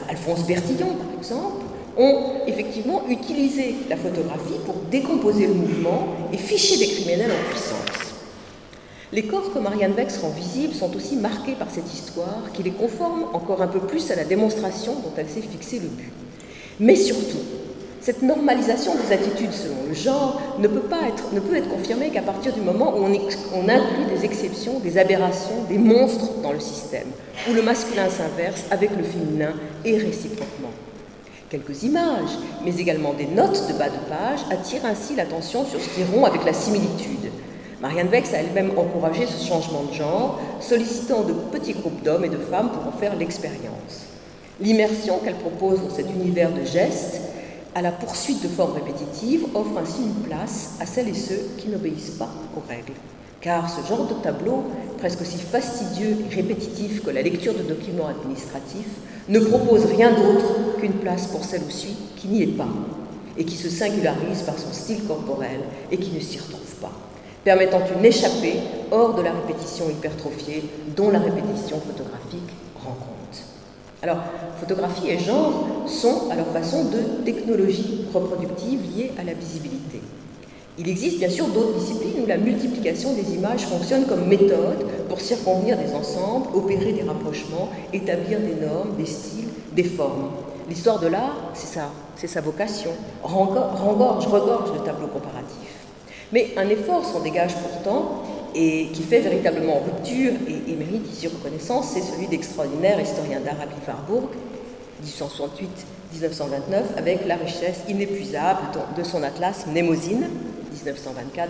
Alphonse 0.08 0.46
Bertillon 0.46 0.86
par 0.86 1.18
exemple, 1.18 1.64
ont 1.96 2.46
effectivement 2.46 3.02
utilisé 3.08 3.74
la 3.88 3.96
photographie 3.96 4.58
pour 4.64 4.76
décomposer 4.90 5.46
le 5.46 5.54
mouvement 5.54 6.08
et 6.32 6.36
ficher 6.36 6.78
des 6.78 6.86
criminels 6.86 7.30
en 7.30 7.50
puissance. 7.50 7.93
Les 9.14 9.22
corps 9.22 9.52
que 9.54 9.60
Marianne 9.60 9.92
Vex 9.92 10.18
rend 10.18 10.30
visibles 10.30 10.74
sont 10.74 10.92
aussi 10.96 11.14
marqués 11.14 11.52
par 11.52 11.70
cette 11.70 11.94
histoire 11.94 12.50
qui 12.52 12.64
les 12.64 12.72
conforme 12.72 13.26
encore 13.32 13.62
un 13.62 13.68
peu 13.68 13.78
plus 13.78 14.10
à 14.10 14.16
la 14.16 14.24
démonstration 14.24 14.94
dont 14.94 15.12
elle 15.16 15.28
s'est 15.28 15.40
fixé 15.40 15.78
le 15.78 15.86
but. 15.86 16.12
Mais 16.80 16.96
surtout, 16.96 17.38
cette 18.00 18.22
normalisation 18.22 18.92
des 18.96 19.14
attitudes 19.14 19.52
selon 19.52 19.76
le 19.86 19.94
genre 19.94 20.42
ne 20.58 20.66
peut, 20.66 20.80
pas 20.80 20.98
être, 21.06 21.32
ne 21.32 21.38
peut 21.38 21.54
être 21.54 21.68
confirmée 21.68 22.10
qu'à 22.10 22.22
partir 22.22 22.52
du 22.54 22.60
moment 22.60 22.92
où 22.96 23.04
on, 23.04 23.12
on, 23.54 23.68
inclut 23.68 24.12
des 24.12 24.24
exceptions, 24.24 24.80
des 24.80 24.98
aberrations, 24.98 25.62
des 25.68 25.78
monstres 25.78 26.32
dans 26.42 26.52
le 26.52 26.58
système, 26.58 27.06
où 27.48 27.54
le 27.54 27.62
masculin 27.62 28.08
s'inverse 28.10 28.64
avec 28.72 28.90
le 28.96 29.04
féminin 29.04 29.52
et 29.84 29.96
réciproquement. 29.96 30.72
Quelques 31.50 31.84
images, 31.84 32.36
mais 32.64 32.74
également 32.78 33.12
des 33.12 33.26
notes 33.26 33.68
de 33.68 33.78
bas 33.78 33.90
de 33.90 34.08
page 34.08 34.40
attirent 34.50 34.86
ainsi 34.86 35.14
l'attention 35.14 35.64
sur 35.64 35.80
ce 35.80 35.88
qui 35.90 36.02
rompt 36.02 36.26
avec 36.26 36.44
la 36.44 36.52
similitude, 36.52 37.30
Marianne 37.84 38.08
Vex 38.08 38.32
a 38.32 38.38
elle-même 38.38 38.70
encouragé 38.78 39.26
ce 39.26 39.46
changement 39.46 39.82
de 39.82 39.92
genre, 39.92 40.40
sollicitant 40.58 41.22
de 41.22 41.34
petits 41.34 41.74
groupes 41.74 42.02
d'hommes 42.02 42.24
et 42.24 42.30
de 42.30 42.38
femmes 42.38 42.70
pour 42.70 42.86
en 42.86 42.96
faire 42.98 43.14
l'expérience. 43.14 44.06
L'immersion 44.58 45.18
qu'elle 45.18 45.34
propose 45.34 45.82
dans 45.82 45.94
cet 45.94 46.08
univers 46.08 46.50
de 46.50 46.64
gestes, 46.64 47.20
à 47.74 47.82
la 47.82 47.92
poursuite 47.92 48.42
de 48.42 48.48
formes 48.48 48.72
répétitives, 48.72 49.44
offre 49.54 49.76
ainsi 49.76 50.00
une 50.00 50.26
place 50.26 50.76
à 50.80 50.86
celles 50.86 51.08
et 51.08 51.14
ceux 51.14 51.42
qui 51.58 51.68
n'obéissent 51.68 52.16
pas 52.18 52.30
aux 52.56 52.66
règles. 52.66 52.94
Car 53.42 53.68
ce 53.68 53.86
genre 53.86 54.06
de 54.06 54.14
tableau, 54.14 54.64
presque 54.96 55.20
aussi 55.20 55.36
fastidieux 55.36 56.16
et 56.30 56.34
répétitif 56.34 57.04
que 57.04 57.10
la 57.10 57.20
lecture 57.20 57.52
de 57.52 57.64
documents 57.64 58.08
administratifs, 58.08 58.96
ne 59.28 59.40
propose 59.40 59.84
rien 59.84 60.10
d'autre 60.12 60.78
qu'une 60.80 60.94
place 60.94 61.26
pour 61.26 61.44
celle 61.44 61.64
ou 61.64 61.70
celui 61.70 61.96
qui 62.16 62.28
n'y 62.28 62.44
est 62.44 62.56
pas, 62.56 62.68
et 63.36 63.44
qui 63.44 63.56
se 63.56 63.68
singularise 63.68 64.40
par 64.40 64.58
son 64.58 64.72
style 64.72 65.04
corporel 65.04 65.60
et 65.92 65.98
qui 65.98 66.12
ne 66.12 66.20
s'y 66.20 66.38
retrouve. 66.38 66.63
Permettant 67.44 67.82
une 67.96 68.04
échappée 68.04 68.54
hors 68.90 69.14
de 69.14 69.22
la 69.22 69.32
répétition 69.32 69.90
hypertrophiée 69.90 70.64
dont 70.96 71.10
la 71.10 71.18
répétition 71.18 71.78
photographique 71.80 72.50
rend 72.82 72.94
compte. 72.94 73.42
Alors, 74.02 74.18
photographie 74.58 75.08
et 75.10 75.18
genre 75.18 75.66
sont 75.86 76.30
à 76.30 76.36
leur 76.36 76.46
façon 76.48 76.84
de 76.84 77.22
technologies 77.24 78.06
reproductives 78.12 78.80
liées 78.96 79.12
à 79.18 79.24
la 79.24 79.34
visibilité. 79.34 80.00
Il 80.76 80.88
existe 80.88 81.18
bien 81.18 81.30
sûr 81.30 81.46
d'autres 81.48 81.78
disciplines 81.78 82.24
où 82.24 82.26
la 82.26 82.36
multiplication 82.36 83.12
des 83.12 83.34
images 83.34 83.60
fonctionne 83.60 84.06
comme 84.06 84.26
méthode 84.26 84.84
pour 85.08 85.20
circonvenir 85.20 85.78
des 85.78 85.94
ensembles, 85.94 86.48
opérer 86.54 86.92
des 86.92 87.02
rapprochements, 87.02 87.68
établir 87.92 88.40
des 88.40 88.66
normes, 88.66 88.96
des 88.98 89.06
styles, 89.06 89.48
des 89.72 89.84
formes. 89.84 90.30
L'histoire 90.68 90.98
de 90.98 91.06
l'art, 91.06 91.36
c'est 91.54 91.78
ça, 91.78 91.90
c'est 92.16 92.26
sa 92.26 92.40
vocation, 92.40 92.90
rengorge, 93.22 94.26
regorge 94.26 94.72
de 94.72 94.78
tableaux 94.84 95.08
comparatifs. 95.08 95.73
Mais 96.34 96.50
un 96.56 96.68
effort 96.68 97.04
s'en 97.04 97.20
dégage 97.20 97.54
pourtant 97.54 98.24
et 98.56 98.88
qui 98.92 99.04
fait 99.04 99.20
véritablement 99.20 99.80
rupture 99.84 100.32
et, 100.48 100.74
mérite 100.74 101.08
ici 101.12 101.28
reconnaissance, 101.28 101.90
c'est 101.94 102.00
celui 102.00 102.26
d'extraordinaire 102.26 103.00
historien 103.00 103.38
d'art 103.38 103.54
Warburg, 103.86 104.30
1868-1929, 105.04 106.98
avec 106.98 107.24
la 107.28 107.36
richesse 107.36 107.82
inépuisable 107.88 108.62
de 108.96 109.04
son 109.04 109.22
atlas 109.22 109.64
Mnémosine, 109.68 110.28
1924-1929, 110.84 111.46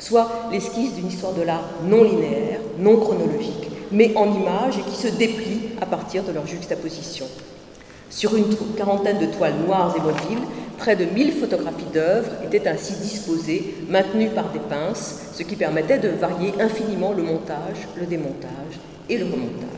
soit 0.00 0.28
l'esquisse 0.50 0.94
d'une 0.94 1.06
histoire 1.06 1.32
de 1.32 1.42
l'art 1.42 1.68
non 1.84 2.02
linéaire, 2.02 2.58
non 2.80 2.96
chronologique, 2.96 3.70
mais 3.92 4.16
en 4.16 4.34
images 4.34 4.78
et 4.78 4.90
qui 4.90 4.96
se 4.96 5.06
déplie 5.06 5.60
à 5.80 5.86
partir 5.86 6.24
de 6.24 6.32
leur 6.32 6.44
juxtaposition. 6.48 7.26
Sur 8.10 8.34
une 8.34 8.46
quarantaine 8.76 9.18
de 9.18 9.26
toiles 9.26 9.54
noires 9.64 9.94
et 9.96 10.00
mobiles, 10.00 10.44
près 10.78 10.96
de 10.96 11.04
1000 11.04 11.32
photographies 11.32 11.86
d'œuvres 11.92 12.30
étaient 12.44 12.68
ainsi 12.68 12.94
disposées, 12.94 13.74
maintenues 13.88 14.30
par 14.30 14.50
des 14.52 14.58
pinces, 14.58 15.30
ce 15.32 15.42
qui 15.42 15.56
permettait 15.56 15.98
de 15.98 16.08
varier 16.08 16.52
infiniment 16.60 17.12
le 17.12 17.22
montage, 17.22 17.88
le 17.96 18.06
démontage 18.06 18.78
et 19.08 19.18
le 19.18 19.24
remontage. 19.24 19.74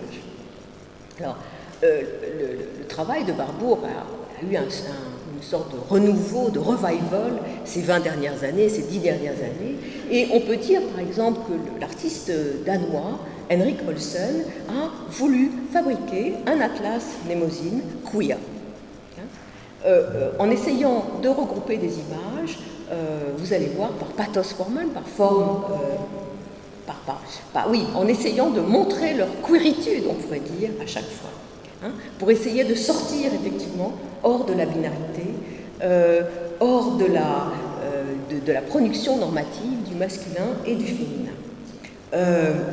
Euh, 1.84 2.03
le, 2.38 2.86
travail 2.88 3.24
de 3.24 3.32
Barbour 3.32 3.80
a, 3.84 4.44
eu 4.44 4.57
un, 4.57 4.62
une 4.62 5.42
sorte 5.42 5.72
de 5.72 5.78
renouveau, 5.88 6.51
de 6.51 6.59
revival 6.59 7.32
ces 7.64 7.82
20 7.82 8.01
dernières 8.01 8.42
années, 8.42 8.68
ces 8.68 8.82
10 8.82 8.99
dernières 9.01 9.34
années. 9.34 9.76
Et 10.11 10.28
on 10.32 10.40
peut 10.40 10.57
dire, 10.57 10.80
par 10.82 11.01
exemple, 11.01 11.40
que 11.47 11.80
l'artiste 11.80 12.32
danois, 12.64 13.18
Henrik 13.51 13.78
Olsen, 13.86 14.44
a 14.68 14.90
voulu 15.11 15.51
fabriquer 15.72 16.34
un 16.47 16.61
atlas 16.61 17.05
Mnemosyne 17.26 17.82
queer. 18.11 18.38
Euh, 19.87 20.03
euh, 20.14 20.30
en 20.41 20.51
essayant 20.51 21.05
de 21.22 21.28
regrouper 21.28 21.76
des 21.76 21.95
images, 22.01 22.59
euh, 22.91 23.30
vous 23.37 23.53
allez 23.53 23.66
voir, 23.66 23.91
par 23.91 24.09
pathos 24.09 24.53
formel, 24.53 24.89
par 24.89 25.07
forme, 25.07 25.62
par, 27.53 27.70
oui, 27.70 27.84
en 27.95 28.09
essayant 28.09 28.51
de 28.51 28.61
montrer 28.61 29.14
leur 29.14 29.28
queeritude, 29.47 30.05
on 30.11 30.14
pourrait 30.14 30.41
dire, 30.41 30.70
à 30.82 30.87
chaque 30.87 31.05
fois. 31.05 31.30
Hein, 31.84 31.91
pour 32.18 32.30
essayer 32.32 32.64
de 32.64 32.74
sortir 32.74 33.32
effectivement 33.32 33.93
hors 34.24 34.45
de 34.45 34.55
la 34.55 34.66
binarité, 34.66 35.34
hors 36.59 36.97
de 36.97 37.05
la, 37.05 37.53
euh, 37.84 38.05
de, 38.45 38.53
la, 38.53 38.62
production 38.62 39.18
normative 39.18 39.82
du 39.89 39.95
masculin 39.95 40.49
et 40.64 40.74
du 40.74 40.87
féminin. 40.87 41.32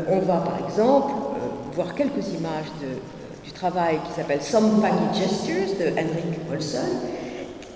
On 0.09 0.19
va 0.19 0.37
par 0.37 0.59
exemple 0.67 1.13
voir 1.75 1.93
quelques 1.93 2.27
images 2.29 2.71
du 3.43 3.51
travail 3.51 3.99
qui 4.07 4.13
s'appelle 4.15 4.41
Some 4.41 4.81
Faggy 4.81 5.19
Gestures 5.21 5.77
de 5.79 5.91
Henrik 5.91 6.39
Olson, 6.51 6.77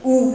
où 0.05 0.33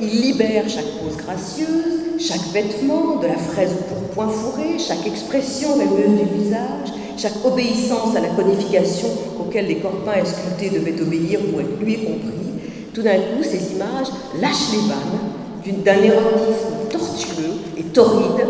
il 0.00 0.20
libère 0.20 0.68
chaque 0.68 0.84
pose 1.02 1.16
gracieuse, 1.16 2.18
chaque 2.18 2.52
vêtement, 2.52 3.16
de 3.16 3.26
la 3.26 3.36
fraise 3.36 3.70
au 3.72 3.94
pourpoint 3.94 4.28
fourré, 4.28 4.78
chaque 4.78 5.06
expression 5.06 5.74
rêveuse 5.74 6.18
du 6.20 6.42
visage, 6.42 6.92
chaque 7.16 7.44
obéissance 7.44 8.14
à 8.14 8.20
la 8.20 8.28
codification 8.28 9.08
auquel 9.40 9.66
les 9.66 9.76
et 9.76 10.26
sculptés 10.26 10.70
devaient 10.70 11.00
obéir 11.00 11.40
pour 11.50 11.60
être 11.60 11.80
lui 11.80 11.96
compris, 11.96 12.46
tout 12.92 13.02
d'un 13.02 13.16
coup, 13.16 13.42
ces 13.42 13.72
images 13.74 14.08
lâchent 14.40 14.72
les 14.72 14.88
vannes 14.88 15.82
d'un 15.84 16.02
érotisme 16.02 16.88
tortueux 16.90 17.54
et 17.76 17.82
torride 17.82 18.46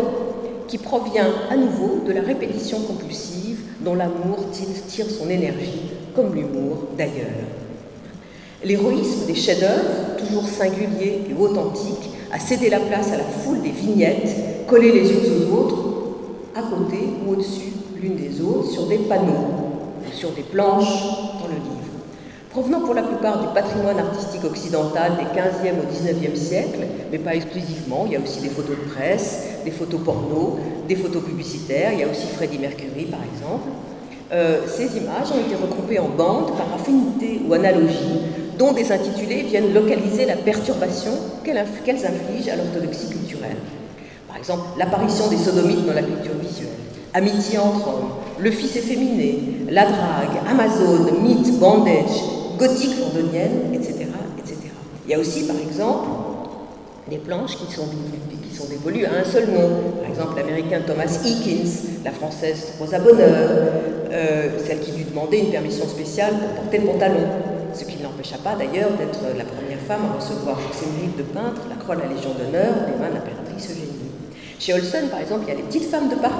qui 0.67 0.77
provient 0.77 1.27
à 1.49 1.55
nouveau 1.55 2.01
de 2.05 2.11
la 2.11 2.21
répétition 2.21 2.79
compulsive 2.81 3.46
dont 3.87 3.95
l'amour 3.95 4.39
tire 4.51 5.09
son 5.09 5.29
énergie, 5.29 5.93
comme 6.13 6.35
l'humour 6.35 6.89
d'ailleurs. 6.97 7.47
L'héroïsme 8.61 9.25
des 9.25 9.33
chefs-d'œuvre, 9.33 10.17
toujours 10.17 10.45
singuliers 10.45 11.21
et 11.29 11.33
authentiques, 11.33 12.09
a 12.29 12.37
cédé 12.37 12.69
la 12.69 12.81
place 12.81 13.13
à 13.13 13.17
la 13.17 13.23
foule 13.23 13.61
des 13.61 13.69
vignettes, 13.69 14.67
collées 14.67 14.91
les 14.91 15.09
unes 15.09 15.31
aux 15.37 15.55
autres, 15.55 15.77
à 16.53 16.63
côté 16.63 16.97
ou 17.25 17.31
au-dessus 17.31 17.71
l'une 18.01 18.17
des 18.17 18.41
autres 18.41 18.71
sur 18.71 18.87
des 18.87 18.97
panneaux, 18.97 19.47
sur 20.11 20.31
des 20.31 20.41
planches. 20.41 21.05
Provenant 22.49 22.79
pour 22.79 22.93
la 22.93 23.03
plupart 23.03 23.41
du 23.41 23.47
patrimoine 23.53 23.99
artistique 23.99 24.43
occidental 24.45 25.13
des 25.17 25.25
15e 25.25 25.75
au 25.79 25.85
19e 25.91 26.35
siècle, 26.35 26.79
mais 27.11 27.17
pas 27.19 27.35
exclusivement, 27.35 28.03
il 28.05 28.13
y 28.13 28.15
a 28.15 28.19
aussi 28.19 28.39
des 28.41 28.49
photos 28.49 28.77
de 28.77 28.89
presse, 28.89 29.43
des 29.65 29.71
photos 29.71 29.99
porno, 30.03 30.57
des 30.87 30.95
photos 30.95 31.23
publicitaires, 31.23 31.91
il 31.93 31.99
y 31.99 32.03
a 32.03 32.07
aussi 32.07 32.27
Freddie 32.27 32.57
Mercury 32.57 33.05
par 33.05 33.19
exemple. 33.33 33.69
Euh, 34.31 34.61
ces 34.67 34.97
images 34.97 35.31
ont 35.33 35.39
été 35.39 35.55
regroupées 35.55 35.99
en 35.99 36.09
bandes 36.09 36.57
par 36.57 36.67
affinité 36.73 37.41
ou 37.47 37.53
analogie, 37.53 38.21
dont 38.57 38.73
des 38.73 38.91
intitulés 38.91 39.43
viennent 39.43 39.73
localiser 39.73 40.25
la 40.25 40.35
perturbation 40.35 41.11
qu'elles 41.43 41.57
infligent 41.57 42.49
à 42.51 42.55
l'orthodoxie 42.55 43.09
culturelle. 43.09 43.57
Par 44.27 44.37
exemple, 44.37 44.63
l'apparition 44.77 45.27
des 45.27 45.37
sodomites 45.37 45.85
dans 45.85 45.93
la 45.93 46.01
culture 46.01 46.33
visuelle, 46.41 46.69
amitié 47.13 47.57
entre 47.57 47.87
hommes, 47.87 48.09
le 48.39 48.51
fils 48.51 48.75
efféminé, 48.75 49.39
la 49.69 49.85
drague, 49.85 50.41
Amazon, 50.49 51.11
mythe, 51.21 51.59
bandage, 51.59 52.36
gothique 52.57 52.99
londonienne, 52.99 53.73
etc., 53.73 54.07
etc. 54.37 54.57
Il 55.05 55.11
y 55.11 55.13
a 55.13 55.19
aussi, 55.19 55.45
par 55.45 55.55
exemple, 55.57 56.07
des 57.09 57.17
planches 57.17 57.57
qui 57.57 57.71
sont, 57.73 57.87
qui 58.41 58.55
sont 58.55 58.67
dévolues 58.67 59.05
à 59.05 59.19
un 59.21 59.23
seul 59.23 59.47
nom. 59.49 59.69
Par 60.01 60.09
exemple, 60.09 60.35
l'américain 60.37 60.81
Thomas 60.85 61.19
Eakins, 61.25 61.69
la 62.03 62.11
française 62.11 62.73
Rosa 62.79 62.99
Bonheur, 62.99 63.49
euh, 64.11 64.49
celle 64.65 64.79
qui 64.79 64.91
lui 64.91 65.05
demandait 65.05 65.39
une 65.39 65.51
permission 65.51 65.87
spéciale 65.87 66.33
pour 66.33 66.63
porter 66.63 66.77
le 66.79 66.85
pantalon. 66.85 67.27
Ce 67.73 67.83
qui 67.85 67.97
ne 67.97 68.03
l'empêcha 68.03 68.37
pas 68.37 68.55
d'ailleurs 68.55 68.91
d'être 68.97 69.19
la 69.37 69.45
première 69.45 69.79
femme 69.87 70.01
à 70.11 70.15
recevoir 70.15 70.59
chez 70.59 70.79
ses 70.79 70.91
mérites 70.91 71.17
de 71.17 71.23
peintre 71.23 71.61
la 71.69 71.75
croix 71.75 71.95
de 71.95 72.01
la 72.01 72.07
Légion 72.07 72.31
d'honneur 72.33 72.73
des 72.87 72.97
mains 72.99 73.09
de 73.09 73.15
l'impératrice 73.15 73.71
Eugénie. 73.71 74.11
Chez 74.59 74.73
Olson, 74.73 75.07
par 75.11 75.19
exemple, 75.19 75.43
il 75.47 75.49
y 75.49 75.51
a 75.51 75.55
les 75.55 75.63
petites 75.63 75.89
femmes 75.89 76.09
de 76.09 76.15
Paris, 76.15 76.33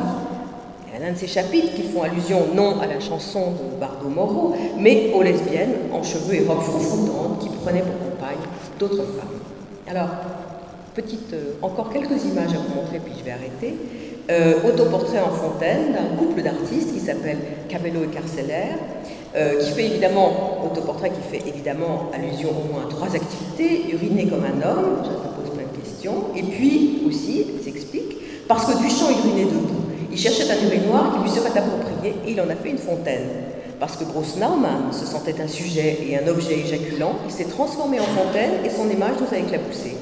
il 0.97 1.03
y 1.03 1.05
a 1.05 1.09
un 1.09 1.13
de 1.13 1.17
ces 1.17 1.27
chapitres 1.27 1.75
qui 1.75 1.83
font 1.83 2.01
allusion 2.01 2.47
non 2.55 2.79
à 2.79 2.87
la 2.87 2.99
chanson 2.99 3.51
de 3.51 3.79
Bardot 3.79 4.09
Moreau, 4.09 4.55
mais 4.79 5.11
aux 5.13 5.21
lesbiennes 5.21 5.75
en 5.93 6.01
cheveux 6.01 6.33
et 6.33 6.45
robes 6.45 6.61
froufroutantes 6.61 7.39
qui 7.39 7.49
prenaient 7.49 7.83
pour 7.83 8.11
compagne 8.11 8.37
d'autres 8.79 9.03
femmes. 9.03 9.37
Alors, 9.87 10.09
petite, 10.95 11.33
euh, 11.33 11.53
encore 11.61 11.91
quelques 11.91 12.23
images 12.25 12.51
à 12.53 12.57
vous 12.57 12.81
montrer, 12.81 12.99
puis 12.99 13.13
je 13.19 13.23
vais 13.23 13.31
arrêter. 13.31 13.77
Euh, 14.29 14.67
autoportrait 14.67 15.19
en 15.19 15.29
fontaine 15.29 15.93
d'un 15.93 16.17
couple 16.17 16.41
d'artistes 16.41 16.93
qui 16.93 16.99
s'appelle 16.99 17.37
Cabello 17.69 18.03
et 18.03 18.07
Carcellaire, 18.07 18.77
euh, 19.35 19.59
qui 19.59 19.71
fait 19.71 19.85
évidemment, 19.85 20.65
autoportrait 20.65 21.11
qui 21.11 21.21
fait 21.29 21.47
évidemment 21.47 22.09
allusion 22.11 22.49
au 22.49 22.73
moins 22.73 22.85
à 22.87 22.89
trois 22.89 23.15
activités, 23.15 23.93
uriner 23.93 24.25
comme 24.25 24.43
un 24.43 24.67
homme, 24.67 25.03
ça, 25.03 25.29
pose 25.29 25.53
plein 25.53 25.67
de 25.71 25.77
questions, 25.79 26.25
et 26.35 26.41
puis 26.41 27.03
aussi, 27.07 27.45
s'explique, 27.63 28.47
parce 28.47 28.65
que 28.65 28.79
Duchamp 28.79 29.11
urinait 29.11 29.45
debout. 29.45 29.76
Il 30.17 30.23
cherchait 30.23 30.49
un 30.49 30.65
urinoir 30.65 31.13
qui 31.13 31.29
lui 31.29 31.29
serait 31.29 31.55
approprié 31.55 32.15
et 32.25 32.31
il 32.31 32.41
en 32.41 32.49
a 32.49 32.55
fait 32.55 32.71
une 32.71 32.79
fontaine. 32.79 33.29
Parce 33.79 33.97
que 33.97 34.03
Gross 34.03 34.35
Naumann 34.37 34.91
se 34.91 35.05
sentait 35.05 35.39
un 35.39 35.47
sujet 35.47 35.99
et 36.09 36.17
un 36.17 36.27
objet 36.27 36.57
éjaculant, 36.57 37.17
il 37.27 37.31
s'est 37.31 37.45
transformé 37.45 37.99
en 37.99 38.03
fontaine 38.05 38.65
et 38.65 38.69
son 38.71 38.89
image 38.89 39.17
nous 39.21 39.37
a 39.37 39.39
éclaboussé. 39.39 39.95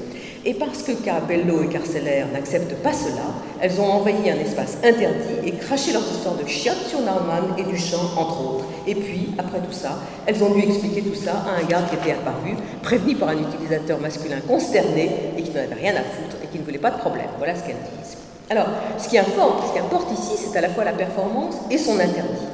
Et 0.46 0.54
parce 0.54 0.84
que 0.84 0.94
Cabello 0.94 1.64
et 1.64 1.68
Carcellaire 1.68 2.28
n'acceptent 2.32 2.76
pas 2.76 2.94
cela, 2.94 3.26
elles 3.60 3.78
ont 3.82 3.92
envahi 3.92 4.30
un 4.30 4.40
espace 4.40 4.78
interdit 4.86 5.44
et 5.44 5.52
craché 5.52 5.92
leur 5.92 6.04
histoire 6.10 6.36
de 6.36 6.48
chiottes 6.48 6.88
sur 6.88 7.00
Naumann 7.00 7.54
et 7.58 7.64
Duchamp, 7.64 8.16
entre 8.16 8.40
autres. 8.40 8.66
Et 8.88 8.96
puis, 8.96 9.34
après 9.38 9.60
tout 9.60 9.74
ça, 9.74 10.00
elles 10.28 10.42
ont 10.42 10.54
dû 10.54 10.62
expliquer 10.62 11.02
tout 11.02 11.16
ça 11.16 11.44
à 11.46 11.62
un 11.62 11.68
garde 11.68 11.90
qui 11.90 11.96
était 11.96 12.14
apparu, 12.14 12.56
prévenu 12.82 13.16
par 13.16 13.30
un 13.30 13.38
utilisateur 13.38 14.00
masculin 14.00 14.40
consterné 14.48 15.12
et 15.38 15.42
qui 15.42 15.52
n'en 15.52 15.64
avait 15.64 15.76
rien 15.76 15.96
à 15.96 16.04
foutre 16.04 16.38
et 16.42 16.48
qui 16.48 16.58
ne 16.58 16.64
voulait 16.64 16.78
pas 16.78 16.92
de 16.92 17.00
problème. 17.00 17.28
Voilà 17.38 17.54
ce 17.54 17.64
qu'elles 17.64 17.76
disent. 18.00 18.25
Alors, 18.50 18.68
ce 18.98 19.10
qui 19.10 19.18
importe, 19.18 20.12
ici, 20.12 20.34
c'est 20.38 20.58
à 20.58 20.62
la 20.62 20.70
fois 20.70 20.84
la 20.84 20.94
performance 20.94 21.56
et 21.72 21.78
son 21.78 22.00
interdit. 22.00 22.46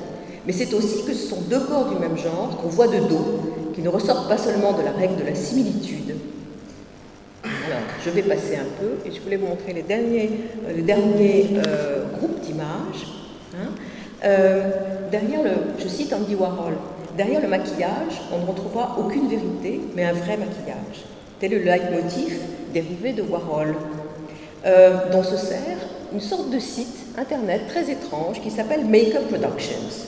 Mais 0.48 0.54
c'est 0.54 0.74
aussi 0.74 1.04
que 1.06 1.14
ce 1.14 1.28
sont 1.28 1.42
deux 1.50 1.60
corps 1.60 1.90
du 1.90 2.00
même 2.00 2.18
genre 2.18 2.58
qu'on 2.62 2.70
voit 2.70 2.88
de 2.88 3.00
dos, 3.00 3.42
qui 3.76 3.82
ne 3.82 3.90
ressortent 3.90 4.30
pas 4.30 4.38
seulement 4.38 4.74
de 4.74 4.84
la 4.84 4.92
règle 4.92 5.18
de 5.18 5.26
la 5.26 5.36
similitude. 5.36 6.16
Alors, 7.44 7.84
je 8.04 8.10
vais 8.10 8.22
passer 8.22 8.56
un 8.56 8.68
peu 8.80 9.08
et 9.08 9.14
je 9.14 9.22
voulais 9.22 9.38
vous 9.38 9.48
montrer 9.48 9.74
les 9.74 9.82
derniers, 9.82 10.32
euh, 10.68 10.76
le 10.76 10.82
dernier 10.82 11.50
euh, 11.68 12.06
groupe 12.18 12.40
d'images. 12.42 13.08
Hein. 13.56 13.70
Euh, 14.24 14.72
derrière 15.12 15.44
le, 15.44 15.52
je 15.80 15.88
cite 15.88 16.14
Andy 16.14 16.36
Warhol, 16.36 16.74
derrière 17.18 17.42
le 17.42 17.48
maquillage, 17.48 18.22
on 18.34 18.40
ne 18.40 18.46
retrouvera 18.46 18.98
aucune 19.00 19.28
vérité, 19.28 19.82
mais 19.96 20.06
un 20.06 20.14
vrai 20.14 20.38
maquillage. 20.38 21.06
Tel 21.40 21.54
est 21.54 21.60
le 21.60 21.66
leitmotiv 21.66 22.40
dérivé 22.74 23.14
de 23.14 23.22
Warhol. 23.22 23.76
Euh, 24.66 25.10
dont 25.12 25.24
se 25.24 25.38
sert 25.38 25.78
une 26.14 26.20
sorte 26.22 26.50
de 26.50 26.60
site 26.60 27.18
internet 27.18 27.62
très 27.68 27.90
étrange 27.90 28.42
qui 28.42 28.52
s'appelle 28.52 28.86
Makeup 28.86 29.28
Productions. 29.28 30.08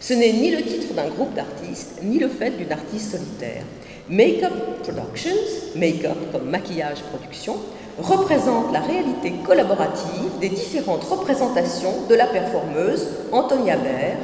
Ce 0.00 0.12
n'est 0.12 0.32
ni 0.32 0.50
le 0.50 0.62
titre 0.62 0.92
d'un 0.94 1.08
groupe 1.08 1.34
d'artistes, 1.34 2.00
ni 2.02 2.18
le 2.18 2.28
fait 2.28 2.50
d'une 2.50 2.72
artiste 2.72 3.12
solitaire. 3.12 3.62
Makeup 4.08 4.82
Productions, 4.82 5.30
make-up 5.74 6.16
comme 6.30 6.50
maquillage 6.50 7.00
production, 7.10 7.56
représente 7.98 8.72
la 8.72 8.80
réalité 8.80 9.32
collaborative 9.44 10.38
des 10.40 10.50
différentes 10.50 11.04
représentations 11.04 12.06
de 12.08 12.14
la 12.14 12.26
performeuse 12.26 13.08
Antonia 13.32 13.76
Baer, 13.76 14.16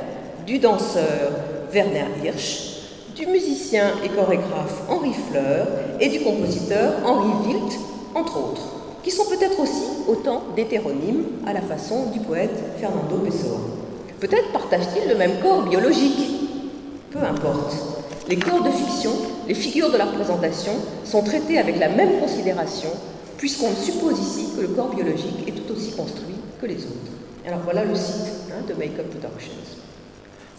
du 0.47 0.59
danseur 0.59 1.33
Werner 1.73 2.07
Hirsch, 2.23 2.73
du 3.17 3.27
musicien 3.27 3.93
et 4.05 4.09
chorégraphe 4.09 4.83
Henri 4.89 5.13
Fleur 5.31 5.67
et 6.01 6.09
du 6.09 6.21
compositeur 6.21 6.95
Henri 7.05 7.31
Wilt, 7.47 7.79
entre 8.15 8.39
autres, 8.39 8.82
qui 9.03 9.11
sont 9.11 9.25
peut-être 9.27 9.59
aussi 9.59 9.83
autant 10.09 10.43
d'hétéronymes 10.55 11.25
à 11.47 11.53
la 11.53 11.61
façon 11.61 12.11
du 12.13 12.21
poète 12.21 12.55
Fernando 12.79 13.17
Pessoa. 13.19 13.59
Peut-être 14.21 14.53
partagent-ils 14.53 15.09
le 15.09 15.17
même 15.17 15.41
corps 15.43 15.63
biologique. 15.63 16.41
Peu 17.11 17.19
importe. 17.19 17.75
Les 18.29 18.37
corps 18.37 18.63
de 18.63 18.71
fiction, 18.71 19.11
les 19.49 19.55
figures 19.55 19.91
de 19.91 19.97
la 19.97 20.05
représentation 20.05 20.73
sont 21.05 21.23
traités 21.23 21.59
avec 21.59 21.79
la 21.79 21.89
même 21.89 22.21
considération, 22.21 22.89
puisqu'on 23.37 23.75
suppose 23.75 24.19
ici 24.21 24.49
que 24.57 24.63
le 24.63 24.69
corps 24.69 24.95
biologique 24.95 25.49
est 25.49 25.53
tout 25.53 25.73
aussi 25.73 25.91
construit 25.91 26.37
que 26.61 26.67
les 26.67 26.77
autres. 26.77 27.13
Alors 27.47 27.61
voilà 27.65 27.85
le 27.85 27.95
site 27.97 28.31
hein, 28.51 28.63
de 28.69 28.75
Makeup 28.75 29.11
Productions. 29.11 29.53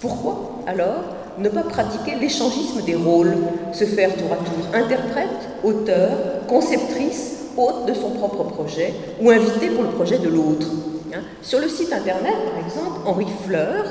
Pourquoi 0.02 0.60
alors 0.68 1.04
ne 1.40 1.48
pas 1.48 1.64
pratiquer 1.64 2.16
l'échangisme 2.16 2.82
des 2.82 2.96
rôles, 2.96 3.38
se 3.72 3.86
faire 3.86 4.14
tour 4.16 4.34
à 4.34 4.36
tour 4.36 4.54
interprète, 4.74 5.30
auteur, 5.64 6.12
conceptrice, 6.50 7.33
hôte 7.58 7.86
de 7.86 7.94
son 7.94 8.12
propre 8.12 8.44
projet 8.44 8.94
ou 9.22 9.30
invité 9.30 9.70
pour 9.70 9.84
le 9.84 9.90
projet 9.90 10.18
de 10.18 10.30
l'autre. 10.30 10.68
Hein. 11.14 11.22
Sur 11.42 11.60
le 11.60 11.68
site 11.68 11.94
internet, 11.94 12.34
par 12.34 12.66
exemple, 12.66 13.02
Henri 13.06 13.28
Fleur 13.46 13.86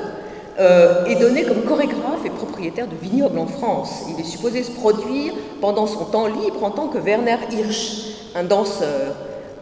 euh, 0.58 1.06
est 1.06 1.16
donné 1.16 1.44
comme 1.44 1.62
chorégraphe 1.62 2.24
et 2.26 2.30
propriétaire 2.30 2.86
de 2.86 2.96
vignobles 2.96 3.38
en 3.38 3.46
France. 3.46 4.02
Il 4.10 4.20
est 4.20 4.28
supposé 4.28 4.62
se 4.62 4.72
produire 4.72 5.32
pendant 5.60 5.86
son 5.86 6.04
temps 6.04 6.26
libre 6.26 6.62
en 6.62 6.70
tant 6.70 6.88
que 6.88 6.98
Werner 6.98 7.38
Hirsch, 7.50 8.16
un 8.34 8.44
danseur, 8.44 9.14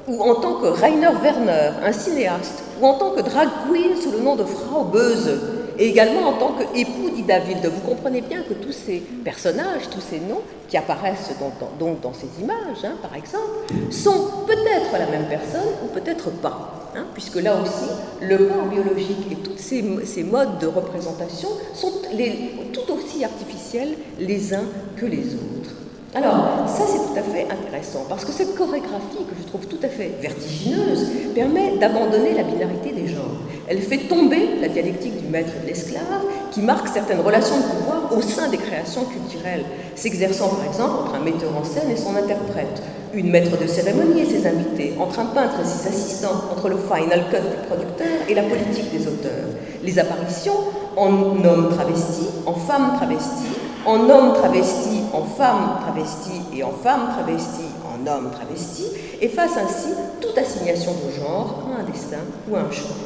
ou 0.09 0.21
en 0.23 0.35
tant 0.35 0.55
que 0.55 0.67
Rainer 0.67 1.11
Werner, 1.23 1.73
un 1.85 1.93
cinéaste, 1.93 2.65
ou 2.81 2.87
en 2.87 2.95
tant 2.95 3.11
que 3.11 3.21
drag 3.21 3.49
queen 3.69 3.97
sous 4.01 4.11
le 4.11 4.21
nom 4.21 4.35
de 4.35 4.45
Frau 4.45 4.85
Böse, 4.85 5.60
et 5.81 5.89
également 5.89 6.29
en 6.29 6.33
tant 6.35 6.53
qu'époux 6.53 7.11
d'Ida 7.11 7.41
Wilde. 7.41 7.67
Vous 7.67 7.89
comprenez 7.89 8.21
bien 8.21 8.43
que 8.43 8.53
tous 8.53 8.73
ces 8.73 8.99
personnages, 9.25 9.89
tous 9.91 10.03
ces 10.03 10.21
noms 10.21 10.43
qui 10.69 10.77
apparaissent 10.77 11.33
donc 11.81 12.01
dans, 12.03 12.13
ces 12.13 12.29
images, 12.41 12.85
hein, 12.85 12.97
par 13.03 13.17
exemple, 13.17 13.73
sont 13.91 14.45
peut-être 14.47 14.93
la 14.93 15.07
même 15.07 15.27
personne 15.29 15.67
ou 15.83 15.89
peut-être 15.89 16.31
pas, 16.31 16.91
hein, 16.95 17.07
puisque 17.15 17.37
là 17.37 17.57
aussi, 17.57 17.91
le 18.21 18.37
corps 18.37 18.67
biologique 18.67 19.33
et 19.33 19.37
tous 19.37 19.57
ces, 19.57 20.23
modes 20.23 20.59
de 20.59 20.67
représentation 20.67 21.49
sont 21.75 21.93
tout 22.73 22.93
aussi 22.93 23.25
artificiels 23.25 23.95
les 24.19 24.53
uns 24.53 24.65
que 24.97 25.07
les 25.07 25.35
autres. 25.35 25.80
Alors, 26.13 26.67
ça 26.67 26.83
c'est 26.89 26.99
tout 26.99 27.17
à 27.17 27.23
fait 27.23 27.47
intéressant, 27.49 28.05
parce 28.09 28.25
que 28.25 28.33
cette 28.33 28.57
chorégraphie, 28.57 29.25
que 29.29 29.37
je 29.41 29.47
trouve 29.47 29.67
tout 29.67 29.79
à 29.81 29.89
fait 29.89 30.11
vertigineuse, 30.21 31.07
permet 31.37 31.77
d'abandonner 31.79 32.35
la 32.35 32.43
binarité 32.43 32.91
des 32.91 33.07
genres. 33.07 33.39
Elle 33.69 33.79
fait 33.79 34.09
tomber 34.09 34.59
la 34.61 34.67
dialectique 34.67 35.23
du 35.23 35.29
maître 35.29 35.53
et 35.57 35.63
de 35.63 35.69
l'esclave, 35.69 36.03
qui 36.51 36.63
marque 36.63 36.89
certaines 36.89 37.21
relations 37.21 37.59
de 37.59 37.63
pouvoir 37.63 38.11
au 38.11 38.21
sein 38.23 38.49
des 38.49 38.57
créations 38.57 39.05
culturelles, 39.05 39.65
s'exerçant 39.95 40.49
par 40.49 40.65
exemple 40.67 41.05
entre 41.05 41.15
un 41.15 41.21
metteur 41.21 41.57
en 41.57 41.63
scène 41.63 41.89
et 41.89 41.97
son 41.97 42.17
interprète, 42.17 42.83
une 43.15 43.31
maître 43.31 43.57
de 43.57 43.69
cérémonie 43.69 44.23
et 44.23 44.27
ses 44.27 44.49
invités, 44.49 44.95
entre 44.99 45.21
un 45.21 45.27
peintre 45.27 45.61
et 45.63 45.65
ses 45.65 45.87
assistants, 45.87 46.43
entre 46.51 46.69
le 46.69 46.77
final 46.77 47.27
cut 47.31 47.37
du 47.37 47.67
producteur 47.69 48.27
et 48.29 48.35
la 48.35 48.43
politique 48.43 48.91
des 48.91 49.07
auteurs. 49.07 49.51
Les 49.85 49.97
apparitions 50.01 50.59
en 50.97 51.13
homme 51.13 51.69
travesti, 51.73 52.27
en 52.47 52.55
femme 52.55 52.95
travestie, 52.97 53.60
en 53.87 54.09
homme 54.09 54.35
travesti, 54.35 55.03
en 55.13 55.23
femme 55.23 55.79
travestie 55.83 56.43
et 56.55 56.63
en 56.63 56.73
femme 56.73 57.09
travestie, 57.15 57.69
en 57.85 58.07
homme 58.07 58.31
travesti, 58.31 58.85
efface 59.21 59.57
ainsi 59.57 59.89
toute 60.21 60.37
assignation 60.37 60.93
de 60.93 61.21
genre 61.21 61.67
à 61.77 61.81
un 61.81 61.85
destin 61.85 62.19
ou 62.49 62.57
à 62.57 62.61
un 62.61 62.71
choix. 62.71 62.97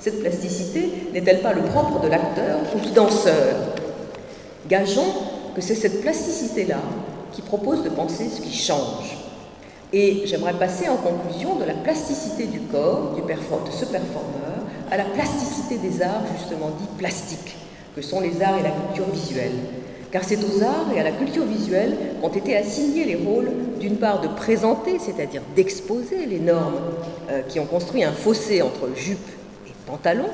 Cette 0.00 0.20
plasticité 0.20 1.10
n'est-elle 1.12 1.40
pas 1.40 1.52
le 1.52 1.62
propre 1.62 2.00
de 2.00 2.08
l'acteur 2.08 2.58
ou 2.74 2.80
du 2.80 2.90
danseur? 2.90 3.56
Gageons 4.68 5.12
que 5.54 5.60
c'est 5.60 5.74
cette 5.74 6.00
plasticité-là 6.00 6.78
qui 7.32 7.42
propose 7.42 7.82
de 7.82 7.88
penser 7.90 8.28
ce 8.28 8.40
qui 8.40 8.54
change. 8.54 9.18
Et 9.92 10.22
j'aimerais 10.26 10.54
passer 10.54 10.88
en 10.88 10.96
conclusion 10.96 11.56
de 11.56 11.64
la 11.64 11.74
plasticité 11.74 12.46
du 12.46 12.60
corps 12.60 13.12
de 13.14 13.70
ce 13.70 13.84
performeur 13.84 14.58
à 14.90 14.96
la 14.96 15.04
plasticité 15.04 15.78
des 15.78 16.02
arts 16.02 16.22
justement 16.36 16.70
dits 16.78 16.88
plastiques, 16.98 17.56
que 17.94 18.02
sont 18.02 18.20
les 18.20 18.42
arts 18.42 18.58
et 18.58 18.62
la 18.62 18.70
culture 18.70 19.06
visuelle 19.12 19.52
car 20.14 20.22
c'est 20.22 20.38
aux 20.44 20.62
arts 20.62 20.92
et 20.94 21.00
à 21.00 21.02
la 21.02 21.10
culture 21.10 21.44
visuelle 21.44 21.96
qu'ont 22.20 22.28
été 22.28 22.56
assignés 22.56 23.04
les 23.04 23.16
rôles, 23.16 23.50
d'une 23.80 23.96
part, 23.96 24.20
de 24.20 24.28
présenter, 24.28 25.00
c'est-à-dire 25.00 25.42
d'exposer 25.56 26.26
les 26.26 26.38
normes 26.38 26.78
euh, 27.32 27.42
qui 27.48 27.58
ont 27.58 27.66
construit 27.66 28.04
un 28.04 28.12
fossé 28.12 28.62
entre 28.62 28.90
jupe 28.94 29.28
et 29.66 29.72
pantalon, 29.86 30.28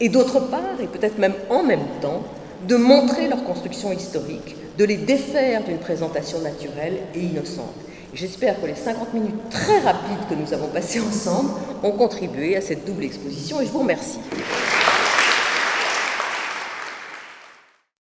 et 0.00 0.08
d'autre 0.08 0.40
part, 0.48 0.80
et 0.82 0.86
peut-être 0.86 1.18
même 1.18 1.34
en 1.50 1.62
même 1.62 1.84
temps, 2.00 2.22
de 2.66 2.76
montrer 2.76 3.28
leur 3.28 3.44
construction 3.44 3.92
historique, 3.92 4.56
de 4.78 4.84
les 4.86 4.96
défaire 4.96 5.64
d'une 5.64 5.76
présentation 5.76 6.38
naturelle 6.38 6.96
et 7.14 7.20
innocente. 7.20 7.74
J'espère 8.14 8.58
que 8.58 8.66
les 8.66 8.74
50 8.74 9.12
minutes 9.12 9.50
très 9.50 9.80
rapides 9.80 10.28
que 10.30 10.34
nous 10.34 10.54
avons 10.54 10.68
passées 10.68 11.00
ensemble 11.00 11.50
ont 11.82 11.92
contribué 11.92 12.56
à 12.56 12.62
cette 12.62 12.86
double 12.86 13.04
exposition 13.04 13.60
et 13.60 13.66
je 13.66 13.70
vous 13.70 13.80
remercie. 13.80 14.18